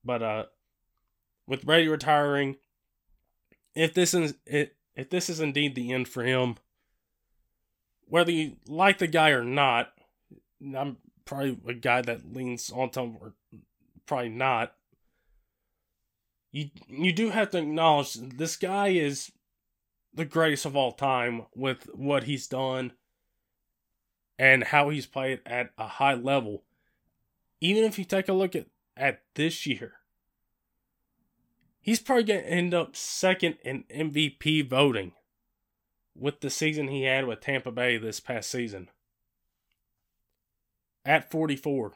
But 0.04 0.22
uh, 0.22 0.44
with 1.46 1.64
Brady 1.64 1.88
retiring, 1.88 2.57
if 3.74 3.94
this 3.94 4.14
is 4.14 4.35
it, 4.46 4.76
if 4.94 5.11
this 5.11 5.28
is 5.28 5.40
indeed 5.40 5.74
the 5.74 5.92
end 5.92 6.09
for 6.09 6.24
him, 6.24 6.57
whether 8.07 8.30
you 8.30 8.57
like 8.66 8.98
the 8.98 9.07
guy 9.07 9.30
or 9.30 9.44
not, 9.44 9.92
I'm 10.76 10.98
probably 11.24 11.59
a 11.68 11.74
guy 11.74 12.02
that 12.02 12.33
leans 12.33 12.70
on 12.70 12.90
Tom, 12.90 13.16
or 13.20 13.35
probably 14.07 14.28
not. 14.28 14.74
You 16.52 16.70
you 16.87 17.12
do 17.12 17.30
have 17.30 17.50
to 17.50 17.59
acknowledge 17.59 18.14
this 18.14 18.57
guy 18.57 18.88
is 18.88 19.33
the 20.14 20.24
greatest 20.24 20.64
of 20.64 20.77
all 20.77 20.92
time 20.92 21.46
with 21.55 21.88
what 21.94 22.24
he's 22.24 22.46
done 22.46 22.92
and 24.38 24.64
how 24.64 24.88
he's 24.88 25.07
played 25.07 25.40
at 25.44 25.70
a 25.77 25.87
high 25.87 26.14
level. 26.14 26.62
Even 27.61 27.85
if 27.85 27.98
you 27.98 28.05
take 28.05 28.29
a 28.29 28.33
look 28.33 28.55
at, 28.55 28.66
at 28.96 29.22
this 29.35 29.66
year, 29.66 29.94
he's 31.81 32.00
probably 32.00 32.24
going 32.24 32.42
to 32.42 32.50
end 32.50 32.74
up 32.74 32.96
second 32.96 33.57
in 33.64 33.85
MVP 33.85 34.68
voting 34.68 35.12
with 36.16 36.40
the 36.40 36.50
season 36.50 36.88
he 36.88 37.03
had 37.03 37.27
with 37.27 37.40
Tampa 37.40 37.72
Bay 37.72 37.96
this 37.96 38.20
past 38.20 38.50
season. 38.50 38.88
At 41.05 41.31
44. 41.31 41.94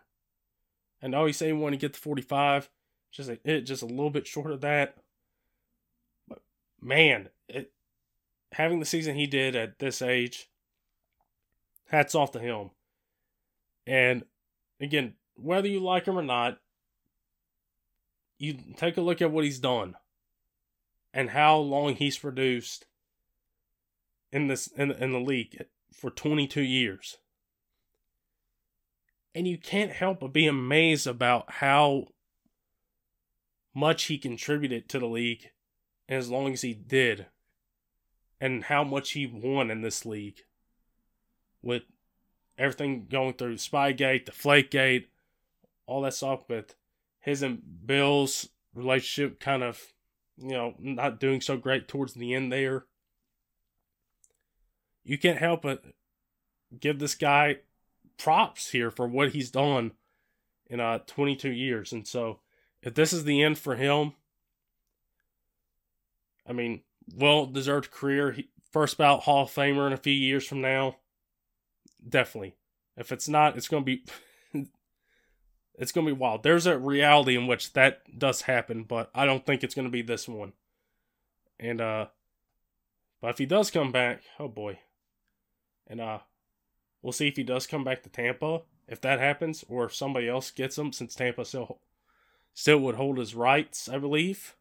And 1.00 1.12
know 1.12 1.26
he 1.26 1.32
said 1.32 1.46
he 1.46 1.52
wanted 1.52 1.80
to 1.80 1.86
get 1.86 1.94
to 1.94 2.00
45. 2.00 2.68
Just 3.10 3.30
a, 3.30 3.60
just 3.62 3.82
a 3.82 3.86
little 3.86 4.10
bit 4.10 4.26
short 4.26 4.50
of 4.50 4.60
that. 4.60 4.96
But 6.28 6.42
man, 6.80 7.28
it, 7.48 7.72
having 8.52 8.80
the 8.80 8.86
season 8.86 9.14
he 9.16 9.26
did 9.26 9.54
at 9.54 9.78
this 9.78 10.02
age, 10.02 10.48
hats 11.88 12.14
off 12.14 12.32
to 12.32 12.40
him. 12.40 12.70
And 13.86 14.24
again, 14.80 15.14
whether 15.36 15.68
you 15.68 15.80
like 15.80 16.06
him 16.06 16.18
or 16.18 16.22
not, 16.22 16.58
you 18.38 18.56
take 18.76 18.96
a 18.96 19.02
look 19.02 19.20
at 19.20 19.30
what 19.30 19.44
he's 19.44 19.58
done 19.58 19.96
and 21.12 21.30
how 21.30 21.56
long 21.56 21.94
he's 21.94 22.18
produced 22.18 22.86
in 24.30 24.46
this 24.46 24.66
in, 24.68 24.92
in 24.92 25.12
the 25.12 25.20
league 25.20 25.64
for 25.92 26.10
22 26.10 26.60
years. 26.60 27.18
And 29.34 29.46
you 29.46 29.58
can't 29.58 29.92
help 29.92 30.20
but 30.20 30.32
be 30.32 30.46
amazed 30.46 31.06
about 31.06 31.50
how 31.54 32.08
much 33.74 34.04
he 34.04 34.18
contributed 34.18 34.88
to 34.88 34.98
the 34.98 35.06
league 35.06 35.50
as 36.08 36.30
long 36.30 36.52
as 36.52 36.62
he 36.62 36.74
did 36.74 37.26
and 38.40 38.64
how 38.64 38.84
much 38.84 39.12
he 39.12 39.26
won 39.26 39.70
in 39.70 39.82
this 39.82 40.06
league 40.06 40.42
with 41.62 41.82
everything 42.56 43.06
going 43.10 43.34
through 43.34 43.56
Spygate, 43.56 44.26
Deflategate, 44.26 45.06
all 45.86 46.02
that 46.02 46.14
stuff 46.14 46.48
with 46.48 46.74
his 47.20 47.42
and 47.42 47.60
Bill's 47.84 48.48
relationship 48.74 49.40
kind 49.40 49.62
of, 49.62 49.92
you 50.36 50.50
know, 50.50 50.74
not 50.78 51.20
doing 51.20 51.40
so 51.40 51.56
great 51.56 51.88
towards 51.88 52.14
the 52.14 52.34
end 52.34 52.52
there. 52.52 52.86
You 55.04 55.18
can't 55.18 55.38
help 55.38 55.62
but 55.62 55.84
give 56.78 56.98
this 56.98 57.14
guy 57.14 57.56
props 58.18 58.70
here 58.70 58.90
for 58.90 59.06
what 59.06 59.30
he's 59.30 59.50
done 59.50 59.92
in 60.66 60.80
uh 60.80 60.98
22 61.06 61.50
years. 61.50 61.92
And 61.92 62.06
so 62.06 62.40
if 62.82 62.94
this 62.94 63.12
is 63.12 63.24
the 63.24 63.42
end 63.42 63.58
for 63.58 63.76
him, 63.76 64.12
I 66.46 66.52
mean, 66.52 66.82
well 67.14 67.46
deserved 67.46 67.90
career. 67.90 68.32
He, 68.32 68.48
first 68.70 68.98
ballot 68.98 69.22
Hall 69.22 69.44
of 69.44 69.50
Famer 69.50 69.86
in 69.86 69.92
a 69.92 69.98
few 69.98 70.12
years 70.12 70.46
from 70.46 70.60
now. 70.60 70.96
Definitely. 72.06 72.56
If 72.96 73.12
it's 73.12 73.28
not, 73.28 73.56
it's 73.56 73.68
going 73.68 73.84
to 73.84 73.86
be 73.86 74.04
it's 75.74 75.92
going 75.92 76.06
to 76.06 76.14
be 76.14 76.18
wild. 76.18 76.42
There's 76.42 76.66
a 76.66 76.78
reality 76.78 77.36
in 77.36 77.46
which 77.46 77.72
that 77.72 78.18
does 78.18 78.42
happen, 78.42 78.84
but 78.84 79.10
I 79.14 79.24
don't 79.26 79.44
think 79.44 79.62
it's 79.62 79.74
going 79.74 79.86
to 79.86 79.92
be 79.92 80.02
this 80.02 80.28
one. 80.28 80.52
And 81.60 81.80
uh 81.80 82.06
but 83.20 83.30
if 83.30 83.38
he 83.38 83.46
does 83.46 83.70
come 83.70 83.90
back, 83.90 84.22
oh 84.38 84.48
boy. 84.48 84.78
And 85.86 86.00
uh 86.00 86.18
we'll 87.02 87.12
see 87.12 87.28
if 87.28 87.36
he 87.36 87.42
does 87.42 87.66
come 87.66 87.84
back 87.84 88.02
to 88.02 88.08
Tampa 88.08 88.62
if 88.88 89.00
that 89.02 89.20
happens 89.20 89.64
or 89.68 89.84
if 89.84 89.94
somebody 89.94 90.28
else 90.28 90.50
gets 90.50 90.78
him 90.78 90.92
since 90.92 91.14
Tampa 91.14 91.44
still 91.44 91.80
still 92.54 92.78
would 92.78 92.96
hold 92.96 93.18
his 93.18 93.34
rights, 93.34 93.88
I 93.88 93.98
believe. 93.98 94.56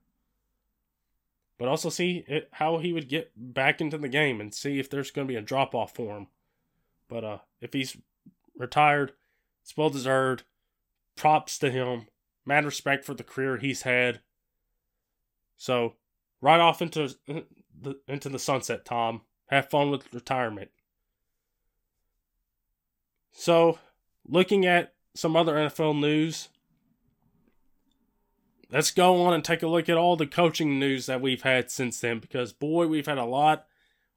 But 1.57 1.67
also 1.67 1.89
see 1.89 2.23
it, 2.27 2.49
how 2.53 2.77
he 2.77 2.93
would 2.93 3.09
get 3.09 3.31
back 3.35 3.81
into 3.81 3.97
the 3.97 4.09
game 4.09 4.39
and 4.39 4.53
see 4.53 4.79
if 4.79 4.89
there's 4.89 5.11
going 5.11 5.27
to 5.27 5.31
be 5.31 5.37
a 5.37 5.41
drop 5.41 5.73
off 5.73 5.95
for 5.95 6.17
him. 6.17 6.27
But 7.09 7.23
uh 7.23 7.37
if 7.61 7.73
he's 7.73 7.97
retired, 8.55 9.13
it's 9.63 9.75
well 9.75 9.89
deserved. 9.89 10.43
Props 11.15 11.57
to 11.59 11.71
him. 11.71 12.07
Mad 12.45 12.65
respect 12.65 13.05
for 13.05 13.13
the 13.13 13.23
career 13.23 13.57
he's 13.57 13.81
had. 13.81 14.21
So, 15.57 15.95
right 16.39 16.59
off 16.59 16.81
into 16.81 17.15
the 17.27 17.99
into 18.07 18.29
the 18.29 18.39
sunset, 18.39 18.85
Tom. 18.85 19.21
Have 19.47 19.69
fun 19.69 19.89
with 19.91 20.13
retirement. 20.13 20.71
So, 23.31 23.79
looking 24.27 24.65
at 24.65 24.93
some 25.15 25.35
other 25.35 25.55
NFL 25.55 25.99
news, 25.99 26.49
let's 28.71 28.91
go 28.91 29.23
on 29.23 29.33
and 29.33 29.43
take 29.43 29.63
a 29.63 29.67
look 29.67 29.89
at 29.89 29.97
all 29.97 30.15
the 30.15 30.27
coaching 30.27 30.79
news 30.79 31.05
that 31.05 31.21
we've 31.21 31.43
had 31.43 31.71
since 31.71 31.99
then 31.99 32.19
because 32.19 32.53
boy, 32.53 32.87
we've 32.87 33.07
had 33.07 33.17
a 33.17 33.25
lot. 33.25 33.67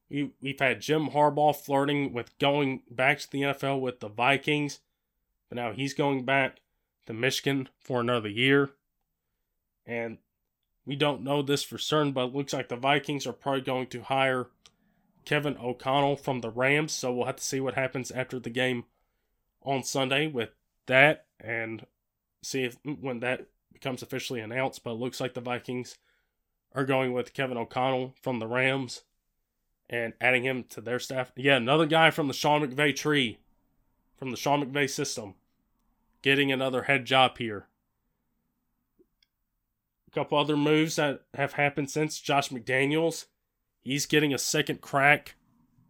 We 0.09 0.33
we've 0.41 0.59
had 0.59 0.81
Jim 0.81 1.11
Harbaugh 1.11 1.55
flirting 1.55 2.13
with 2.13 2.37
going 2.39 2.83
back 2.91 3.21
to 3.21 3.31
the 3.31 3.43
NFL 3.43 3.81
with 3.81 4.01
the 4.01 4.09
Vikings, 4.09 4.81
but 5.49 5.57
now 5.57 5.73
he's 5.73 5.95
going 5.95 6.25
back 6.25 6.61
to 7.07 7.13
Michigan 7.13 7.69
for 7.79 8.01
another 8.01 8.29
year. 8.29 8.71
And 9.87 10.19
we 10.85 10.97
don't 10.97 11.23
know 11.23 11.43
this 11.43 11.63
for 11.63 11.79
certain, 11.79 12.13
but 12.13 12.27
it 12.27 12.35
looks 12.35 12.53
like 12.53 12.69
the 12.69 12.77
Vikings 12.77 13.27
are 13.27 13.33
probably 13.33 13.61
going 13.61 13.87
to 13.89 14.03
hire 14.03 14.49
Kevin 15.25 15.57
O'Connell 15.59 16.17
from 16.17 16.41
the 16.41 16.51
Rams, 16.51 16.93
so 16.93 17.13
we'll 17.13 17.27
have 17.27 17.37
to 17.37 17.45
see 17.45 17.61
what 17.61 17.75
happens 17.75 18.11
after 18.11 18.39
the 18.39 18.51
game 18.51 18.85
on 19.63 19.83
Sunday 19.83 20.27
with 20.27 20.51
that 20.87 21.27
and 21.39 21.87
see 22.43 22.65
if 22.65 22.77
when 22.83 23.21
that 23.21 23.47
becomes 23.73 24.03
officially 24.03 24.41
announced. 24.41 24.83
But 24.85 24.93
it 24.93 25.01
looks 25.01 25.21
like 25.21 25.35
the 25.35 25.41
Vikings 25.41 25.97
are 26.75 26.85
going 26.85 27.13
with 27.13 27.35
Kevin 27.35 27.57
O'Connell 27.57 28.15
from 28.21 28.39
the 28.39 28.47
Rams 28.47 29.03
and 29.89 30.13
adding 30.21 30.45
him 30.45 30.65
to 30.71 30.81
their 30.81 30.99
staff. 30.99 31.33
Yeah, 31.37 31.57
another 31.57 31.87
guy 31.87 32.11
from 32.11 32.29
the 32.29 32.35
Sean 32.35 32.63
McVay 32.63 32.95
tree, 32.95 33.39
from 34.17 34.31
the 34.31 34.37
Sean 34.37 34.65
McVay 34.65 34.89
system, 34.89 35.35
getting 36.23 36.53
another 36.53 36.83
head 36.83 37.05
job 37.05 37.39
here. 37.39 37.67
A 40.07 40.11
couple 40.13 40.39
other 40.39 40.57
moves 40.57 40.97
that 40.97 41.23
have 41.35 41.55
happened 41.55 41.91
since 41.91 42.21
Josh 42.21 42.51
McDaniels. 42.51 43.27
He's 43.81 44.07
getting 44.07 44.33
a 44.33 44.39
second 44.39 44.81
crack 44.81 45.35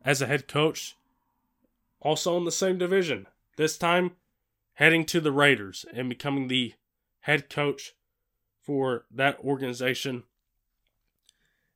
as 0.05 0.23
a 0.23 0.27
head 0.27 0.49
coach, 0.49 0.97
also 2.01 2.37
in 2.37 2.45
the 2.45 2.53
same 2.53 2.79
division. 2.79 3.27
This 3.57 3.77
time, 3.77 4.13
heading 4.75 5.05
to 5.07 5.21
the 5.21 5.33
Raiders 5.33 5.85
and 5.93 6.09
becoming 6.09 6.49
the 6.49 6.73
head 7.21 7.51
coach 7.51 7.93
for 8.63 9.05
that 9.11 9.39
organization 9.41 10.25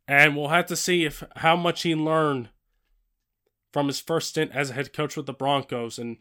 and 0.07 0.37
we'll 0.37 0.49
have 0.49 0.67
to 0.67 0.77
see 0.77 1.05
if 1.05 1.23
how 1.37 1.57
much 1.57 1.83
he 1.83 1.95
learned 1.95 2.51
from 3.73 3.87
his 3.87 4.01
first 4.01 4.29
stint 4.29 4.51
as 4.53 4.71
a 4.71 4.75
head 4.75 4.93
coach 4.93 5.17
with 5.17 5.27
the 5.27 5.33
Broncos 5.33 5.99
and 5.99 6.19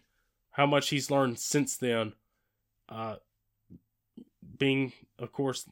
how 0.51 0.65
much 0.65 0.89
he's 0.89 1.11
learned 1.11 1.39
since 1.39 1.75
then. 1.77 2.13
Uh, 2.89 3.17
being, 4.57 4.93
of 5.19 5.31
course, 5.31 5.65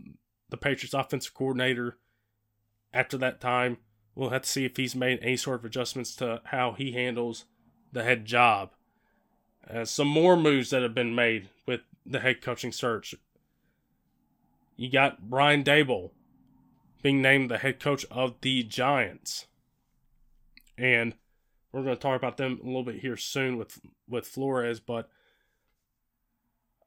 the 0.50 0.58
Patriots 0.58 0.94
offensive 0.94 1.34
coordinator 1.34 1.98
after 2.94 3.18
that 3.18 3.40
time, 3.40 3.78
we'll 4.16 4.30
have 4.30 4.42
to 4.42 4.50
see 4.50 4.66
if 4.66 4.76
he's 4.76 4.96
made 4.96 5.20
any 5.22 5.38
sort 5.38 5.60
of 5.60 5.66
adjustments 5.66 6.16
to 6.18 6.42
how 6.46 6.74
he 6.74 6.92
handles 6.92 7.46
the 7.92 8.04
head 8.04 8.26
job. 8.26 8.72
Uh, 9.70 9.86
some 9.86 10.08
more 10.08 10.36
moves 10.36 10.72
that 10.72 10.82
have 10.82 10.94
been 10.94 11.16
made 11.16 11.50
with 11.66 11.82
the 12.06 12.20
head 12.20 12.42
coaching 12.42 12.72
search. 12.72 13.16
You 14.76 14.90
got 14.90 15.30
Brian 15.30 15.64
Daboll 15.64 16.12
being 17.02 17.22
named 17.22 17.50
the 17.50 17.58
head 17.58 17.80
coach 17.80 18.06
of 18.12 18.36
the 18.42 18.64
Giants. 18.64 19.48
And 20.78 21.16
we're 21.72 21.84
going 21.84 21.96
to 21.96 22.02
talk 22.02 22.18
about 22.18 22.38
them 22.38 22.60
a 22.62 22.66
little 22.66 22.84
bit 22.84 23.00
here 23.00 23.18
soon 23.18 23.58
with 23.58 23.80
with 24.08 24.28
Flores, 24.28 24.80
but 24.80 25.10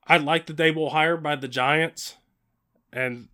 I 0.06 0.18
like 0.18 0.46
the 0.46 0.52
Daboll 0.52 0.92
hire 0.92 1.16
by 1.16 1.36
the 1.36 1.48
Giants, 1.48 2.16
and 2.92 3.28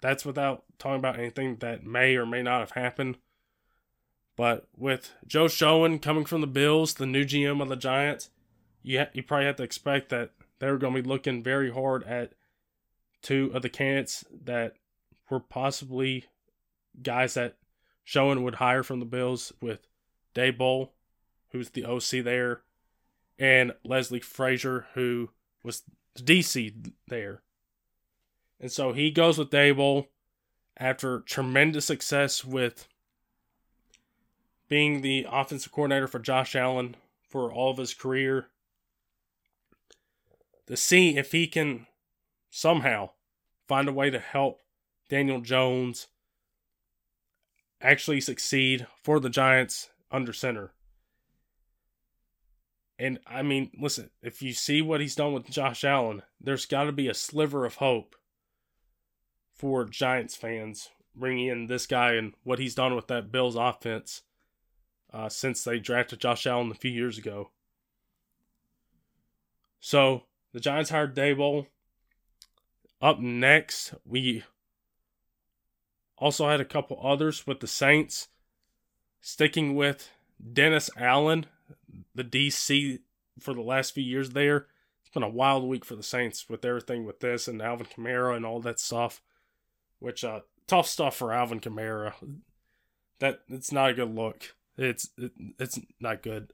that's 0.00 0.24
without 0.24 0.64
talking 0.78 0.98
about 0.98 1.18
anything 1.18 1.56
that 1.56 1.84
may 1.84 2.16
or 2.16 2.26
may 2.26 2.42
not 2.42 2.60
have 2.60 2.72
happened. 2.72 3.18
But 4.36 4.66
with 4.76 5.12
Joe 5.26 5.46
Schoen 5.46 5.98
coming 6.00 6.24
from 6.24 6.40
the 6.40 6.46
Bills, 6.46 6.94
the 6.94 7.06
new 7.06 7.24
GM 7.24 7.62
of 7.62 7.68
the 7.68 7.76
Giants, 7.76 8.30
you 8.82 9.00
ha- 9.00 9.10
you 9.12 9.22
probably 9.22 9.46
have 9.46 9.56
to 9.56 9.62
expect 9.62 10.08
that 10.08 10.30
they're 10.58 10.78
going 10.78 10.94
to 10.94 11.02
be 11.02 11.08
looking 11.08 11.42
very 11.42 11.70
hard 11.70 12.02
at 12.04 12.32
two 13.22 13.50
of 13.54 13.62
the 13.62 13.68
candidates 13.68 14.24
that 14.44 14.74
were 15.30 15.40
possibly 15.40 16.26
guys 17.00 17.34
that 17.34 17.56
Schoen 18.04 18.42
would 18.42 18.56
hire 18.56 18.82
from 18.82 19.00
the 19.00 19.06
Bills 19.06 19.52
with 19.60 19.86
Daboll, 20.34 20.90
who's 21.50 21.70
the 21.70 21.84
OC 21.84 22.24
there, 22.24 22.62
and 23.38 23.72
Leslie 23.84 24.20
Frazier, 24.20 24.86
who 24.94 25.30
was 25.62 25.82
the 26.14 26.22
DC 26.22 26.92
there. 27.08 27.42
And 28.60 28.70
so 28.70 28.92
he 28.92 29.10
goes 29.10 29.38
with 29.38 29.50
Daboll 29.50 30.06
after 30.76 31.20
tremendous 31.20 31.84
success 31.84 32.44
with 32.44 32.88
being 34.68 35.02
the 35.02 35.26
offensive 35.30 35.72
coordinator 35.72 36.08
for 36.08 36.18
Josh 36.18 36.56
Allen 36.56 36.96
for 37.28 37.52
all 37.52 37.70
of 37.70 37.78
his 37.78 37.94
career. 37.94 38.48
To 40.66 40.76
see 40.76 41.16
if 41.16 41.32
he 41.32 41.46
can 41.46 41.86
somehow 42.54 43.08
find 43.66 43.88
a 43.88 43.92
way 43.92 44.10
to 44.10 44.18
help 44.18 44.60
Daniel 45.08 45.40
Jones 45.40 46.08
actually 47.80 48.20
succeed 48.20 48.86
for 49.02 49.18
the 49.18 49.30
Giants 49.30 49.88
under 50.10 50.34
center. 50.34 50.74
And 52.98 53.18
I 53.26 53.42
mean, 53.42 53.70
listen, 53.80 54.10
if 54.22 54.42
you 54.42 54.52
see 54.52 54.82
what 54.82 55.00
he's 55.00 55.16
done 55.16 55.32
with 55.32 55.50
Josh 55.50 55.82
Allen, 55.82 56.22
there's 56.40 56.66
got 56.66 56.84
to 56.84 56.92
be 56.92 57.08
a 57.08 57.14
sliver 57.14 57.64
of 57.64 57.76
hope 57.76 58.14
for 59.54 59.86
Giants 59.86 60.36
fans 60.36 60.90
bringing 61.16 61.48
in 61.48 61.66
this 61.66 61.86
guy 61.86 62.12
and 62.12 62.34
what 62.44 62.58
he's 62.58 62.74
done 62.74 62.94
with 62.94 63.08
that 63.08 63.32
Bills 63.32 63.56
offense 63.56 64.22
uh, 65.10 65.30
since 65.30 65.64
they 65.64 65.78
drafted 65.78 66.20
Josh 66.20 66.46
Allen 66.46 66.70
a 66.70 66.74
few 66.74 66.90
years 66.90 67.16
ago. 67.16 67.50
So 69.80 70.24
the 70.52 70.60
Giants 70.60 70.90
hired 70.90 71.16
Daboll. 71.16 71.66
Up 73.02 73.18
next, 73.18 73.94
we 74.06 74.44
also 76.16 76.48
had 76.48 76.60
a 76.60 76.64
couple 76.64 77.00
others 77.02 77.48
with 77.48 77.58
the 77.58 77.66
Saints. 77.66 78.28
Sticking 79.20 79.74
with 79.74 80.08
Dennis 80.52 80.88
Allen, 80.96 81.46
the 82.14 82.24
DC 82.24 83.00
for 83.40 83.54
the 83.54 83.60
last 83.60 83.92
few 83.92 84.04
years 84.04 84.30
there. 84.30 84.66
It's 85.00 85.12
been 85.12 85.24
a 85.24 85.28
wild 85.28 85.64
week 85.64 85.84
for 85.84 85.96
the 85.96 86.02
Saints 86.02 86.48
with 86.48 86.64
everything 86.64 87.04
with 87.04 87.18
this 87.18 87.48
and 87.48 87.60
Alvin 87.60 87.86
Kamara 87.86 88.36
and 88.36 88.46
all 88.46 88.60
that 88.60 88.78
stuff. 88.78 89.20
Which 89.98 90.24
uh 90.24 90.40
tough 90.68 90.86
stuff 90.86 91.16
for 91.16 91.32
Alvin 91.32 91.60
Kamara. 91.60 92.14
That 93.18 93.40
it's 93.48 93.72
not 93.72 93.90
a 93.90 93.94
good 93.94 94.14
look. 94.14 94.54
It's 94.76 95.08
it, 95.18 95.32
it's 95.58 95.78
not 96.00 96.22
good. 96.22 96.50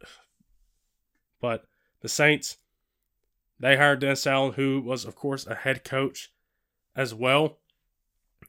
But 1.41 1.65
the 2.01 2.09
Saints 2.09 2.57
they 3.61 3.77
hired 3.77 4.01
Dennis 4.01 4.27
Allen, 4.27 4.55
who 4.55 4.81
was 4.81 5.05
of 5.05 5.15
course 5.15 5.47
a 5.47 5.55
head 5.55 5.85
coach 5.85 6.31
as 6.99 7.15
well 7.15 7.59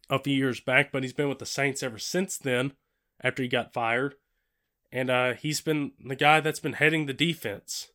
a 0.10 0.18
few 0.18 0.34
years 0.34 0.60
back, 0.60 0.92
but 0.92 1.04
he's 1.04 1.14
been 1.14 1.30
with 1.30 1.38
the 1.38 1.46
Saints 1.46 1.84
ever 1.84 2.00
since 2.00 2.36
then 2.36 2.74
after 3.22 3.44
he 3.44 3.48
got 3.48 3.74
fired. 3.74 4.16
And 4.92 5.12
uh, 5.12 5.34
he's 5.34 5.62
been 5.62 5.92
the 6.04 6.16
guy 6.16 6.40
that's 6.40 6.60
been 6.60 6.74
heading 6.74 7.06
the 7.06 7.14
defense. 7.14 7.92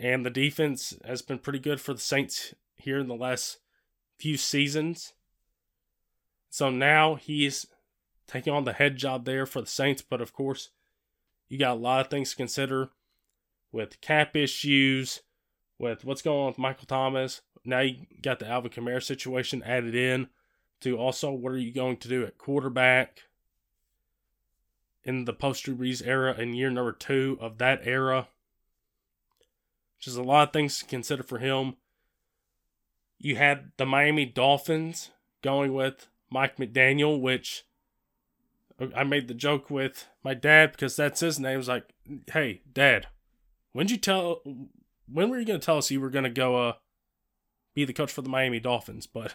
And 0.00 0.26
the 0.26 0.30
defense 0.30 0.94
has 1.04 1.22
been 1.22 1.38
pretty 1.38 1.60
good 1.60 1.80
for 1.80 1.94
the 1.94 2.00
Saints 2.00 2.54
here 2.76 2.98
in 2.98 3.06
the 3.06 3.14
last 3.14 3.58
few 4.18 4.36
seasons. 4.36 5.12
So 6.50 6.70
now 6.70 7.14
he's 7.14 7.66
taking 8.26 8.52
on 8.52 8.64
the 8.64 8.72
head 8.72 8.96
job 8.96 9.24
there 9.24 9.46
for 9.46 9.60
the 9.60 9.68
Saints. 9.68 10.02
But 10.02 10.20
of 10.20 10.32
course, 10.32 10.70
you 11.48 11.56
got 11.56 11.76
a 11.76 11.80
lot 11.80 12.00
of 12.00 12.08
things 12.08 12.30
to 12.30 12.36
consider 12.36 12.90
with 13.70 14.00
cap 14.00 14.34
issues, 14.34 15.20
with 15.78 16.04
what's 16.04 16.22
going 16.22 16.40
on 16.40 16.46
with 16.48 16.58
Michael 16.58 16.86
Thomas. 16.86 17.42
Now 17.68 17.80
you 17.80 18.06
got 18.22 18.38
the 18.38 18.48
Alvin 18.48 18.70
Kamara 18.70 19.02
situation 19.02 19.62
added 19.62 19.94
in 19.94 20.28
to 20.80 20.96
also 20.96 21.30
what 21.30 21.52
are 21.52 21.58
you 21.58 21.70
going 21.70 21.98
to 21.98 22.08
do 22.08 22.24
at 22.24 22.38
quarterback 22.38 23.24
in 25.04 25.26
the 25.26 25.34
post 25.34 25.64
Drew 25.64 25.76
Brees 25.76 26.04
era 26.06 26.34
in 26.38 26.54
year 26.54 26.70
number 26.70 26.92
two 26.92 27.36
of 27.40 27.58
that 27.58 27.80
era. 27.84 28.28
Which 29.98 30.06
is 30.06 30.16
a 30.16 30.22
lot 30.22 30.48
of 30.48 30.52
things 30.52 30.78
to 30.78 30.86
consider 30.86 31.22
for 31.22 31.38
him. 31.38 31.76
you 33.18 33.36
had 33.36 33.72
the 33.76 33.84
Miami 33.84 34.24
Dolphins 34.24 35.10
going 35.42 35.74
with 35.74 36.08
Mike 36.30 36.56
McDaniel, 36.56 37.20
which 37.20 37.64
I 38.94 39.02
made 39.04 39.28
the 39.28 39.34
joke 39.34 39.70
with 39.70 40.06
my 40.22 40.34
dad 40.34 40.72
because 40.72 40.96
that's 40.96 41.20
his 41.20 41.38
name. 41.38 41.54
I 41.54 41.56
was 41.56 41.68
like, 41.68 41.92
"Hey, 42.32 42.62
Dad, 42.72 43.08
when'd 43.72 43.90
you 43.90 43.96
tell? 43.96 44.40
When 45.06 45.28
were 45.30 45.38
you 45.38 45.44
going 45.44 45.60
to 45.60 45.64
tell 45.64 45.78
us 45.78 45.90
you 45.90 46.00
were 46.00 46.10
going 46.10 46.24
to 46.24 46.30
go 46.30 46.56
uh, 46.56 46.72
be 47.78 47.84
the 47.84 47.92
coach 47.92 48.12
for 48.12 48.22
the 48.22 48.28
Miami 48.28 48.60
Dolphins?" 48.60 49.06
But 49.06 49.34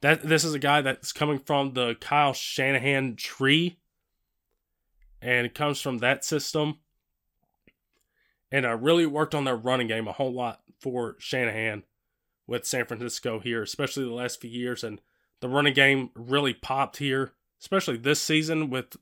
that 0.00 0.22
this 0.22 0.44
is 0.44 0.54
a 0.54 0.58
guy 0.58 0.80
that's 0.80 1.12
coming 1.12 1.38
from 1.38 1.72
the 1.72 1.96
Kyle 2.00 2.32
Shanahan 2.32 3.16
tree, 3.16 3.78
and 5.20 5.52
comes 5.54 5.80
from 5.80 5.98
that 5.98 6.24
system. 6.24 6.78
And 8.52 8.64
I 8.64 8.70
really 8.70 9.06
worked 9.06 9.34
on 9.34 9.44
their 9.44 9.56
running 9.56 9.88
game 9.88 10.06
a 10.06 10.12
whole 10.12 10.32
lot 10.32 10.62
for 10.78 11.16
Shanahan 11.18 11.82
with 12.46 12.64
San 12.64 12.86
Francisco 12.86 13.40
here, 13.40 13.62
especially 13.62 14.04
the 14.04 14.12
last 14.12 14.40
few 14.40 14.50
years. 14.50 14.84
And 14.84 15.00
the 15.40 15.48
running 15.48 15.74
game 15.74 16.10
really 16.14 16.54
popped 16.54 16.98
here, 16.98 17.32
especially 17.60 17.96
this 17.96 18.22
season 18.22 18.70
with 18.70 18.96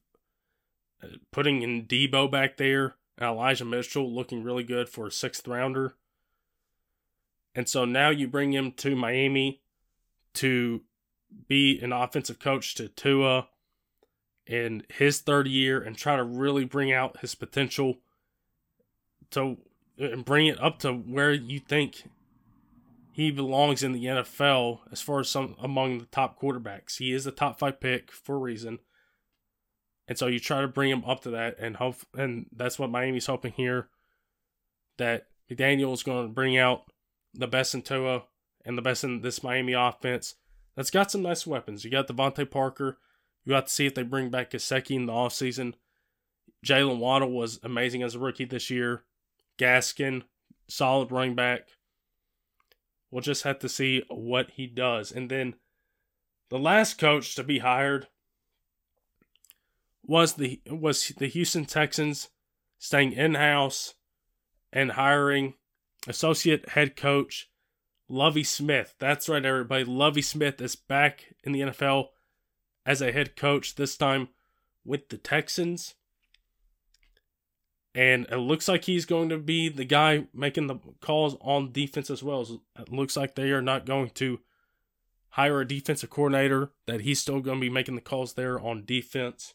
uh, 1.03 1.09
putting 1.31 1.63
in 1.63 1.87
Deebo 1.87 2.31
back 2.31 2.57
there 2.57 2.97
and 3.19 3.29
Elijah 3.29 3.65
Mitchell 3.65 4.13
looking 4.13 4.43
really 4.43 4.65
good 4.65 4.89
for 4.89 5.09
a 5.09 5.13
sixth 5.13 5.47
rounder. 5.47 5.95
And 7.55 7.69
so 7.69 7.85
now 7.85 8.11
you 8.11 8.27
bring 8.27 8.53
him 8.53 8.73
to 8.73 8.97
Miami 8.97 9.63
to 10.35 10.83
be 11.49 11.79
an 11.81 11.93
offensive 11.93 12.39
coach 12.39 12.75
to 12.75 12.89
Tua 12.89 13.49
in 14.47 14.85
his 14.89 15.21
third 15.21 15.47
year 15.47 15.81
and 15.81 15.97
try 15.97 16.17
to 16.17 16.25
really 16.25 16.65
bring 16.65 16.93
out 16.93 17.21
his 17.21 17.35
potential 17.35 17.99
to 19.31 19.57
and 19.97 20.25
bring 20.25 20.49
it 20.49 20.61
up 20.61 20.81
to 20.81 20.93
where 20.93 21.33
you 21.33 21.61
think 21.61 22.05
he 23.13 23.31
belongs 23.31 23.85
in 23.85 23.93
the 23.93 24.05
NFL 24.05 24.81
as 24.91 25.01
far 25.01 25.21
as 25.21 25.29
some 25.29 25.55
among 25.61 25.99
the 25.99 26.07
top 26.07 26.41
quarterbacks. 26.41 26.99
He 26.99 27.13
is 27.13 27.27
a 27.27 27.31
top 27.31 27.61
five 27.61 27.79
pick 27.79 28.11
for 28.11 28.35
a 28.35 28.41
reason. 28.41 28.81
And 30.09 30.19
so 30.19 30.27
you 30.27 30.41
try 30.41 30.61
to 30.61 30.69
bring 30.69 30.91
him 30.91 31.05
up 31.05 31.23
to 31.23 31.31
that 31.31 31.57
and 31.59 31.77
hope 31.77 31.97
and 32.17 32.47
that's 32.55 32.79
what 32.79 32.91
Miami's 32.91 33.27
hoping 33.27 33.53
here. 33.53 33.89
That 34.99 35.29
McDaniel 35.51 35.93
is 35.93 36.03
going 36.03 36.27
to 36.27 36.33
bring 36.33 36.59
out 36.59 36.83
the 37.35 37.47
best 37.47 37.75
in 37.75 37.83
Tua 37.83 38.25
and 38.65 38.79
the 38.79 38.83
best 38.83 39.05
in 39.05 39.21
this 39.21 39.43
Miami 39.43 39.73
offense. 39.73 40.35
That's 40.77 40.91
got 40.91 41.11
some 41.11 41.23
nice 41.23 41.47
weapons. 41.47 41.85
You 41.85 41.91
got 41.91 42.09
DeVante 42.09 42.51
Parker. 42.51 42.99
You 43.45 43.51
got 43.51 43.67
to 43.67 43.73
see 43.73 43.87
if 43.87 43.95
they 43.95 44.03
bring 44.03 44.31
back 44.31 44.51
Gesicki 44.51 44.97
in 44.97 45.07
the 45.07 45.13
offseason. 45.13 45.75
Jaylen 46.65 46.99
Waddle 46.99 47.31
was 47.31 47.61
amazing 47.63 48.03
as 48.03 48.15
a 48.15 48.19
rookie 48.19 48.47
this 48.47 48.71
year. 48.71 49.05
Gaskin, 49.59 50.23
solid 50.69 51.13
running 51.13 51.35
back. 51.35 51.69
We'll 53.11 53.23
just 53.23 53.45
have 53.45 53.59
to 53.61 53.69
see 53.69 54.03
what 54.09 54.53
he 54.53 54.67
does. 54.67 55.13
And 55.13 55.31
then 55.31 55.55
the 56.49 56.59
last 56.59 56.99
coach 56.99 57.35
to 57.37 57.45
be 57.45 57.59
hired 57.59 58.09
was 60.03 60.35
the 60.35 60.61
was 60.69 61.13
the 61.17 61.29
Houston 61.29 61.65
Texans 61.65 62.29
staying 62.79 63.13
in-house 63.13 63.95
and 64.73 64.93
hiring 64.93 65.55
associate 66.07 66.71
head 66.71 66.97
coach 66.97 67.49
Lovie 68.09 68.45
Smith. 68.45 68.95
That's 68.99 69.29
right, 69.29 69.45
everybody. 69.45 69.85
Lovie 69.85 70.23
Smith 70.23 70.61
is 70.61 70.77
back 70.77 71.35
in 71.43 71.53
the 71.53 71.61
NFL 71.61 72.09
as 72.85 73.01
a 73.01 73.13
head 73.13 73.37
coach, 73.37 73.77
this 73.77 73.97
time 73.97 74.29
with 74.85 75.09
the 75.09 75.17
Texans. 75.17 75.95
And 77.95 78.27
it 78.31 78.39
looks 78.39 78.69
like 78.69 78.85
he's 78.85 79.07
going 79.07 79.29
to 79.29 79.39
be 79.39 79.69
the 79.69 79.85
guy 79.85 80.27
making 80.35 80.67
the 80.67 80.79
calls 81.01 81.37
on 81.41 81.73
defense 81.73 82.11
as 82.11 82.23
well. 82.23 82.61
It 82.79 82.93
looks 82.93 83.17
like 83.17 83.35
they 83.35 83.53
are 83.53 83.63
not 83.63 83.87
going 83.87 84.11
to 84.11 84.41
hire 85.31 85.61
a 85.61 85.67
defensive 85.67 86.11
coordinator, 86.11 86.71
that 86.87 87.01
he's 87.01 87.21
still 87.21 87.41
going 87.41 87.59
to 87.59 87.67
be 87.67 87.71
making 87.71 87.95
the 87.95 88.01
calls 88.01 88.35
there 88.35 88.61
on 88.61 88.85
defense. 88.85 89.55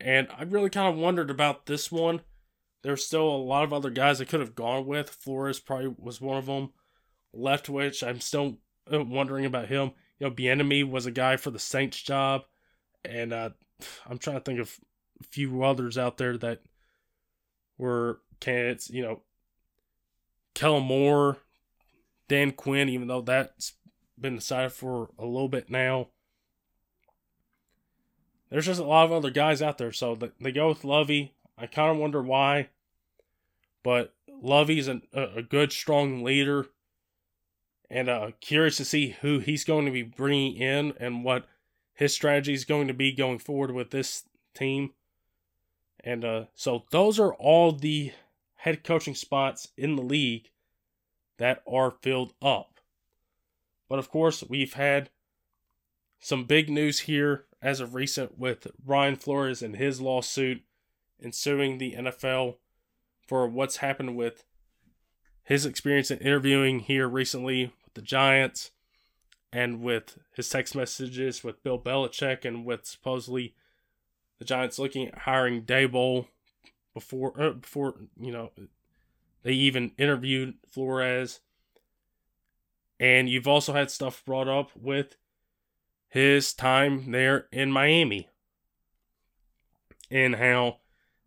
And 0.00 0.26
I 0.36 0.42
really 0.42 0.70
kind 0.70 0.92
of 0.92 1.00
wondered 1.00 1.30
about 1.30 1.66
this 1.66 1.92
one. 1.92 2.22
There's 2.82 3.04
still 3.04 3.28
a 3.28 3.36
lot 3.36 3.64
of 3.64 3.72
other 3.72 3.90
guys 3.90 4.20
I 4.20 4.24
could 4.24 4.40
have 4.40 4.54
gone 4.54 4.86
with. 4.86 5.08
Flores 5.08 5.60
probably 5.60 5.94
was 5.98 6.20
one 6.20 6.36
of 6.36 6.46
them. 6.46 6.70
Leftwich, 7.34 8.06
I'm 8.06 8.20
still 8.20 8.58
uh, 8.92 9.02
wondering 9.04 9.44
about 9.44 9.68
him. 9.68 9.92
You 10.18 10.28
know, 10.28 10.34
Bieniemy 10.34 10.88
was 10.88 11.06
a 11.06 11.12
guy 11.12 11.36
for 11.36 11.50
the 11.50 11.58
Saints 11.58 12.00
job, 12.02 12.42
and 13.04 13.32
uh, 13.32 13.50
I'm 14.06 14.18
trying 14.18 14.36
to 14.36 14.42
think 14.42 14.60
of 14.60 14.76
a 15.20 15.24
few 15.24 15.62
others 15.62 15.96
out 15.96 16.18
there 16.18 16.36
that 16.38 16.60
were 17.78 18.20
candidates. 18.40 18.90
You 18.90 19.02
know, 19.02 19.22
Kellen 20.54 20.84
Moore, 20.84 21.38
Dan 22.28 22.52
Quinn, 22.52 22.88
even 22.88 23.08
though 23.08 23.22
that's 23.22 23.74
been 24.20 24.36
decided 24.36 24.72
for 24.72 25.10
a 25.18 25.24
little 25.24 25.48
bit 25.48 25.70
now. 25.70 26.08
There's 28.50 28.66
just 28.66 28.80
a 28.80 28.84
lot 28.84 29.06
of 29.06 29.12
other 29.12 29.30
guys 29.30 29.62
out 29.62 29.78
there, 29.78 29.92
so 29.92 30.18
they 30.40 30.52
go 30.52 30.68
with 30.68 30.84
Lovie. 30.84 31.32
I 31.62 31.66
kind 31.66 31.92
of 31.92 31.96
wonder 31.98 32.20
why, 32.20 32.70
but 33.84 34.12
Lovie's 34.28 34.88
an, 34.88 35.02
a, 35.12 35.42
good, 35.42 35.72
strong 35.72 36.24
leader, 36.24 36.66
and 37.88 38.08
uh, 38.08 38.32
curious 38.40 38.78
to 38.78 38.84
see 38.84 39.10
who 39.20 39.38
he's 39.38 39.62
going 39.62 39.86
to 39.86 39.92
be 39.92 40.02
bringing 40.02 40.56
in 40.56 40.92
and 40.98 41.24
what 41.24 41.46
his 41.94 42.12
strategy 42.12 42.52
is 42.52 42.64
going 42.64 42.88
to 42.88 42.94
be 42.94 43.12
going 43.12 43.38
forward 43.38 43.70
with 43.70 43.92
this 43.92 44.24
team. 44.54 44.90
And 46.00 46.24
uh, 46.24 46.44
so 46.56 46.82
those 46.90 47.20
are 47.20 47.32
all 47.34 47.70
the 47.70 48.10
head 48.56 48.82
coaching 48.82 49.14
spots 49.14 49.68
in 49.76 49.94
the 49.94 50.02
league 50.02 50.50
that 51.38 51.62
are 51.70 51.92
filled 52.02 52.34
up. 52.42 52.80
But 53.88 54.00
of 54.00 54.10
course, 54.10 54.42
we've 54.42 54.72
had 54.72 55.10
some 56.18 56.42
big 56.42 56.68
news 56.68 57.00
here 57.00 57.44
as 57.62 57.78
of 57.78 57.94
recent 57.94 58.36
with 58.36 58.66
Brian 58.84 59.14
Flores 59.14 59.62
and 59.62 59.76
his 59.76 60.00
lawsuit 60.00 60.64
and 61.22 61.34
suing 61.34 61.78
the 61.78 61.94
NFL 61.94 62.56
for 63.26 63.46
what's 63.46 63.76
happened 63.76 64.16
with 64.16 64.44
his 65.44 65.66
experience 65.66 66.10
in 66.10 66.18
interviewing 66.18 66.80
here 66.80 67.08
recently 67.08 67.72
with 67.84 67.94
the 67.94 68.02
Giants 68.02 68.70
and 69.52 69.80
with 69.80 70.18
his 70.34 70.48
text 70.48 70.74
messages 70.74 71.44
with 71.44 71.62
Bill 71.62 71.78
Belichick 71.78 72.44
and 72.44 72.64
with 72.64 72.86
supposedly 72.86 73.54
the 74.38 74.44
Giants 74.44 74.78
looking 74.78 75.08
at 75.08 75.18
hiring 75.20 75.62
Daboll 75.62 76.26
before 76.94 77.40
uh, 77.40 77.50
before 77.50 77.94
you 78.18 78.32
know 78.32 78.50
they 79.42 79.52
even 79.52 79.92
interviewed 79.98 80.54
Flores. 80.70 81.40
And 82.98 83.28
you've 83.28 83.48
also 83.48 83.72
had 83.72 83.90
stuff 83.90 84.24
brought 84.24 84.48
up 84.48 84.70
with 84.76 85.16
his 86.08 86.52
time 86.52 87.10
there 87.10 87.46
in 87.50 87.72
Miami 87.72 88.28
and 90.10 90.36
how 90.36 90.78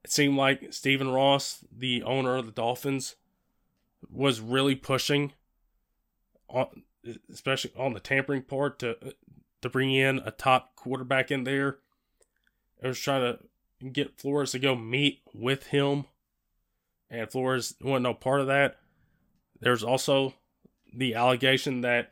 it 0.06 0.12
seemed 0.12 0.38
like 0.38 0.72
Stephen 0.72 1.10
Ross, 1.10 1.66
the 1.76 2.04
owner 2.04 2.36
of 2.36 2.46
the 2.46 2.52
Dolphins, 2.52 3.16
was 4.08 4.40
really 4.40 4.76
pushing 4.76 5.34
on 6.48 6.84
especially 7.32 7.72
on 7.76 7.94
the 7.94 8.00
tampering 8.00 8.44
part 8.44 8.78
to 8.78 9.16
to 9.64 9.68
bring 9.68 9.92
in 9.92 10.20
a 10.20 10.30
top 10.30 10.76
quarterback 10.76 11.32
in 11.32 11.44
there. 11.44 11.80
I 12.84 12.90
was 12.90 13.00
trying 13.00 13.36
to 13.82 13.90
get 13.90 14.20
Flores 14.20 14.52
to 14.52 14.60
go 14.60 14.76
meet 14.76 15.22
with 15.34 15.68
him, 15.68 16.06
and 17.10 17.28
Flores 17.28 17.74
wasn't 17.82 18.04
no 18.04 18.14
part 18.14 18.42
of 18.42 18.48
that. 18.48 18.78
There's 19.60 19.84
also 19.84 20.36
the 20.94 21.16
allegation 21.16 21.82
that 21.82 22.12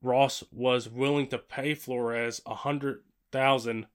Ross 0.00 0.44
was 0.52 0.88
willing 0.88 1.26
to 1.30 1.38
pay 1.38 1.74
Flores 1.74 2.40
a 2.46 2.54
hundred 2.54 3.00
thousand 3.32 3.88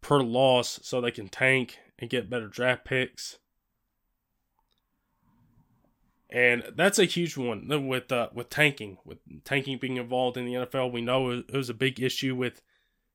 per 0.00 0.20
loss 0.20 0.80
so 0.82 1.00
they 1.00 1.10
can 1.10 1.28
tank 1.28 1.78
and 1.98 2.10
get 2.10 2.30
better 2.30 2.48
draft 2.48 2.84
picks. 2.84 3.38
And 6.30 6.62
that's 6.76 6.98
a 6.98 7.04
huge 7.04 7.36
one 7.36 7.66
with 7.88 8.12
uh, 8.12 8.28
with 8.32 8.50
tanking, 8.50 8.98
with 9.04 9.18
tanking 9.44 9.78
being 9.78 9.96
involved 9.96 10.36
in 10.36 10.44
the 10.44 10.54
NFL. 10.54 10.92
We 10.92 11.00
know 11.00 11.30
it 11.30 11.52
was 11.52 11.68
a 11.68 11.74
big 11.74 12.00
issue 12.00 12.36
with 12.36 12.62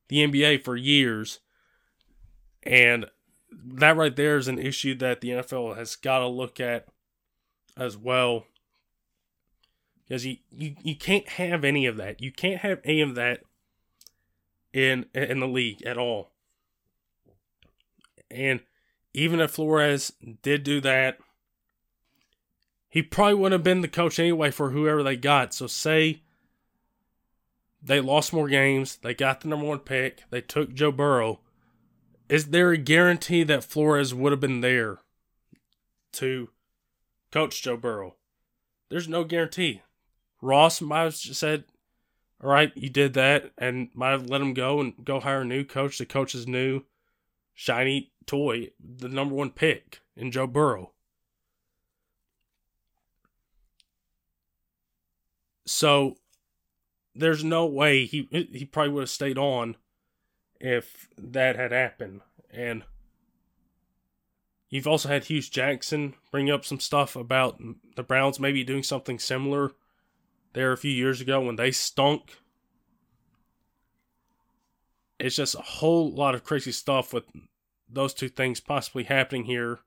the 0.09 0.17
NBA 0.17 0.63
for 0.65 0.75
years, 0.75 1.39
and 2.63 3.05
that 3.51 3.95
right 3.95 4.13
there 4.13 4.35
is 4.35 4.49
an 4.49 4.59
issue 4.59 4.95
that 4.95 5.21
the 5.21 5.29
NFL 5.29 5.77
has 5.77 5.95
got 5.95 6.19
to 6.19 6.27
look 6.27 6.59
at 6.59 6.87
as 7.77 7.95
well. 7.95 8.47
Because 10.03 10.25
you, 10.25 10.37
you, 10.51 10.75
you 10.83 10.95
can't 10.95 11.27
have 11.29 11.63
any 11.63 11.85
of 11.85 11.97
that. 11.97 12.21
You 12.21 12.31
can't 12.31 12.61
have 12.61 12.79
any 12.83 13.01
of 13.01 13.15
that 13.15 13.41
in 14.73 15.05
in 15.13 15.39
the 15.39 15.47
league 15.47 15.81
at 15.83 15.97
all. 15.97 16.34
And 18.35 18.59
even 19.13 19.39
if 19.39 19.51
Flores 19.51 20.13
did 20.41 20.63
do 20.63 20.81
that, 20.81 21.17
he 22.89 23.01
probably 23.01 23.35
wouldn't 23.35 23.59
have 23.59 23.63
been 23.63 23.81
the 23.81 23.87
coach 23.87 24.19
anyway 24.19 24.51
for 24.51 24.71
whoever 24.71 25.03
they 25.03 25.15
got. 25.15 25.53
So 25.53 25.67
say 25.67 26.21
they 27.81 27.99
lost 27.99 28.33
more 28.33 28.47
games, 28.47 28.97
they 28.97 29.13
got 29.13 29.41
the 29.41 29.47
number 29.47 29.65
one 29.65 29.79
pick, 29.79 30.23
they 30.29 30.41
took 30.41 30.73
Joe 30.73 30.91
Burrow. 30.91 31.39
Is 32.29 32.47
there 32.47 32.71
a 32.71 32.77
guarantee 32.77 33.43
that 33.43 33.63
Flores 33.63 34.13
would 34.13 34.31
have 34.31 34.39
been 34.39 34.61
there 34.61 34.99
to 36.15 36.49
coach 37.31 37.61
Joe 37.61 37.77
Burrow. 37.77 38.15
There's 38.89 39.07
no 39.07 39.23
guarantee. 39.23 39.81
Ross 40.41 40.81
might 40.81 41.03
have 41.03 41.15
said, 41.15 41.65
all 42.41 42.49
right, 42.49 42.71
you 42.75 42.89
did 42.89 43.13
that, 43.13 43.51
and 43.57 43.89
might 43.93 44.11
have 44.11 44.29
let 44.29 44.41
him 44.41 44.53
go 44.53 44.79
and 44.79 44.93
go 45.03 45.19
hire 45.19 45.41
a 45.41 45.45
new 45.45 45.63
coach. 45.63 45.97
The 45.97 46.05
coach 46.05 46.33
is 46.33 46.47
new, 46.47 46.83
shiny 47.53 48.11
toy, 48.25 48.69
the 48.79 49.09
number 49.09 49.35
one 49.35 49.51
pick 49.51 50.01
in 50.15 50.31
Joe 50.31 50.47
Burrow. 50.47 50.91
So 55.65 56.15
there's 57.15 57.43
no 57.43 57.65
way 57.65 58.05
he 58.05 58.27
he 58.31 58.65
probably 58.65 58.93
would 58.93 59.01
have 59.01 59.09
stayed 59.09 59.37
on 59.37 59.77
if 60.59 61.07
that 61.17 61.55
had 61.55 61.71
happened. 61.71 62.21
And 62.51 62.83
you've 64.69 64.87
also 64.87 65.09
had 65.09 65.25
Hue 65.25 65.41
Jackson 65.41 66.15
bring 66.31 66.51
up 66.51 66.65
some 66.65 66.79
stuff 66.79 67.15
about 67.15 67.59
the 67.95 68.03
Browns 68.03 68.39
maybe 68.39 68.63
doing 68.63 68.83
something 68.83 69.19
similar 69.19 69.71
there 70.53 70.71
a 70.71 70.77
few 70.77 70.91
years 70.91 71.21
ago 71.21 71.41
when 71.41 71.55
they 71.55 71.71
stunk. 71.71 72.37
It's 75.19 75.35
just 75.35 75.55
a 75.55 75.61
whole 75.61 76.13
lot 76.13 76.35
of 76.35 76.43
crazy 76.43 76.71
stuff 76.71 77.13
with 77.13 77.25
those 77.89 78.13
two 78.13 78.29
things 78.29 78.59
possibly 78.59 79.03
happening 79.03 79.45
here 79.45 79.79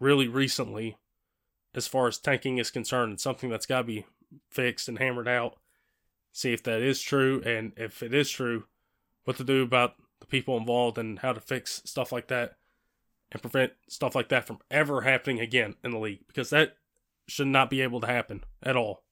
really 0.00 0.28
recently 0.28 0.96
as 1.74 1.86
far 1.86 2.08
as 2.08 2.18
tanking 2.18 2.58
is 2.58 2.70
concerned. 2.70 3.14
It's 3.14 3.22
something 3.22 3.50
that's 3.50 3.66
got 3.66 3.78
to 3.78 3.84
be 3.84 4.06
fixed 4.50 4.88
and 4.88 4.98
hammered 4.98 5.28
out. 5.28 5.56
See 6.32 6.52
if 6.52 6.62
that 6.64 6.80
is 6.82 7.00
true, 7.00 7.42
and 7.44 7.72
if 7.76 8.02
it 8.02 8.14
is 8.14 8.30
true, 8.30 8.64
what 9.24 9.36
to 9.38 9.44
do 9.44 9.62
about 9.62 9.94
the 10.20 10.26
people 10.26 10.56
involved 10.56 10.98
and 10.98 11.18
how 11.20 11.32
to 11.32 11.40
fix 11.40 11.82
stuff 11.84 12.12
like 12.12 12.28
that 12.28 12.56
and 13.30 13.42
prevent 13.42 13.72
stuff 13.88 14.14
like 14.14 14.28
that 14.28 14.46
from 14.46 14.58
ever 14.70 15.02
happening 15.02 15.40
again 15.40 15.74
in 15.84 15.90
the 15.90 15.98
league 15.98 16.26
because 16.26 16.50
that 16.50 16.76
should 17.26 17.46
not 17.46 17.70
be 17.70 17.80
able 17.80 18.00
to 18.00 18.06
happen 18.06 18.42
at 18.62 18.76
all. 18.76 19.02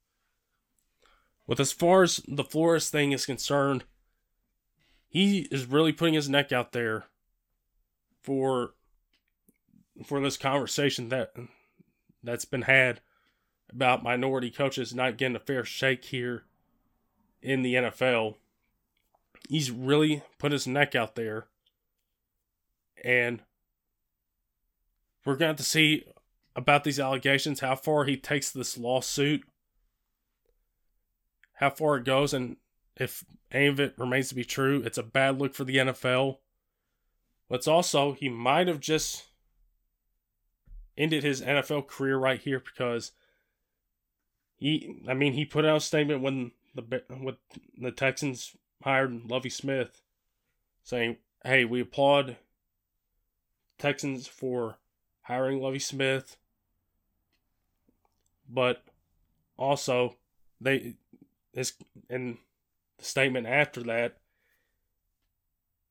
With 1.46 1.60
as 1.60 1.72
far 1.72 2.02
as 2.02 2.22
the 2.26 2.44
Flores 2.44 2.90
thing 2.90 3.12
is 3.12 3.26
concerned, 3.26 3.84
he 5.08 5.40
is 5.50 5.66
really 5.66 5.92
putting 5.92 6.14
his 6.14 6.28
neck 6.28 6.50
out 6.50 6.72
there 6.72 7.04
for 8.26 8.74
for 10.04 10.20
this 10.20 10.36
conversation 10.36 11.08
that 11.08 11.32
that's 12.22 12.44
been 12.44 12.62
had 12.62 13.00
about 13.70 14.02
minority 14.02 14.50
coaches 14.50 14.94
not 14.94 15.16
getting 15.16 15.36
a 15.36 15.40
fair 15.40 15.64
shake 15.64 16.04
here 16.06 16.44
in 17.40 17.62
the 17.62 17.74
NFL. 17.74 18.34
He's 19.48 19.70
really 19.70 20.22
put 20.38 20.52
his 20.52 20.66
neck 20.66 20.94
out 20.94 21.14
there. 21.14 21.46
And 23.04 23.42
we're 25.24 25.36
going 25.36 25.56
to, 25.56 25.62
see 25.62 26.04
about 26.54 26.84
these 26.84 26.98
allegations, 26.98 27.60
how 27.60 27.76
far 27.76 28.04
he 28.04 28.16
takes 28.16 28.50
this 28.50 28.76
lawsuit, 28.78 29.44
how 31.54 31.70
far 31.70 31.96
it 31.96 32.04
goes, 32.04 32.32
and 32.32 32.56
if 32.96 33.24
any 33.52 33.66
of 33.66 33.78
it 33.78 33.94
remains 33.98 34.30
to 34.30 34.34
be 34.34 34.44
true, 34.44 34.82
it's 34.84 34.98
a 34.98 35.02
bad 35.02 35.38
look 35.38 35.54
for 35.54 35.64
the 35.64 35.76
NFL. 35.76 36.38
But 37.48 37.56
it's 37.56 37.68
also, 37.68 38.12
he 38.12 38.28
might 38.28 38.66
have 38.66 38.80
just 38.80 39.24
ended 40.98 41.22
his 41.22 41.42
NFL 41.42 41.86
career 41.86 42.16
right 42.16 42.40
here 42.40 42.60
because 42.60 43.12
he, 44.56 45.02
I 45.08 45.14
mean, 45.14 45.34
he 45.34 45.44
put 45.44 45.64
out 45.64 45.76
a 45.76 45.80
statement 45.80 46.22
when 46.22 46.52
the 46.74 47.02
with 47.22 47.36
the 47.78 47.90
Texans 47.90 48.56
hired 48.82 49.30
Lovie 49.30 49.50
Smith, 49.50 50.02
saying, 50.82 51.16
"Hey, 51.44 51.64
we 51.64 51.80
applaud 51.80 52.36
Texans 53.78 54.26
for 54.26 54.78
hiring 55.22 55.60
Lovie 55.60 55.78
Smith, 55.78 56.36
but 58.48 58.82
also 59.56 60.16
they 60.60 60.94
this 61.52 61.74
in 62.08 62.38
the 62.98 63.04
statement 63.04 63.46
after 63.46 63.82
that 63.82 64.18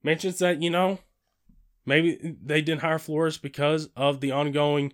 mentions 0.03 0.39
that 0.39 0.62
you 0.62 0.70
know 0.70 0.99
maybe 1.86 2.38
they 2.44 2.62
didn't 2.62 2.82
hire 2.82 3.00
Flores 3.00 3.38
because 3.38 3.90
of 3.96 4.20
the 4.20 4.32
ongoing 4.32 4.94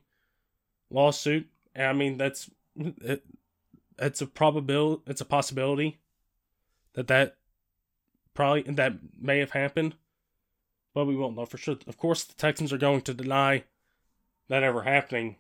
lawsuit. 0.90 1.48
I 1.76 1.94
mean, 1.94 2.18
that's 2.18 2.50
it, 2.76 3.24
it's 3.98 4.22
a 4.22 4.28
probability, 4.28 5.04
it's 5.08 5.22
a 5.22 5.26
possibility 5.26 6.00
that 6.94 7.08
that 7.08 7.38
probably 8.34 8.64
that 8.64 8.94
may 9.20 9.40
have 9.40 9.52
happened, 9.52 9.96
but 10.94 11.06
we 11.06 11.16
won't 11.16 11.36
know 11.36 11.46
for 11.46 11.58
sure. 11.58 11.78
Of 11.88 11.98
course, 11.98 12.24
the 12.24 12.34
Texans 12.34 12.74
are 12.74 12.78
going 12.78 13.02
to 13.02 13.14
deny 13.14 13.64
that 14.50 14.64
ever 14.64 14.84
happening. 14.84 15.38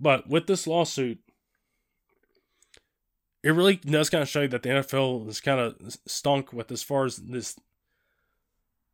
But 0.00 0.28
with 0.28 0.46
this 0.46 0.66
lawsuit, 0.66 1.18
it 3.42 3.50
really 3.50 3.76
does 3.76 4.10
kind 4.10 4.22
of 4.22 4.28
show 4.28 4.42
you 4.42 4.48
that 4.48 4.62
the 4.62 4.68
NFL 4.68 5.28
is 5.28 5.40
kind 5.40 5.60
of 5.60 5.98
stunk 6.06 6.52
with 6.52 6.70
as 6.70 6.82
far 6.82 7.04
as 7.04 7.16
this 7.16 7.58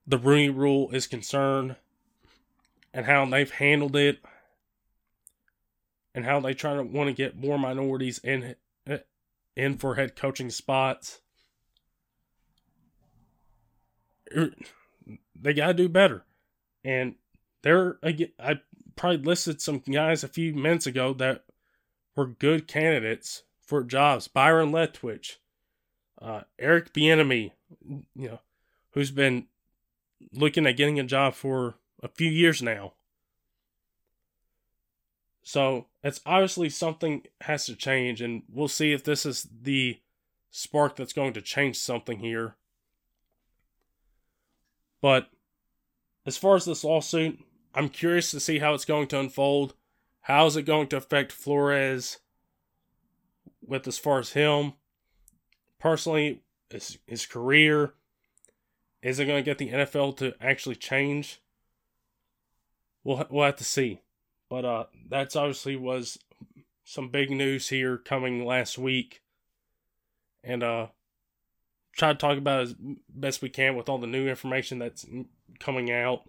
the 0.06 0.18
Rooney 0.18 0.50
Rule 0.50 0.90
is 0.90 1.06
concerned, 1.06 1.76
and 2.92 3.06
how 3.06 3.24
they've 3.24 3.50
handled 3.50 3.96
it, 3.96 4.20
and 6.14 6.24
how 6.24 6.40
they 6.40 6.54
try 6.54 6.74
to 6.74 6.82
want 6.82 7.08
to 7.08 7.14
get 7.14 7.36
more 7.36 7.58
minorities 7.58 8.18
in 8.18 8.56
in 9.56 9.76
for 9.78 9.94
head 9.94 10.16
coaching 10.16 10.50
spots. 10.50 11.20
Er, 14.36 14.50
they 15.40 15.54
got 15.54 15.68
to 15.68 15.74
do 15.74 15.88
better, 15.88 16.24
and 16.84 17.14
there 17.62 17.98
I 18.02 18.60
probably 18.96 19.18
listed 19.18 19.60
some 19.60 19.78
guys 19.78 20.22
a 20.22 20.28
few 20.28 20.54
minutes 20.54 20.86
ago 20.86 21.12
that 21.14 21.44
were 22.16 22.26
good 22.26 22.68
candidates 22.68 23.42
for 23.66 23.82
jobs. 23.82 24.28
Byron 24.28 24.70
Leftwich, 24.70 25.36
uh, 26.20 26.42
Eric 26.58 26.92
Bieniemy, 26.92 27.52
you 27.88 28.02
know, 28.14 28.40
who's 28.90 29.10
been 29.10 29.46
looking 30.32 30.66
at 30.66 30.76
getting 30.76 30.98
a 30.98 31.04
job 31.04 31.34
for 31.34 31.74
a 32.02 32.08
few 32.08 32.30
years 32.30 32.62
now. 32.62 32.94
So 35.42 35.86
it's 36.02 36.20
obviously 36.24 36.70
something 36.70 37.22
has 37.42 37.66
to 37.66 37.76
change, 37.76 38.20
and 38.22 38.42
we'll 38.48 38.68
see 38.68 38.92
if 38.92 39.04
this 39.04 39.26
is 39.26 39.46
the 39.62 40.00
spark 40.50 40.96
that's 40.96 41.12
going 41.12 41.34
to 41.34 41.42
change 41.42 41.76
something 41.76 42.18
here. 42.18 42.56
But 45.02 45.28
as 46.24 46.38
far 46.38 46.56
as 46.56 46.64
this 46.64 46.82
lawsuit, 46.82 47.38
I'm 47.74 47.90
curious 47.90 48.30
to 48.30 48.40
see 48.40 48.58
how 48.58 48.72
it's 48.72 48.86
going 48.86 49.08
to 49.08 49.20
unfold. 49.20 49.74
How 50.22 50.46
is 50.46 50.56
it 50.56 50.62
going 50.62 50.86
to 50.88 50.96
affect 50.96 51.32
Flores 51.32 52.18
with 53.60 53.86
as 53.86 53.98
far 53.98 54.20
as 54.20 54.32
him? 54.32 54.72
Personally, 55.78 56.42
his, 56.70 56.96
his 57.06 57.26
career, 57.26 57.92
is 59.04 59.20
it 59.20 59.26
going 59.26 59.38
to 59.38 59.48
get 59.48 59.58
the 59.58 59.68
NFL 59.68 60.16
to 60.16 60.34
actually 60.40 60.76
change? 60.76 61.40
We'll 63.04 63.24
we'll 63.28 63.44
have 63.44 63.56
to 63.56 63.64
see. 63.64 64.00
But 64.48 64.64
uh, 64.64 64.84
that's 65.08 65.36
obviously 65.36 65.76
was 65.76 66.18
some 66.84 67.10
big 67.10 67.30
news 67.30 67.68
here 67.68 67.98
coming 67.98 68.44
last 68.46 68.78
week, 68.78 69.22
and 70.42 70.62
uh, 70.62 70.86
try 71.92 72.12
to 72.12 72.18
talk 72.18 72.38
about 72.38 72.62
as 72.62 72.74
best 73.08 73.42
we 73.42 73.50
can 73.50 73.76
with 73.76 73.90
all 73.90 73.98
the 73.98 74.06
new 74.06 74.26
information 74.26 74.78
that's 74.78 75.06
coming 75.60 75.92
out. 75.92 76.22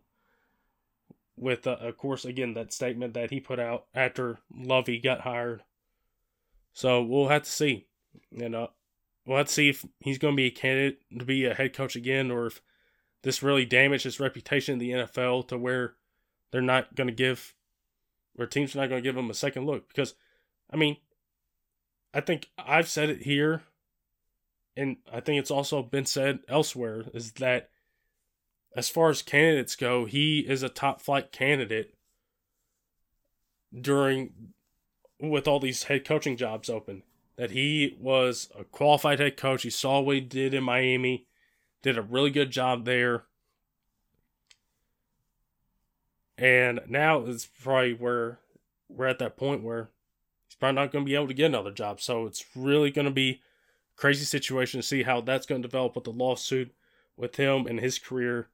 With 1.38 1.68
uh, 1.68 1.78
of 1.80 1.98
course 1.98 2.26
again 2.26 2.56
that 2.56 2.74
statement 2.74 3.14
that 3.14 3.32
he 3.32 3.40
put 3.40 3.60
out 3.60 3.86
after 3.94 4.40
Lovie 4.54 5.00
got 5.00 5.22
hired. 5.22 5.64
So 6.74 7.02
we'll 7.02 7.30
have 7.30 7.44
to 7.44 7.52
see, 7.52 7.88
and 8.38 8.54
uh, 8.54 8.68
to 9.28 9.48
see 9.48 9.70
if 9.70 9.86
he's 10.00 10.18
going 10.18 10.34
to 10.34 10.38
be 10.38 10.48
a 10.48 10.52
candidate 10.52 11.00
to 11.18 11.26
be 11.26 11.46
a 11.46 11.54
head 11.54 11.74
coach 11.74 11.96
again, 11.96 12.32
or 12.32 12.48
if 12.48 12.62
this 13.24 13.42
really 13.42 13.66
damaged 13.66 14.04
his 14.04 14.20
reputation 14.20 14.74
in 14.74 14.80
the 14.80 14.92
NFL 14.92 15.48
to 15.48 15.58
where 15.58 15.96
they're 16.52 16.62
not 16.62 16.96
going 16.96 17.08
to 17.08 17.14
give, 17.14 17.56
or 18.38 18.46
teams 18.46 18.76
are 18.76 18.80
not 18.80 18.90
going 18.90 19.02
to 19.02 19.08
give 19.08 19.18
him 19.18 19.30
a 19.30 19.34
second 19.34 19.66
look. 19.66 19.88
Because, 19.88 20.14
I 20.72 20.76
mean, 20.76 20.98
I 22.14 22.22
think 22.22 22.50
I've 22.58 22.88
said 22.88 23.10
it 23.10 23.24
here, 23.24 23.64
and 24.78 24.98
I 25.12 25.22
think 25.22 25.40
it's 25.40 25.52
also 25.52 25.82
been 25.82 26.06
said 26.06 26.40
elsewhere, 26.48 27.06
is 27.14 27.34
that 27.34 27.70
as 28.76 28.90
far 28.90 29.10
as 29.10 29.22
candidates 29.22 29.76
go, 29.76 30.06
he 30.06 30.40
is 30.40 30.62
a 30.62 30.70
top 30.70 31.02
flight 31.02 31.32
candidate 31.32 31.96
during 33.74 34.32
with 35.20 35.48
all 35.48 35.60
these 35.60 35.84
head 35.84 36.06
coaching 36.06 36.38
jobs 36.38 36.70
open. 36.70 37.04
That 37.38 37.52
he 37.52 37.98
was 38.00 38.50
a 38.58 38.64
qualified 38.64 39.20
head 39.20 39.36
coach. 39.36 39.64
He 39.64 39.70
saw 39.70 40.00
what 40.00 40.16
he 40.16 40.22
did 40.22 40.54
in 40.54 40.64
Miami 40.64 41.28
did 41.86 42.00
a 42.00 42.02
really 42.02 42.32
good 42.32 42.50
job 42.50 42.84
there. 42.84 43.26
And 46.36 46.82
now 46.88 47.20
it's 47.20 47.46
probably 47.46 47.94
where 47.94 48.40
we're 48.90 49.06
at 49.06 49.20
that 49.20 49.38
point 49.38 49.62
where 49.62 49.90
he's 50.48 50.56
probably 50.56 50.82
not 50.82 50.92
going 50.92 51.06
to 51.06 51.10
be 51.10 51.14
able 51.14 51.28
to 51.28 51.36
get 51.36 51.46
another 51.46 51.72
job. 51.72 52.02
So 52.02 52.26
it's 52.26 52.44
really 52.56 52.90
going 52.90 53.06
to 53.06 53.12
be 53.12 53.30
a 53.96 54.00
crazy 54.00 54.26
situation 54.26 54.82
to 54.82 54.88
see 54.88 55.04
how 55.04 55.22
that's 55.22 55.46
going 55.46 55.62
to 55.62 55.68
develop 55.68 55.94
with 55.94 56.06
the 56.06 56.12
lawsuit 56.12 56.74
with 57.16 57.36
him 57.36 57.68
and 57.68 57.80
his 57.80 58.00
career 58.00 58.48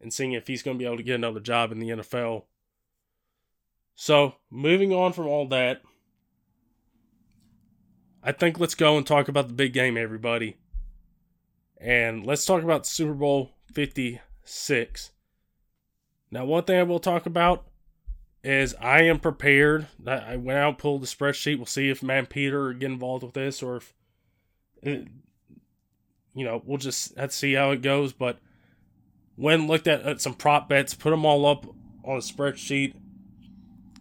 and 0.00 0.10
seeing 0.10 0.32
if 0.32 0.46
he's 0.46 0.62
going 0.62 0.78
to 0.78 0.82
be 0.82 0.86
able 0.86 0.96
to 0.96 1.02
get 1.02 1.16
another 1.16 1.38
job 1.38 1.72
in 1.72 1.80
the 1.80 1.90
NFL. 1.90 2.44
So, 3.94 4.36
moving 4.50 4.94
on 4.94 5.12
from 5.12 5.26
all 5.26 5.46
that, 5.48 5.82
I 8.22 8.32
think 8.32 8.60
let's 8.60 8.74
go 8.74 8.96
and 8.96 9.06
talk 9.06 9.28
about 9.28 9.48
the 9.48 9.54
big 9.54 9.72
game, 9.72 9.96
everybody. 9.96 10.56
And 11.78 12.26
let's 12.26 12.44
talk 12.44 12.62
about 12.62 12.86
Super 12.86 13.14
Bowl 13.14 13.52
56. 13.72 15.10
Now, 16.30 16.44
one 16.44 16.64
thing 16.64 16.78
I 16.78 16.82
will 16.82 17.00
talk 17.00 17.24
about 17.24 17.64
is 18.44 18.74
I 18.80 19.02
am 19.02 19.18
prepared. 19.18 19.86
I 20.06 20.36
went 20.36 20.58
out, 20.58 20.78
pulled 20.78 21.02
the 21.02 21.06
spreadsheet. 21.06 21.56
We'll 21.56 21.66
see 21.66 21.88
if 21.88 22.02
Man 22.02 22.26
Peter 22.26 22.72
get 22.74 22.90
involved 22.90 23.24
with 23.24 23.34
this 23.34 23.62
or 23.62 23.76
if, 23.76 23.94
it, 24.82 25.08
you 26.34 26.44
know, 26.44 26.62
we'll 26.64 26.78
just 26.78 27.16
to 27.16 27.30
see 27.30 27.54
how 27.54 27.70
it 27.70 27.82
goes. 27.82 28.12
But 28.12 28.38
when 29.36 29.66
looked 29.66 29.88
at, 29.88 30.02
at 30.02 30.20
some 30.20 30.34
prop 30.34 30.68
bets, 30.68 30.94
put 30.94 31.10
them 31.10 31.24
all 31.24 31.46
up 31.46 31.66
on 32.04 32.16
a 32.16 32.20
spreadsheet. 32.20 32.94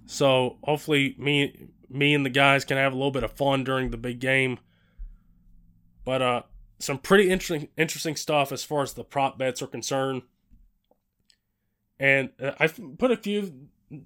So 0.06 0.58
hopefully 0.64 1.16
me 1.18 1.70
me 1.90 2.14
and 2.14 2.26
the 2.26 2.30
guys 2.30 2.66
can 2.66 2.78
have 2.78 2.94
a 2.94 2.96
little 2.96 3.12
bit 3.12 3.24
of 3.24 3.32
fun 3.34 3.64
during 3.64 3.90
the 3.90 3.98
big 3.98 4.20
game. 4.20 4.60
But 6.06 6.22
uh 6.22 6.42
some 6.80 6.98
pretty 6.98 7.30
interesting 7.30 7.70
interesting 7.78 8.16
stuff 8.16 8.52
as 8.52 8.64
far 8.64 8.82
as 8.82 8.94
the 8.94 9.04
prop 9.04 9.38
bets 9.38 9.62
are 9.62 9.68
concerned. 9.68 10.24
And 12.00 12.30
uh, 12.42 12.52
I've 12.58 12.80
put 12.98 13.12
a 13.12 13.18
few 13.18 13.40
of 13.40 13.52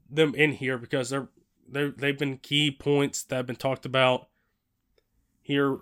them 0.10 0.34
in 0.36 0.54
here 0.54 0.78
because 0.78 1.10
they're 1.10 1.30
they 1.70 1.90
they've 1.90 2.18
been 2.18 2.38
key 2.38 2.72
points 2.72 3.24
that 3.24 3.36
have 3.36 3.46
been 3.48 3.56
talked 3.56 3.86
about 3.86 4.28
here 5.42 5.80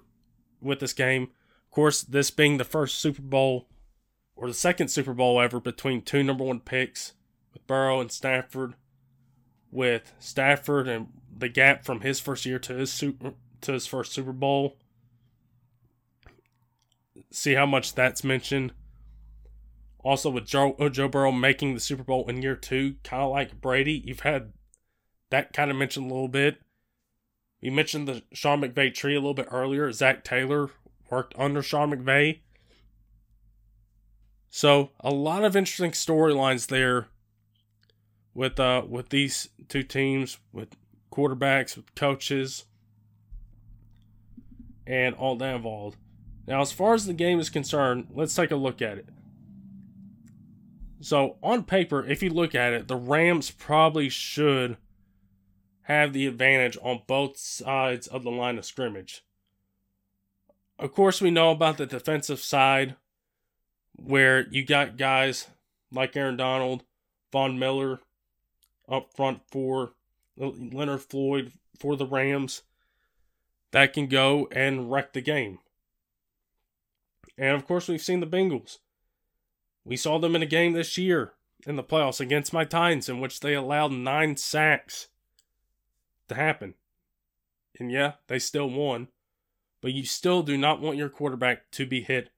with 0.62 0.80
this 0.80 0.94
game. 0.94 1.24
Of 1.24 1.72
course, 1.72 2.02
this 2.02 2.32
being 2.32 2.58
the 2.58 2.64
first 2.64 2.98
Super 2.98 3.22
Bowl 3.22 3.70
or 4.36 4.48
the 4.48 4.54
second 4.54 4.90
Super 4.90 5.14
Bowl 5.14 5.40
ever 5.40 5.60
between 5.60 6.02
two 6.02 6.24
number 6.24 6.44
one 6.44 6.60
picks 6.60 7.14
with 7.54 7.66
Burrow 7.68 8.02
and 8.02 8.12
Stafford, 8.12 8.76
with 9.72 10.14
Stafford 10.20 10.88
and 10.88 11.08
the 11.42 11.50
gap 11.50 11.84
from 11.84 12.02
his 12.02 12.20
first 12.20 12.46
year 12.46 12.60
to 12.60 12.74
his 12.76 12.92
super 12.94 13.34
to 13.62 13.74
his 13.74 13.86
first 13.86 14.14
Super 14.14 14.32
Bowl. 14.32 14.78
See 17.32 17.54
how 17.54 17.66
much 17.66 17.94
that's 17.94 18.24
mentioned. 18.24 18.74
Also, 20.00 20.30
with 20.30 20.46
Joe, 20.46 20.76
uh, 20.80 20.90
Joe 20.90 21.08
Burrow 21.08 21.32
making 21.32 21.74
the 21.74 21.80
Super 21.80 22.04
Bowl 22.04 22.28
in 22.28 22.42
year 22.42 22.56
two, 22.56 22.96
kind 23.04 23.22
of 23.22 23.30
like 23.30 23.62
Brady, 23.62 24.02
you've 24.06 24.22
had 24.22 24.54
that 25.30 25.54
kind 25.54 25.70
of 25.70 25.78
mentioned 25.78 26.10
a 26.10 26.14
little 26.14 26.28
bit. 26.28 26.62
We 27.62 27.70
mentioned 27.70 28.08
the 28.08 28.24
Sean 28.34 28.62
McVay 28.62 28.94
tree 28.94 29.16
a 29.16 29.20
little 29.20 29.36
bit 29.36 29.48
earlier. 29.52 29.92
Zac 29.92 30.24
Taylor 30.24 30.72
worked 31.10 31.36
under 31.38 31.62
Sean 31.62 31.92
McVay. 31.92 32.40
So 34.50 34.90
a 35.00 35.12
lot 35.12 35.44
of 35.44 35.56
interesting 35.56 35.92
storylines 35.92 36.68
there 36.68 37.08
with 38.34 38.60
uh 38.60 38.84
with 38.88 39.10
these 39.10 39.50
two 39.70 39.84
teams, 39.84 40.40
with 40.52 40.76
quarterbacks, 41.12 41.76
with 41.76 41.94
coaches, 41.96 42.66
and 44.88 45.16
all 45.16 45.36
that 45.36 45.56
involved. 45.56 45.98
Now, 46.48 46.62
as 46.62 46.72
far 46.72 46.94
as 46.94 47.06
the 47.06 47.14
game 47.14 47.40
is 47.40 47.50
concerned, 47.50 48.08
let's 48.14 48.36
take 48.36 48.52
a 48.52 48.56
look 48.56 48.82
at 48.82 48.98
it. 48.98 49.10
So, 51.02 51.38
on 51.42 51.64
paper, 51.64 52.06
if 52.06 52.22
you 52.22 52.30
look 52.30 52.54
at 52.54 52.74
it, 52.74 52.88
the 52.88 52.96
Rams 52.96 53.52
probably 53.52 54.10
should 54.10 54.78
have 55.84 56.14
the 56.14 56.28
advantage 56.28 56.78
on 56.82 57.02
both 57.08 57.38
sides 57.38 58.08
of 58.08 58.24
the 58.24 58.32
line 58.32 58.58
of 58.58 58.66
scrimmage. 58.66 59.24
Of 60.78 60.94
course, 60.94 61.22
we 61.22 61.32
know 61.32 61.52
about 61.52 61.78
the 61.78 61.86
defensive 61.86 62.40
side 62.40 62.96
where 63.96 64.48
you 64.50 64.66
got 64.66 64.98
guys 64.98 65.48
like 65.92 66.16
Aaron 66.16 66.38
Donald, 66.38 66.84
Von 67.32 67.58
Miller 67.58 68.00
up 68.88 69.14
front 69.16 69.42
for 69.52 69.94
Leonard 70.48 71.02
Floyd 71.02 71.52
for 71.80 71.96
the 71.96 72.06
Rams 72.06 72.64
that 73.72 73.94
can 73.94 74.08
go 74.08 74.48
and 74.52 74.92
wreck 74.92 75.14
the 75.14 75.22
game. 75.22 75.60
And 77.38 77.56
of 77.56 77.66
course, 77.66 77.88
we've 77.88 78.02
seen 78.02 78.20
the 78.20 78.28
Bengals. 78.28 78.80
We 79.84 79.98
saw 79.98 80.20
them 80.20 80.36
in 80.36 80.44
a 80.44 80.48
game 80.48 80.74
this 80.74 80.98
year 80.98 81.34
in 81.66 81.76
the 81.76 81.84
playoffs 81.84 82.20
against 82.20 82.54
my 82.54 82.66
Titans, 82.66 83.10
in 83.10 83.20
which 83.20 83.40
they 83.40 83.54
allowed 83.54 83.92
nine 83.92 84.38
sacks 84.38 85.08
to 86.28 86.36
happen. 86.36 86.76
And 87.80 87.92
yeah, 87.92 88.14
they 88.28 88.40
still 88.40 88.70
won. 88.70 89.08
But 89.82 89.94
you 89.94 90.06
still 90.06 90.44
do 90.44 90.58
not 90.58 90.82
want 90.82 90.98
your 90.98 91.10
quarterback 91.10 91.72
to 91.72 91.86
be 91.86 92.02
hit 92.02 92.30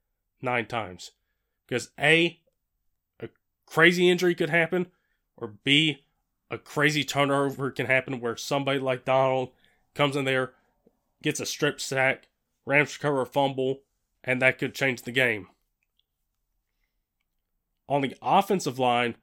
nine 0.41 0.65
times. 0.65 1.11
Because 1.67 1.89
A, 1.99 2.39
a 3.19 3.29
crazy 3.65 4.09
injury 4.09 4.35
could 4.35 4.49
happen, 4.49 4.87
or 5.35 5.55
B, 5.63 6.02
a 6.53 6.57
crazy 6.57 7.03
turnover 7.03 7.71
can 7.71 7.85
happen 7.85 8.19
where 8.19 8.37
somebody 8.37 8.79
like 8.79 9.05
Donald 9.05 9.49
comes 9.95 10.15
in 10.15 10.25
there, 10.25 10.53
gets 11.21 11.39
a 11.39 11.45
strip 11.45 11.81
sack, 11.81 12.27
Rams 12.65 12.97
recover 12.97 13.21
a 13.21 13.25
fumble, 13.25 13.81
and 14.23 14.41
that 14.41 14.57
could 14.57 14.73
change 14.73 15.01
the 15.01 15.11
game. 15.11 15.47
On 17.89 18.01
the 18.01 18.15
offensive 18.21 18.79
line, 18.79 19.15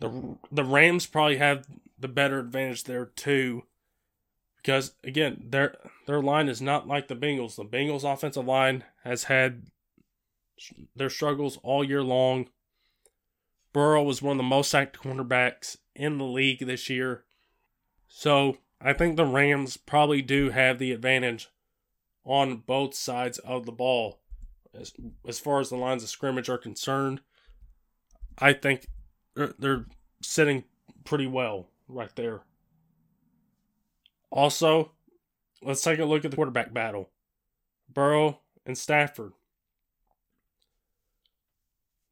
the 0.00 0.36
the 0.50 0.64
Rams 0.64 1.06
probably 1.06 1.36
have 1.36 1.66
the 1.98 2.08
better 2.08 2.40
advantage 2.40 2.84
there 2.84 3.06
too, 3.06 3.64
because 4.56 4.92
again 5.04 5.44
their 5.48 5.76
their 6.06 6.20
line 6.20 6.48
is 6.48 6.60
not 6.60 6.88
like 6.88 7.08
the 7.08 7.16
Bengals. 7.16 7.56
The 7.56 7.64
Bengals 7.64 8.10
offensive 8.10 8.46
line 8.46 8.84
has 9.04 9.24
had 9.24 9.64
their 10.96 11.10
struggles 11.10 11.58
all 11.62 11.84
year 11.84 12.02
long. 12.02 12.48
Burrow 13.72 14.02
was 14.02 14.22
one 14.22 14.32
of 14.32 14.38
the 14.38 14.42
most 14.42 14.70
sacked 14.70 15.00
cornerbacks 15.00 15.76
in 15.98 16.16
the 16.16 16.24
league 16.24 16.64
this 16.64 16.88
year. 16.88 17.24
So 18.06 18.58
I 18.80 18.94
think 18.94 19.16
the 19.16 19.26
Rams 19.26 19.76
probably 19.76 20.22
do 20.22 20.50
have 20.50 20.78
the 20.78 20.92
advantage 20.92 21.48
on 22.24 22.62
both 22.66 22.94
sides 22.94 23.38
of 23.38 23.66
the 23.66 23.72
ball. 23.72 24.20
As, 24.72 24.92
as 25.26 25.40
far 25.40 25.60
as 25.60 25.70
the 25.70 25.76
lines 25.76 26.02
of 26.02 26.08
scrimmage 26.08 26.48
are 26.48 26.58
concerned, 26.58 27.20
I 28.38 28.52
think 28.52 28.86
they're, 29.34 29.86
sitting 30.20 30.64
pretty 31.04 31.28
well 31.28 31.68
right 31.86 32.10
there. 32.16 32.40
Also, 34.30 34.90
let's 35.62 35.80
take 35.80 36.00
a 36.00 36.04
look 36.04 36.24
at 36.24 36.32
the 36.32 36.36
quarterback 36.36 36.74
battle 36.74 37.10
Burrow 37.88 38.40
and 38.66 38.76
Stafford. 38.76 39.32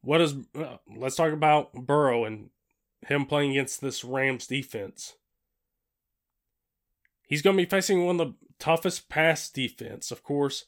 What 0.03 0.20
is, 0.20 0.37
uh, 0.55 0.76
let's 0.97 1.16
talk 1.16 1.32
about 1.32 1.72
Burrow 1.72 2.24
and 2.24 2.51
him 3.07 3.26
playing 3.26 3.52
against 3.52 3.80
this 3.80 4.04
Rams 4.04 4.46
defense. 4.46 5.14
He's 7.26 7.42
going 7.42 7.57
to 7.57 7.62
be 7.62 7.68
facing 7.68 8.04
one 8.04 8.20
of 8.20 8.28
the 8.28 8.34
toughest 8.59 9.09
pass 9.09 9.48
defense. 9.48 10.11
Of 10.11 10.22
course, 10.22 10.66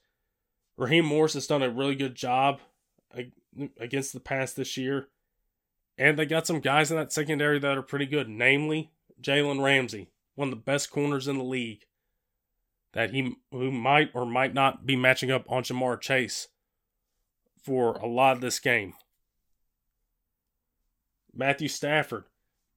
Raheem 0.76 1.04
Morris 1.04 1.34
has 1.34 1.46
done 1.46 1.62
a 1.62 1.70
really 1.70 1.94
good 1.94 2.14
job 2.14 2.60
against 3.78 4.12
the 4.12 4.20
pass 4.20 4.52
this 4.52 4.76
year. 4.76 5.08
And 5.96 6.18
they 6.18 6.26
got 6.26 6.46
some 6.46 6.60
guys 6.60 6.90
in 6.90 6.96
that 6.96 7.12
secondary 7.12 7.58
that 7.58 7.76
are 7.76 7.82
pretty 7.82 8.06
good, 8.06 8.28
namely 8.28 8.90
Jalen 9.20 9.62
Ramsey, 9.62 10.10
one 10.36 10.48
of 10.48 10.52
the 10.52 10.56
best 10.56 10.90
corners 10.90 11.26
in 11.26 11.38
the 11.38 11.44
league. 11.44 11.84
That 12.92 13.10
he 13.10 13.36
who 13.50 13.70
might 13.70 14.10
or 14.14 14.24
might 14.24 14.54
not 14.54 14.86
be 14.86 14.96
matching 14.96 15.30
up 15.30 15.50
on 15.50 15.62
Ja'Marr 15.64 16.00
Chase 16.00 16.48
for 17.62 17.94
a 17.94 18.06
lot 18.06 18.36
of 18.36 18.40
this 18.40 18.58
game. 18.58 18.94
Matthew 21.38 21.68
Stafford. 21.68 22.24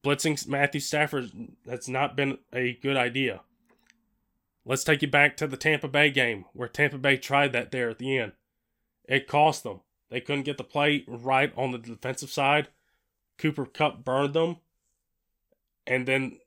Blitzing 0.04 0.48
Matthew 0.48 0.80
Stafford, 0.80 1.32
that's 1.66 1.88
not 1.88 2.16
been 2.16 2.38
a 2.54 2.74
good 2.82 2.98
idea. 2.98 3.42
Let's 4.66 4.84
take 4.84 5.02
you 5.02 5.08
back 5.08 5.38
to 5.38 5.48
the 5.48 5.58
Tampa 5.58 5.88
Bay 5.88 6.10
game 6.10 6.46
where 6.54 6.68
Tampa 6.68 6.98
Bay 6.98 7.18
tried 7.18 7.52
that 7.54 7.72
there 7.72 7.90
at 7.90 8.00
the 8.00 8.18
end. 8.18 8.34
It 9.06 9.28
cost 9.28 9.64
them. 9.64 9.82
They 10.10 10.22
couldn't 10.22 10.44
get 10.44 10.58
the 10.58 10.64
play 10.64 11.04
right 11.08 11.52
on 11.56 11.72
the 11.72 11.78
defensive 11.78 12.30
side. 12.30 12.70
Cooper 13.38 13.66
Kupp 13.66 14.04
burned 14.04 14.34
them. 14.34 14.58
And 15.88 16.08
then 16.08 16.38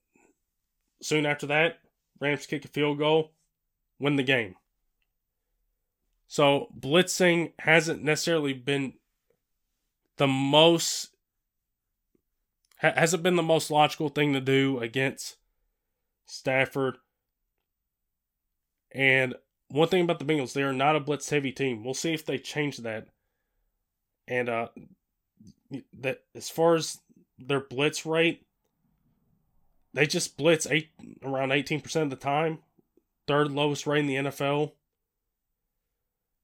soon 1.03 1.27
after 1.27 1.47
that, 1.47 1.79
Rams 2.21 2.47
kick 2.47 2.65
a 2.65 2.69
field 2.69 2.99
goal, 2.99 3.33
win 3.99 4.17
the 4.17 4.23
game. 4.23 4.55
So 6.29 6.69
blitzing 6.79 7.53
hasn't 7.59 8.03
necessarily 8.03 8.53
been 8.53 8.95
the 10.17 10.27
most 10.27 11.14
has 12.93 13.15
it 13.15 13.23
been 13.23 13.37
the 13.37 13.43
most 13.43 13.71
logical 13.71 14.09
thing 14.09 14.33
to 14.33 14.41
do 14.41 14.79
against 14.81 15.37
Stafford? 16.27 16.99
And 18.93 19.35
one 19.69 19.89
thing 19.89 20.03
about 20.03 20.19
the 20.19 20.25
Bengals, 20.25 20.53
they 20.53 20.63
are 20.63 20.73
not 20.73 20.97
a 20.97 21.01
blitz 21.01 21.31
heavy 21.31 21.51
team. 21.51 21.83
We'll 21.83 21.95
see 21.95 22.13
if 22.13 22.25
they 22.25 22.39
change 22.39 22.79
that. 22.79 23.09
And 24.29 24.49
uh 24.49 24.69
that 26.01 26.21
as 26.35 26.51
far 26.51 26.75
as 26.75 27.01
their 27.39 27.61
blitz 27.61 28.07
rate, 28.07 28.47
they 29.93 30.07
just 30.07 30.37
blitz 30.37 30.67
eight 30.67 30.91
around 31.23 31.51
18% 31.51 32.03
of 32.03 32.11
the 32.11 32.17
time. 32.17 32.59
Third 33.27 33.51
lowest 33.51 33.87
rate 33.87 34.01
in 34.01 34.07
the 34.07 34.31
NFL. 34.31 34.73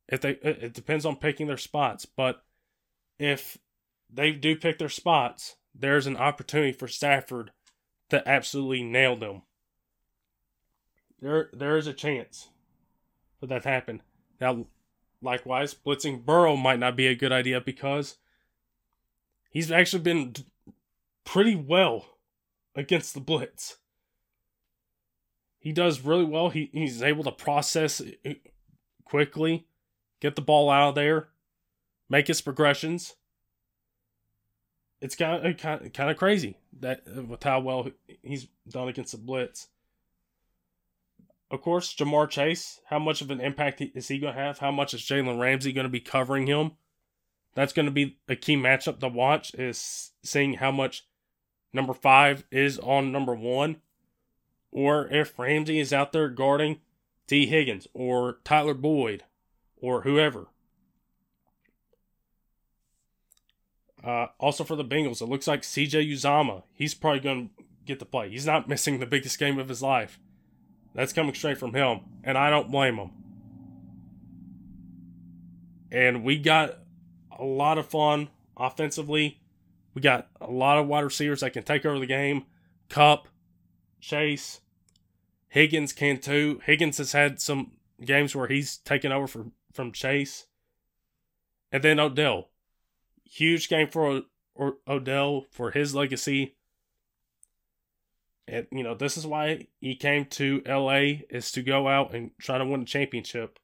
If 0.09 0.23
they 0.23 0.31
it 0.31 0.73
depends 0.73 1.05
on 1.05 1.17
picking 1.17 1.47
their 1.47 1.57
spots, 1.57 2.05
but 2.07 2.43
if 3.19 3.59
they 4.13 4.33
do 4.33 4.57
pick 4.57 4.79
their 4.79 4.89
spots, 4.89 5.57
there's 5.75 6.07
an 6.07 6.17
opportunity 6.17 6.73
for 6.73 6.89
Stafford 6.89 7.53
to 8.11 8.27
absolutely 8.29 8.83
nail 8.83 9.17
them. 9.17 9.43
There, 11.21 11.51
there 11.53 11.77
is 11.77 11.87
a 11.87 11.93
chance 11.93 12.49
for 13.39 13.47
that 13.47 13.63
to 13.63 13.69
happen. 13.69 14.03
Now, 14.41 14.67
likewise, 15.23 15.75
blitzing 15.75 16.25
Burrow 16.25 16.57
might 16.57 16.79
not 16.79 16.97
be 16.97 17.07
a 17.07 17.15
good 17.15 17.33
idea 17.33 17.61
because 17.61 18.17
he's 19.51 19.71
actually 19.71 20.03
been 20.03 20.35
pretty 21.25 21.55
well 21.55 22.07
against 22.75 23.15
the 23.15 23.21
blitz. 23.21 23.79
He 25.59 25.73
does 25.73 26.01
really 26.01 26.25
well. 26.25 26.49
He, 26.49 26.71
he's 26.73 27.03
able 27.03 27.23
to 27.25 27.33
process 27.33 28.01
uh, 28.01 28.33
quickly, 29.05 29.67
get 30.21 30.37
the 30.37 30.43
ball 30.43 30.71
out 30.71 30.89
of 30.89 30.95
there, 30.95 31.29
make 32.09 32.29
his 32.29 32.41
progressions. 32.41 33.15
It's 35.01 35.21
uh, 35.21 35.53
kind 35.59 35.87
of 35.87 35.93
kind 35.93 36.11
of 36.11 36.17
crazy 36.17 36.57
that 36.81 37.03
uh, 37.07 37.23
with 37.23 37.43
how 37.43 37.61
well 37.61 37.89
he's 38.23 38.49
done 38.69 38.89
against 38.89 39.13
the 39.13 39.19
blitz. 39.19 39.69
Of 41.51 41.63
course, 41.63 41.95
Ja'Marr 41.95 42.29
Chase, 42.29 42.81
how 42.87 43.01
much 43.01 43.23
of 43.23 43.31
an 43.31 43.41
impact 43.41 43.81
is 43.81 44.07
he 44.07 44.19
going 44.19 44.35
to 44.35 44.41
have? 44.41 44.59
How 44.59 44.71
much 44.71 44.95
is 44.95 45.01
Jalen 45.01 45.41
Ramsey 45.41 45.73
going 45.73 45.85
to 45.85 45.89
be 45.89 46.01
covering 46.01 46.47
him? 46.47 46.73
That's 47.55 47.73
going 47.73 47.87
to 47.87 47.93
be 47.93 48.19
a 48.29 48.37
key 48.37 48.57
matchup 48.57 49.01
to 49.01 49.09
watch 49.09 49.53
is 49.55 50.13
seeing 50.23 50.55
how 50.55 50.71
much 50.71 51.07
number 51.73 51.93
five 51.93 52.45
is 52.53 52.79
on 52.79 53.11
number 53.11 53.35
one, 53.35 53.79
or 54.71 55.09
if 55.09 55.37
Ramsey 55.39 55.81
is 55.81 55.93
out 55.93 56.13
there 56.13 56.29
guarding 56.29 56.81
Tee 57.27 57.47
Higgins 57.47 57.89
or 57.95 58.39
Tyler 58.45 58.75
Boyd 58.75 59.25
or 59.81 60.03
whoever. 60.03 60.49
Uh, 64.03 64.27
also 64.39 64.65
for 64.65 64.77
the 64.77 64.85
Bengals, 64.85 65.21
it 65.21 65.29
looks 65.29 65.47
like 65.47 65.63
CJ 65.63 66.11
Uzomah. 66.11 66.63
He's 66.75 66.95
probably 66.95 67.21
going 67.21 67.49
to 67.49 67.65
get 67.85 67.99
the 67.99 68.07
play. 68.07 68.31
He's 68.31 68.47
not 68.47 68.69
missing 68.69 68.99
the 68.99 69.07
biggest 69.07 69.39
game 69.39 69.59
of 69.59 69.69
his 69.69 69.83
life. 69.83 70.19
That's 70.95 71.13
coming 71.13 71.35
straight 71.35 71.59
from 71.59 71.75
him, 71.75 72.01
and 72.25 72.37
I 72.37 72.51
don't 72.51 72.71
blame 72.71 72.97
him. 72.97 73.11
And 75.93 76.25
we 76.25 76.39
got 76.39 76.79
a 77.37 77.45
lot 77.45 77.79
of 77.79 77.87
fun 77.87 78.29
offensively. 78.57 79.41
We 79.95 80.03
got 80.03 80.29
a 80.41 80.51
lot 80.51 80.79
of 80.79 80.87
wide 80.87 81.05
receivers 81.05 81.41
that 81.41 81.53
can 81.53 81.63
take 81.63 81.85
over 81.85 81.99
the 81.99 82.07
game. 82.07 82.45
Kupp, 82.89 83.29
Chase, 84.01 84.61
Higgins 85.49 85.93
can 85.93 86.19
too. 86.19 86.61
Higgins 86.65 86.99
has 86.99 87.13
had 87.13 87.41
some 87.41 87.73
games 88.05 88.35
where 88.35 88.47
he's 88.47 88.79
taken 88.79 89.13
over 89.13 89.27
for, 89.27 89.47
from 89.73 89.93
Chase. 89.93 90.47
And 91.73 91.83
then 91.83 92.01
Odell. 92.01 92.51
Huge 93.31 93.69
game 93.69 93.89
for 93.89 94.23
o- 94.59 94.77
Odell 94.89 95.47
for 95.53 95.71
his 95.71 95.95
legacy. 95.95 96.57
And, 98.49 98.67
you 98.73 98.83
know, 98.83 98.95
this 98.95 99.17
is 99.17 99.27
why 99.27 99.69
he 99.81 99.95
came 99.95 100.25
to 100.27 100.63
LA 100.67 101.23
is 101.31 101.53
to 101.53 101.63
go 101.63 101.87
out 101.87 102.13
and 102.13 102.33
try 102.41 102.59
to 102.59 102.65
win 102.65 102.83
a 102.83 102.85
championship. 102.85 103.61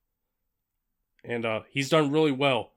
And 1.24 1.44
uh, 1.44 1.62
he's 1.68 1.88
done 1.88 2.12
really 2.12 2.30
well. 2.30 2.72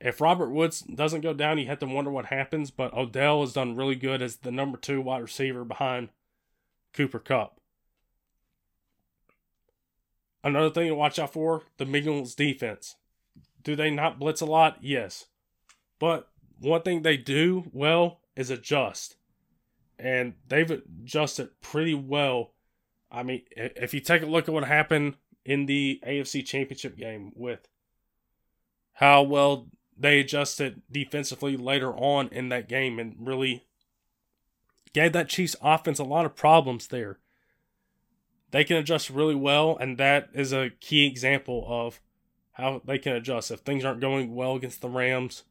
If 0.00 0.22
Robert 0.22 0.48
Woods 0.48 0.80
doesn't 0.80 1.20
go 1.20 1.34
down, 1.34 1.58
you 1.58 1.66
have 1.66 1.78
to 1.80 1.86
wonder 1.86 2.10
what 2.10 2.26
happens. 2.26 2.70
But 2.70 2.94
Odell 2.94 3.42
has 3.42 3.52
done 3.52 3.76
really 3.76 3.94
good 3.94 4.22
as 4.22 4.36
the 4.36 4.50
number 4.50 4.78
two 4.78 5.02
wide 5.02 5.22
receiver 5.22 5.64
behind 5.64 6.08
Cooper 6.94 7.18
Kupp. 7.18 7.60
Another 10.42 10.70
thing 10.70 10.88
to 10.88 10.94
watch 10.94 11.18
out 11.18 11.34
for 11.34 11.64
the 11.76 11.84
Bengals 11.84 12.34
defense. 12.34 12.96
Do 13.62 13.76
they 13.76 13.90
not 13.90 14.18
blitz 14.18 14.40
a 14.40 14.46
lot? 14.46 14.78
Yes. 14.80 15.26
But 16.02 16.28
one 16.58 16.82
thing 16.82 17.02
they 17.02 17.16
do 17.16 17.70
well 17.72 18.22
is 18.34 18.50
adjust. 18.50 19.14
And 20.00 20.34
they've 20.48 20.68
adjusted 20.68 21.60
pretty 21.60 21.94
well. 21.94 22.54
I 23.08 23.22
mean, 23.22 23.42
if 23.56 23.94
you 23.94 24.00
take 24.00 24.22
a 24.22 24.26
look 24.26 24.48
at 24.48 24.52
what 24.52 24.64
happened 24.64 25.14
in 25.44 25.66
the 25.66 26.02
AFC 26.04 26.44
Championship 26.44 26.96
game 26.96 27.30
with 27.36 27.68
how 28.94 29.22
well 29.22 29.68
they 29.96 30.18
adjusted 30.18 30.82
defensively 30.90 31.56
later 31.56 31.92
on 31.92 32.30
in 32.32 32.48
that 32.48 32.68
game 32.68 32.98
and 32.98 33.14
really 33.20 33.62
gave 34.92 35.12
that 35.12 35.28
Chiefs 35.28 35.54
offense 35.62 36.00
a 36.00 36.04
lot 36.04 36.26
of 36.26 36.34
problems 36.34 36.88
there. 36.88 37.20
They 38.50 38.64
can 38.64 38.76
adjust 38.76 39.08
really 39.08 39.36
well, 39.36 39.76
and 39.76 39.98
that 39.98 40.30
is 40.34 40.52
a 40.52 40.70
key 40.80 41.06
example 41.06 41.64
of 41.68 42.00
how 42.54 42.82
they 42.84 42.98
can 42.98 43.12
adjust. 43.12 43.52
If 43.52 43.60
things 43.60 43.84
aren't 43.84 44.00
going 44.00 44.34
well 44.34 44.56
against 44.56 44.80
the 44.80 44.88
Rams 44.88 45.44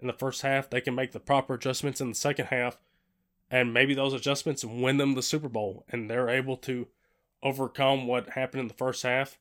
in 0.00 0.06
the 0.06 0.12
first 0.12 0.42
half, 0.42 0.70
they 0.70 0.80
can 0.80 0.94
make 0.94 1.12
the 1.12 1.20
proper 1.20 1.54
adjustments 1.54 2.00
in 2.00 2.08
the 2.08 2.14
second 2.14 2.46
half, 2.46 2.78
and 3.50 3.74
maybe 3.74 3.94
those 3.94 4.14
adjustments 4.14 4.64
win 4.64 4.96
them 4.96 5.14
the 5.14 5.22
Super 5.22 5.48
Bowl, 5.48 5.84
and 5.90 6.08
they're 6.08 6.28
able 6.30 6.56
to 6.58 6.88
overcome 7.42 8.06
what 8.06 8.30
happened 8.30 8.62
in 8.62 8.68
the 8.68 8.74
first 8.74 9.02
half, 9.02 9.38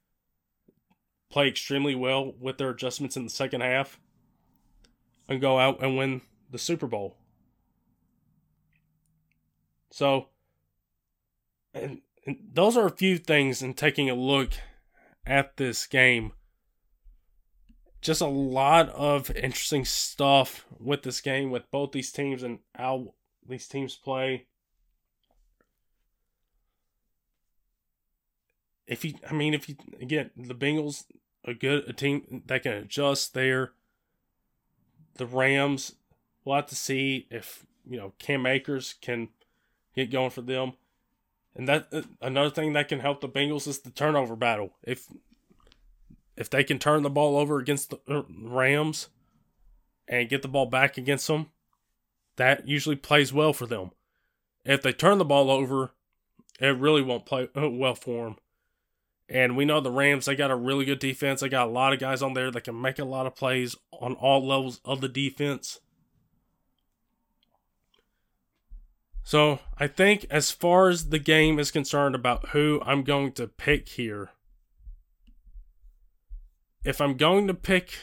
play 1.29 1.47
extremely 1.47 1.95
well 1.95 2.33
with 2.39 2.57
their 2.57 2.69
adjustments 2.69 3.15
in 3.15 3.23
the 3.23 3.29
second 3.29 3.61
half, 3.61 3.99
and 5.27 5.41
go 5.41 5.59
out 5.59 5.81
and 5.81 5.97
win 5.97 6.21
the 6.49 6.57
Super 6.57 6.87
Bowl. 6.87 7.15
So, 9.91 10.29
and, 11.73 12.01
and 12.25 12.37
those 12.53 12.77
are 12.77 12.85
a 12.85 12.91
few 12.91 13.17
things 13.17 13.61
in 13.61 13.73
taking 13.73 14.09
a 14.09 14.15
look 14.15 14.51
at 15.25 15.57
this 15.57 15.85
game. 15.87 16.33
Just 18.01 18.21
a 18.21 18.27
lot 18.27 18.89
of 18.89 19.29
interesting 19.31 19.85
stuff 19.85 20.65
with 20.79 21.03
this 21.03 21.19
game, 21.21 21.51
with 21.51 21.69
both 21.69 21.91
these 21.91 22.11
teams 22.11 22.43
and 22.43 22.59
how 22.75 23.13
these 23.47 23.67
teams 23.67 23.95
play. 23.95 24.47
If 28.87 29.05
you, 29.05 29.15
I 29.29 29.33
mean, 29.33 29.53
if 29.53 29.69
you 29.69 29.75
again, 30.01 30.31
the 30.35 30.55
Bengals 30.55 31.03
a 31.45 31.53
good 31.53 31.87
a 31.87 31.93
team 31.93 32.43
that 32.47 32.63
can 32.63 32.73
adjust 32.73 33.33
there 33.33 33.73
the 35.19 35.25
Rams, 35.25 35.95
we'll 36.43 36.55
have 36.55 36.67
to 36.67 36.75
see 36.75 37.27
if 37.29 37.65
you 37.87 37.97
know 37.97 38.13
Cam 38.17 38.47
Akers 38.47 38.95
can 39.01 39.29
get 39.95 40.11
going 40.11 40.31
for 40.31 40.41
them. 40.41 40.73
And 41.55 41.67
that 41.67 41.87
uh, 41.91 42.01
another 42.21 42.49
thing 42.49 42.73
that 42.73 42.87
can 42.87 43.01
help 43.01 43.21
the 43.21 43.29
Bengals 43.29 43.67
is 43.67 43.79
the 43.79 43.91
turnover 43.91 44.35
battle. 44.35 44.71
If 44.81 45.07
if 46.39 46.49
they 46.49 46.63
can 46.63 46.79
turn 46.79 47.03
the 47.03 47.09
ball 47.09 47.37
over 47.37 47.59
against 47.59 47.89
the 47.89 47.99
uh, 48.07 48.23
Rams 48.41 49.09
and 50.07 50.29
get 50.29 50.41
the 50.41 50.47
ball 50.47 50.65
back 50.65 50.97
against 50.97 51.27
them, 51.27 51.51
that 52.37 52.65
usually 52.65 52.95
plays 52.95 53.33
well 53.33 53.51
for 53.51 53.67
them. 53.67 53.91
If 54.63 54.81
they 54.81 54.93
turn 54.93 55.17
the 55.17 55.25
ball 55.25 55.51
over, 55.51 55.91
it 56.61 56.77
really 56.77 57.01
won't 57.01 57.25
play 57.25 57.49
uh, 57.55 57.69
well 57.69 57.93
for 57.93 58.25
them. 58.25 58.35
And 59.27 59.57
we 59.57 59.65
know 59.65 59.81
the 59.81 59.91
Rams, 59.91 60.25
they 60.25 60.35
got 60.35 60.49
a 60.49 60.55
really 60.55 60.85
good 60.85 60.99
defense. 60.99 61.41
They 61.41 61.49
got 61.49 61.67
a 61.67 61.71
lot 61.71 61.91
of 61.91 61.99
guys 61.99 62.21
on 62.21 62.33
there 62.33 62.49
that 62.51 62.63
can 62.63 62.81
make 62.81 62.97
a 62.97 63.05
lot 63.05 63.27
of 63.27 63.35
plays 63.35 63.75
on 63.91 64.13
all 64.13 64.47
levels 64.47 64.79
of 64.85 65.01
the 65.01 65.09
defense. 65.09 65.81
So 69.23 69.59
I 69.77 69.87
think 69.87 70.25
as 70.31 70.51
far 70.51 70.87
as 70.87 71.09
the 71.09 71.19
game 71.19 71.59
is 71.59 71.69
concerned 71.69 72.15
about 72.15 72.49
who 72.49 72.81
I'm 72.85 73.03
going 73.03 73.33
to 73.33 73.47
pick 73.47 73.89
here, 73.89 74.31
if 76.83 77.01
I'm 77.01 77.15
going 77.15 77.47
to 77.47 77.53
pick 77.53 77.97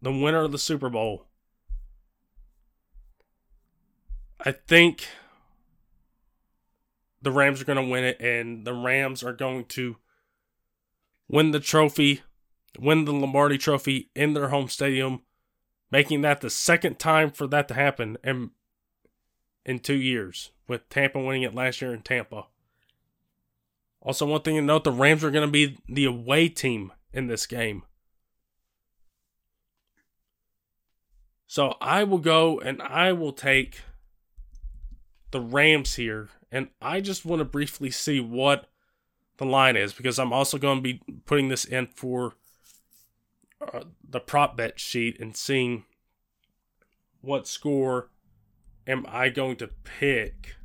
the 0.00 0.12
winner 0.12 0.44
of 0.44 0.52
the 0.52 0.58
Super 0.58 0.88
Bowl, 0.88 1.26
I 4.44 4.52
think 4.52 5.06
the 7.20 7.30
Rams 7.30 7.60
are 7.60 7.66
going 7.66 7.84
to 7.84 7.90
win 7.90 8.04
it, 8.04 8.20
and 8.20 8.64
the 8.64 8.72
Rams 8.72 9.22
are 9.22 9.34
going 9.34 9.66
to 9.66 9.96
win 11.28 11.50
the 11.50 11.60
trophy, 11.60 12.22
win 12.78 13.04
the 13.04 13.12
Lombardi 13.12 13.58
trophy 13.58 14.10
in 14.14 14.32
their 14.32 14.48
home 14.48 14.68
stadium, 14.68 15.20
making 15.90 16.22
that 16.22 16.40
the 16.40 16.48
second 16.48 16.98
time 16.98 17.30
for 17.30 17.46
that 17.48 17.68
to 17.68 17.74
happen 17.74 18.16
in, 18.24 18.52
in 19.66 19.80
two 19.80 19.96
years, 19.96 20.52
with 20.66 20.88
Tampa 20.88 21.20
winning 21.20 21.42
it 21.42 21.54
last 21.54 21.82
year 21.82 21.92
in 21.92 22.00
Tampa. 22.00 22.46
Also, 24.00 24.24
one 24.24 24.40
thing 24.40 24.56
to 24.56 24.62
note 24.62 24.84
the 24.84 24.90
Rams 24.90 25.22
are 25.22 25.30
going 25.30 25.46
to 25.46 25.52
be 25.52 25.76
the 25.86 26.06
away 26.06 26.48
team 26.48 26.90
in 27.12 27.26
this 27.26 27.46
game. 27.46 27.82
So 31.46 31.74
I 31.80 32.04
will 32.04 32.18
go 32.18 32.60
and 32.60 32.80
I 32.80 33.12
will 33.12 33.32
take 33.32 33.80
the 35.32 35.40
Rams 35.40 35.96
here 35.96 36.28
and 36.52 36.68
I 36.80 37.00
just 37.00 37.24
want 37.24 37.40
to 37.40 37.44
briefly 37.44 37.90
see 37.90 38.20
what 38.20 38.68
the 39.38 39.46
line 39.46 39.76
is 39.76 39.92
because 39.92 40.18
I'm 40.18 40.32
also 40.32 40.58
going 40.58 40.78
to 40.78 40.82
be 40.82 41.02
putting 41.24 41.48
this 41.48 41.64
in 41.64 41.88
for 41.88 42.34
uh, 43.60 43.80
the 44.08 44.20
prop 44.20 44.56
bet 44.56 44.78
sheet 44.78 45.18
and 45.18 45.36
seeing 45.36 45.84
what 47.20 47.48
score 47.48 48.10
am 48.86 49.04
I 49.08 49.28
going 49.28 49.56
to 49.56 49.68
pick. 49.84 50.56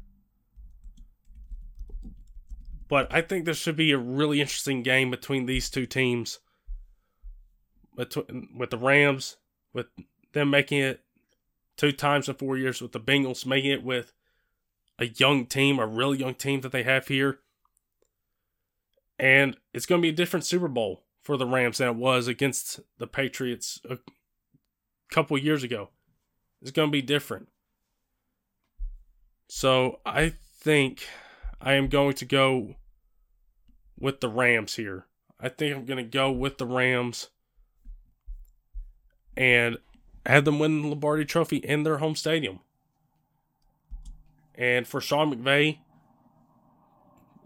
But 2.87 3.11
I 3.13 3.21
think 3.21 3.45
this 3.45 3.57
should 3.57 3.75
be 3.75 3.91
a 3.91 3.97
really 3.97 4.41
interesting 4.41 4.83
game 4.83 5.09
between 5.09 5.45
these 5.45 5.69
two 5.69 5.85
teams. 5.85 6.39
Between, 7.95 8.49
with 8.55 8.69
the 8.69 8.77
Rams, 8.77 9.37
with 9.73 9.87
them 10.33 10.49
making 10.49 10.79
it 10.79 11.01
two 11.77 11.91
times 11.91 12.29
in 12.29 12.35
four 12.35 12.57
years, 12.57 12.81
with 12.81 12.91
the 12.91 12.99
Bengals 12.99 13.45
making 13.45 13.71
it 13.71 13.83
with 13.83 14.13
a 14.99 15.07
young 15.07 15.45
team, 15.45 15.79
a 15.79 15.87
really 15.87 16.17
young 16.17 16.35
team 16.35 16.61
that 16.61 16.71
they 16.71 16.83
have 16.83 17.07
here. 17.07 17.39
And 19.17 19.57
it's 19.73 19.85
going 19.85 20.01
to 20.01 20.05
be 20.05 20.09
a 20.09 20.15
different 20.15 20.45
Super 20.45 20.67
Bowl 20.67 21.03
for 21.21 21.37
the 21.37 21.45
Rams 21.45 21.79
than 21.79 21.87
it 21.87 21.95
was 21.95 22.27
against 22.27 22.81
the 22.97 23.07
Patriots 23.07 23.79
a 23.89 23.97
couple 25.09 25.37
years 25.37 25.63
ago. 25.63 25.89
It's 26.61 26.71
going 26.71 26.89
to 26.89 26.91
be 26.91 27.01
different. 27.01 27.47
So 29.47 29.99
I 30.05 30.33
think 30.59 31.07
I 31.61 31.73
am 31.73 31.87
going 31.87 32.13
to 32.15 32.25
go 32.25 32.75
with 33.99 34.19
the 34.19 34.29
Rams 34.29 34.75
here. 34.75 35.05
I 35.39 35.49
think 35.49 35.75
I'm 35.75 35.85
going 35.85 36.03
to 36.03 36.09
go 36.09 36.31
with 36.31 36.57
the 36.57 36.65
Rams 36.65 37.29
and 39.35 39.77
have 40.25 40.45
them 40.45 40.59
win 40.59 40.81
the 40.81 40.87
Lombardi 40.89 41.25
Trophy 41.25 41.57
in 41.57 41.83
their 41.83 41.97
home 41.97 42.15
stadium. 42.15 42.59
And 44.55 44.87
for 44.87 45.01
Sean 45.01 45.33
McVay, 45.33 45.79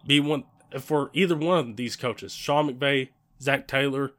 be 0.06 0.20
one 0.20 0.44
for 0.80 1.10
either 1.14 1.36
one 1.36 1.58
of 1.58 1.76
these 1.76 1.96
coaches, 1.96 2.34
Sean 2.34 2.70
McVay, 2.70 3.10
Zac 3.42 3.68
Taylor, 3.68 4.14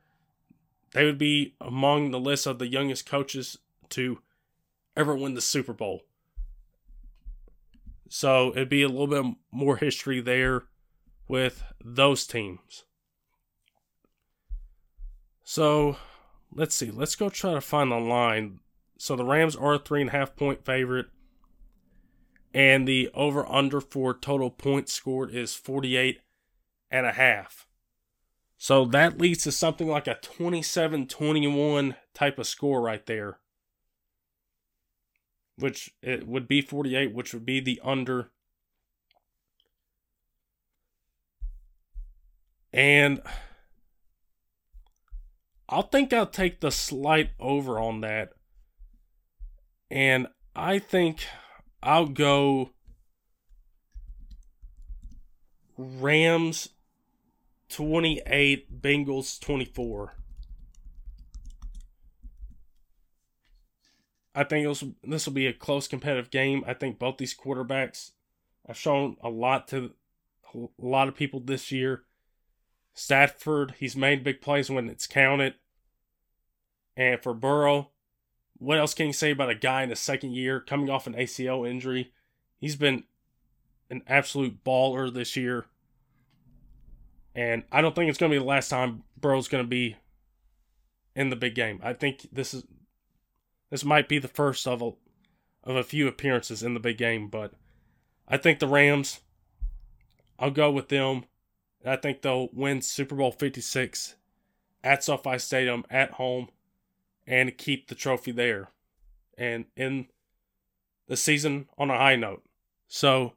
they 0.93 1.05
would 1.05 1.19
be 1.19 1.55
among 1.61 2.11
the 2.11 2.19
list 2.19 2.47
of 2.47 2.59
the 2.59 2.67
youngest 2.67 3.07
coaches 3.07 3.59
to 3.91 4.19
ever 4.97 5.15
win 5.15 5.35
the 5.35 5.41
Super 5.41 5.73
Bowl. 5.73 6.03
So 8.13 8.51
it'd 8.51 8.69
be 8.69 8.83
a 8.83 8.89
little 8.89 9.07
bit 9.07 9.37
more 9.53 9.77
history 9.77 10.21
there 10.21 10.65
with 11.29 11.63
those 11.83 12.27
teams. 12.27 12.83
So 15.45 15.97
let's 16.53 16.75
see. 16.75 16.91
Let's 16.91 17.15
go 17.15 17.29
try 17.29 17.55
to 17.55 17.61
find 17.61 17.93
the 17.93 18.01
line. 18.01 18.59
So 18.99 19.15
the 19.15 19.25
Rams 19.25 19.55
are 19.55 19.75
a 19.75 19.79
three 19.79 20.01
and 20.01 20.11
a 20.11 20.13
half 20.13 20.35
point 20.35 20.65
favorite. 20.65 21.07
And 22.53 22.87
the 22.87 23.11
over 23.15 23.47
under 23.47 23.81
for 23.81 24.13
total 24.13 24.51
points 24.51 24.93
scored 24.93 25.33
is 25.33 25.55
48 25.55 26.19
and 26.91 27.07
a 27.07 27.13
half. 27.13 27.69
So 28.59 28.85
that 28.87 29.19
leads 29.19 29.45
to 29.45 29.53
something 29.53 29.87
like 29.87 30.09
a 30.09 30.17
27 30.17 31.07
21 31.07 31.95
type 32.13 32.41
of 32.41 32.49
score 32.49 32.81
right 32.81 33.07
there. 33.07 33.39
Which 35.61 35.95
it 36.03 36.27
would 36.27 36.49
be 36.49 36.61
48, 36.61 37.15
which 37.15 37.33
would 37.33 37.47
be 37.47 37.61
the 37.61 37.81
under. 37.85 38.31
And 42.73 43.21
I'll 45.69 45.83
think 45.83 46.13
I'll 46.13 46.27
take 46.27 46.61
the 46.61 46.71
slight 46.71 47.31
over 47.39 47.79
on 47.79 48.01
that. 48.01 48.33
And 49.91 50.29
I 50.55 50.79
think 50.79 51.27
I'll 51.83 52.07
go 52.07 52.71
Rams 55.77 56.69
28, 57.69 58.83
Bengals 58.83 59.41
24. 59.41 60.20
I 64.35 64.45
think 64.45 64.67
this 65.03 65.27
will 65.27 65.33
be 65.33 65.47
a 65.47 65.53
close 65.53 65.89
competitive 65.89 66.31
game. 66.31 66.65
I 66.67 66.75
think 66.75 66.99
both 66.99 67.19
these 67.19 67.37
quarterbacks 67.37 68.13
have 68.67 68.77
shown 68.77 69.17
a 69.23 69.29
lot 69.29 69.67
to 69.69 69.93
a 70.55 70.69
lot 70.79 71.09
of 71.09 71.17
people 71.17 71.41
this 71.41 71.73
year. 71.73 72.05
Stafford, 72.95 73.75
he's 73.79 73.97
made 73.97 74.25
big 74.25 74.41
plays 74.41 74.71
when 74.71 74.89
it's 74.89 75.07
counted. 75.07 75.55
And 76.97 77.23
for 77.23 77.35
Burrow, 77.35 77.91
what 78.59 78.79
else 78.79 78.95
can 78.95 79.07
you 79.07 79.13
say 79.13 79.31
about 79.31 79.51
a 79.51 79.55
guy 79.55 79.83
in 79.83 79.89
the 79.89 79.97
second 79.97 80.33
year 80.33 80.61
coming 80.61 80.91
off 80.91 81.07
an 81.07 81.15
ACL 81.15 81.69
injury? 81.69 82.13
He's 82.59 82.77
been 82.77 83.05
an 83.89 84.03
absolute 84.07 84.63
baller 84.65 85.13
this 85.13 85.37
year. 85.37 85.67
And 87.35 87.65
I 87.73 87.81
don't 87.81 87.95
think 87.95 88.09
it's 88.11 88.19
going 88.19 88.31
to 88.31 88.35
be 88.35 88.43
the 88.43 88.45
last 88.45 88.69
time 88.69 89.05
Burrow's 89.17 89.49
going 89.49 89.65
to 89.65 89.69
be 89.69 89.97
in 91.17 91.31
the 91.31 91.37
big 91.37 91.55
game. 91.55 91.81
I 91.83 91.93
think 91.93 92.29
this 92.33 92.53
is 92.55 92.65
this 93.71 93.85
might 93.85 94.09
be 94.09 94.19
the 94.19 94.29
first 94.29 94.67
of 94.67 94.83
a 94.83 94.93
of 95.63 95.77
a 95.77 95.85
few 95.85 96.09
appearances 96.09 96.63
in 96.63 96.75
the 96.75 96.81
big 96.81 96.97
game, 96.97 97.29
but 97.29 97.53
I 98.27 98.37
think 98.37 98.59
the 98.59 98.67
Rams 98.67 99.21
I'll 100.41 100.51
go 100.51 100.71
with 100.71 100.89
them. 100.89 101.25
I 101.85 101.97
think 101.97 102.23
they'll 102.23 102.49
win 102.53 102.81
Super 102.81 103.15
Bowl 103.15 103.31
56 103.31 104.17
at 104.83 105.05
SoFi 105.05 105.39
Stadium 105.39 105.85
at 105.91 106.13
home 106.13 106.49
and 107.27 107.57
keep 107.57 107.89
the 107.89 107.95
trophy 107.95 108.33
there 108.33 108.71
and 109.37 109.67
in 109.77 110.07
the 111.07 111.17
season 111.17 111.69
on 111.77 111.91
a 111.91 111.97
high 111.97 112.17
note. 112.17 112.43
So 112.89 113.35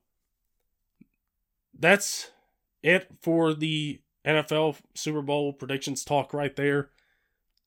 that's 1.77 2.31
it 2.81 3.09
for 3.21 3.53
the 3.53 4.01
NFL 4.25 4.77
Super 4.93 5.21
Bowl 5.21 5.53
predictions 5.53 6.05
talk 6.05 6.33
right 6.33 6.55
there. 6.55 6.89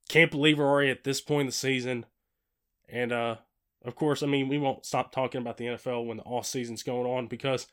Can't 0.09 0.31
believe 0.31 0.59
we're 0.59 0.69
already 0.69 0.91
at 0.91 1.05
this 1.05 1.21
point 1.21 1.43
in 1.43 1.47
the 1.47 1.53
season. 1.53 2.07
And 2.89 3.12
uh 3.12 3.37
of 3.84 3.95
course, 3.95 4.22
I 4.22 4.26
mean 4.26 4.49
we 4.49 4.59
won't 4.59 4.87
stop 4.87 5.12
talking 5.12 5.41
about 5.41 5.57
the 5.57 5.66
NFL 5.66 6.07
when 6.07 6.18
the 6.18 6.22
off 6.24 6.47
season's 6.47 6.82
going 6.82 7.07
on 7.07 7.26
because 7.26 7.66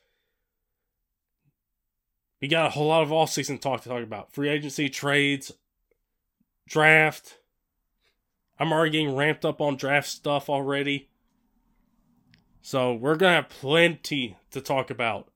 we 2.40 2.48
got 2.48 2.66
a 2.66 2.70
whole 2.70 2.88
lot 2.88 3.02
of 3.02 3.12
off 3.12 3.30
season 3.30 3.58
talk 3.58 3.82
to 3.82 3.88
talk 3.88 4.02
about. 4.02 4.32
Free 4.32 4.48
agency, 4.48 4.88
trades, 4.88 5.52
draft. 6.68 7.38
I'm 8.58 8.72
already 8.72 8.92
getting 8.92 9.16
ramped 9.16 9.44
up 9.44 9.60
on 9.60 9.76
draft 9.76 10.08
stuff 10.08 10.48
already. 10.48 11.08
So 12.62 12.94
we're 12.94 13.16
gonna 13.16 13.36
have 13.36 13.48
plenty 13.48 14.36
to 14.50 14.60
talk 14.60 14.90
about 14.90 15.30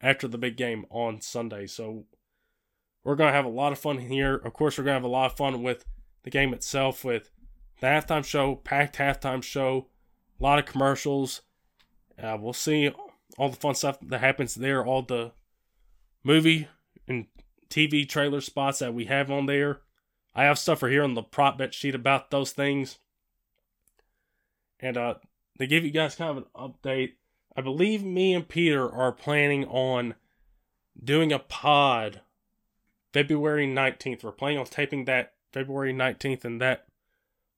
after 0.00 0.28
the 0.28 0.38
big 0.38 0.56
game 0.56 0.86
on 0.90 1.20
Sunday. 1.20 1.66
So 1.66 2.04
we're 3.06 3.14
going 3.14 3.28
to 3.28 3.36
have 3.36 3.44
a 3.44 3.48
lot 3.48 3.70
of 3.70 3.78
fun 3.78 3.98
here. 3.98 4.34
Of 4.34 4.52
course, 4.52 4.76
we're 4.76 4.84
going 4.84 4.94
to 4.94 5.00
have 5.00 5.04
a 5.04 5.08
lot 5.08 5.30
of 5.30 5.36
fun 5.36 5.62
with 5.62 5.84
the 6.24 6.30
game 6.30 6.52
itself 6.52 7.04
with 7.04 7.30
the 7.80 7.86
halftime 7.86 8.24
show, 8.24 8.56
packed 8.56 8.96
halftime 8.96 9.42
show, 9.42 9.88
a 10.38 10.42
lot 10.42 10.58
of 10.58 10.66
commercials. 10.66 11.42
Uh, 12.20 12.36
we'll 12.40 12.52
see 12.52 12.90
all 13.38 13.48
the 13.48 13.56
fun 13.56 13.74
stuff 13.74 13.98
that 14.00 14.20
happens 14.20 14.54
there, 14.54 14.84
all 14.84 15.02
the 15.02 15.32
movie 16.24 16.68
and 17.06 17.26
TV 17.68 18.08
trailer 18.08 18.40
spots 18.40 18.78
that 18.78 18.94
we 18.94 19.04
have 19.06 19.30
on 19.30 19.46
there. 19.46 19.80
I 20.34 20.44
have 20.44 20.58
stuff 20.58 20.80
for 20.80 20.88
here 20.88 21.02
on 21.04 21.14
the 21.14 21.22
prop 21.22 21.58
bet 21.58 21.74
sheet 21.74 21.94
about 21.94 22.30
those 22.30 22.52
things. 22.52 22.98
And 24.80 24.96
uh, 24.96 25.14
they 25.58 25.66
give 25.66 25.84
you 25.84 25.90
guys 25.90 26.14
kind 26.14 26.30
of 26.30 26.36
an 26.38 26.44
update 26.54 27.12
I 27.56 27.62
believe 27.62 28.04
me 28.04 28.34
and 28.34 28.46
Peter 28.46 28.90
are 28.90 29.12
planning 29.12 29.64
on 29.64 30.14
doing 31.02 31.32
a 31.32 31.38
pod 31.38 32.20
February 33.14 33.66
19th. 33.66 34.22
We're 34.22 34.32
planning 34.32 34.58
on 34.58 34.66
taping 34.66 35.06
that 35.06 35.32
February 35.52 35.94
19th 35.94 36.44
and 36.44 36.60
that 36.60 36.86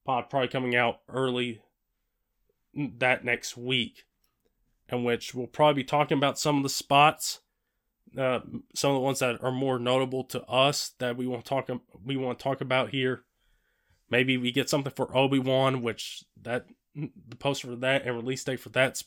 pod 0.09 0.31
probably 0.31 0.49
coming 0.49 0.75
out 0.75 1.01
early 1.13 1.61
that 2.75 3.27
next 3.27 3.59
week. 3.59 4.05
In 4.91 5.05
which 5.05 5.35
we'll 5.35 5.47
probably 5.47 5.83
be 5.83 5.87
talking 5.87 6.17
about 6.17 6.39
some 6.39 6.57
of 6.57 6.63
the 6.63 6.71
spots, 6.71 7.41
uh, 8.17 8.41
some 8.75 8.93
of 8.93 8.95
the 8.95 9.01
ones 9.01 9.19
that 9.19 9.45
are 9.45 9.53
more 9.53 9.79
notable 9.79 10.25
to 10.25 10.43
us 10.45 10.93
that 10.99 11.19
we 11.19 11.27
want 11.27 11.45
to 11.45 11.49
talk 11.49 11.69
we 12.03 12.17
want 12.17 12.39
to 12.39 12.43
talk 12.43 12.63
about 12.63 12.89
here. 12.89 13.25
Maybe 14.09 14.39
we 14.39 14.51
get 14.51 14.71
something 14.71 14.95
for 14.97 15.15
Obi 15.15 15.39
Wan, 15.39 15.83
which 15.83 16.25
that 16.41 16.65
the 16.95 17.37
poster 17.37 17.69
for 17.69 17.77
that 17.77 18.07
and 18.07 18.17
release 18.17 18.43
date 18.45 18.61
for 18.61 18.71
that's 18.71 19.05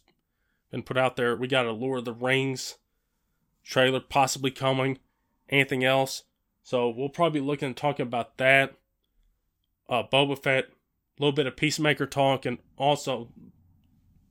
been 0.70 0.84
put 0.84 0.98
out 0.98 1.16
there. 1.16 1.36
We 1.36 1.48
got 1.48 1.66
a 1.66 1.72
Lord 1.72 1.98
of 1.98 2.06
the 2.06 2.14
Rings 2.14 2.78
trailer 3.64 4.02
possibly 4.02 4.52
coming. 4.52 5.00
Anything 5.50 5.84
else? 5.84 6.26
So 6.62 6.90
we'll 6.90 7.10
probably 7.10 7.40
be 7.40 7.46
looking 7.46 7.66
and 7.66 7.76
talking 7.76 8.06
about 8.06 8.38
that. 8.38 8.76
Uh, 9.90 10.04
Boba 10.04 10.42
Fett, 10.42 10.66
little 11.22 11.36
bit 11.36 11.48
of 11.48 11.56
Peacemaker 11.56 12.06
talk, 12.06 12.46
and 12.46 12.58
also 12.78 13.30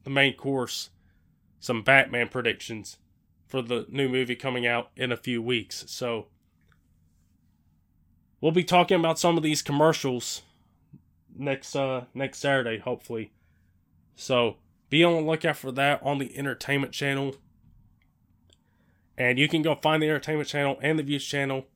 the 0.05 0.11
main 0.11 0.35
course, 0.35 0.91
some 1.61 1.83
Batman 1.83 2.29
predictions 2.29 2.99
for 3.47 3.63
the 3.63 3.87
new 3.89 4.09
movie 4.09 4.37
coming 4.37 4.67
out 4.67 4.91
in 4.97 5.13
a 5.13 5.17
few 5.17 5.41
weeks. 5.41 5.85
So 5.89 6.27
we'll 8.41 8.53
be 8.53 8.65
talking 8.65 8.99
about 8.99 9.19
some 9.19 9.37
of 9.37 9.43
these 9.43 9.63
commercials 9.63 10.43
next 11.37 11.77
uh 11.77 12.05
next 12.13 12.39
Saturday, 12.39 12.79
hopefully. 12.79 13.33
So 14.15 14.57
be 14.89 15.05
on 15.05 15.15
the 15.15 15.31
lookout 15.31 15.57
for 15.57 15.73
that 15.73 16.03
on 16.03 16.19
the 16.19 16.37
entertainment 16.37 16.93
channel. 16.93 17.37
And 19.17 19.39
you 19.39 19.49
can 19.49 19.63
go 19.63 19.75
find 19.75 20.03
the 20.03 20.09
entertainment 20.09 20.49
channel 20.49 20.79
and 20.83 20.99
the 20.99 21.03
views 21.03 21.25
channel 21.25 21.67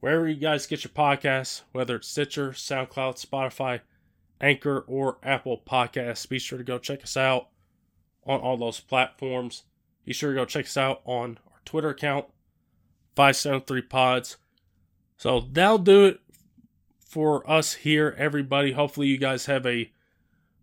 wherever 0.00 0.28
you 0.28 0.36
guys 0.36 0.66
get 0.66 0.84
your 0.84 0.92
podcasts, 0.92 1.62
whether 1.72 1.96
it's 1.96 2.08
Stitcher, 2.08 2.50
SoundCloud, 2.50 3.24
Spotify, 3.24 3.80
Anchor, 4.40 4.84
or 4.86 5.18
Apple 5.22 5.62
Podcasts. 5.66 6.28
Be 6.28 6.38
sure 6.38 6.58
to 6.58 6.64
go 6.64 6.78
check 6.78 7.02
us 7.02 7.16
out 7.16 7.48
on 8.24 8.40
all 8.40 8.56
those 8.56 8.80
platforms. 8.80 9.64
Be 10.04 10.12
sure 10.12 10.32
to 10.32 10.40
go 10.40 10.44
check 10.44 10.66
us 10.66 10.76
out 10.76 11.00
on 11.04 11.38
our 11.46 11.60
Twitter 11.64 11.90
account, 11.90 12.26
573pods. 13.16 14.36
So 15.16 15.48
that'll 15.52 15.78
do 15.78 16.06
it 16.06 16.20
for 16.98 17.48
us 17.50 17.74
here, 17.74 18.14
everybody. 18.16 18.72
Hopefully, 18.72 19.08
you 19.08 19.18
guys 19.18 19.46
have 19.46 19.66
a 19.66 19.90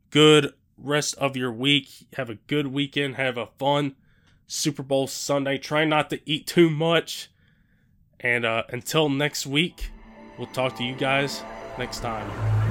good 0.09 0.53
rest 0.77 1.15
of 1.15 1.35
your 1.35 1.51
week. 1.51 2.07
Have 2.13 2.29
a 2.29 2.35
good 2.35 2.67
weekend. 2.67 3.15
Have 3.15 3.37
a 3.37 3.47
fun 3.57 3.95
Super 4.47 4.83
Bowl 4.83 5.07
Sunday. 5.07 5.57
Try 5.57 5.85
not 5.85 6.09
to 6.11 6.19
eat 6.25 6.47
too 6.47 6.69
much. 6.69 7.29
And 8.19 8.45
uh, 8.45 8.63
until 8.69 9.09
next 9.09 9.45
week, 9.45 9.91
we'll 10.37 10.47
talk 10.47 10.77
to 10.77 10.83
you 10.83 10.95
guys 10.95 11.43
next 11.77 11.99
time. 11.99 12.64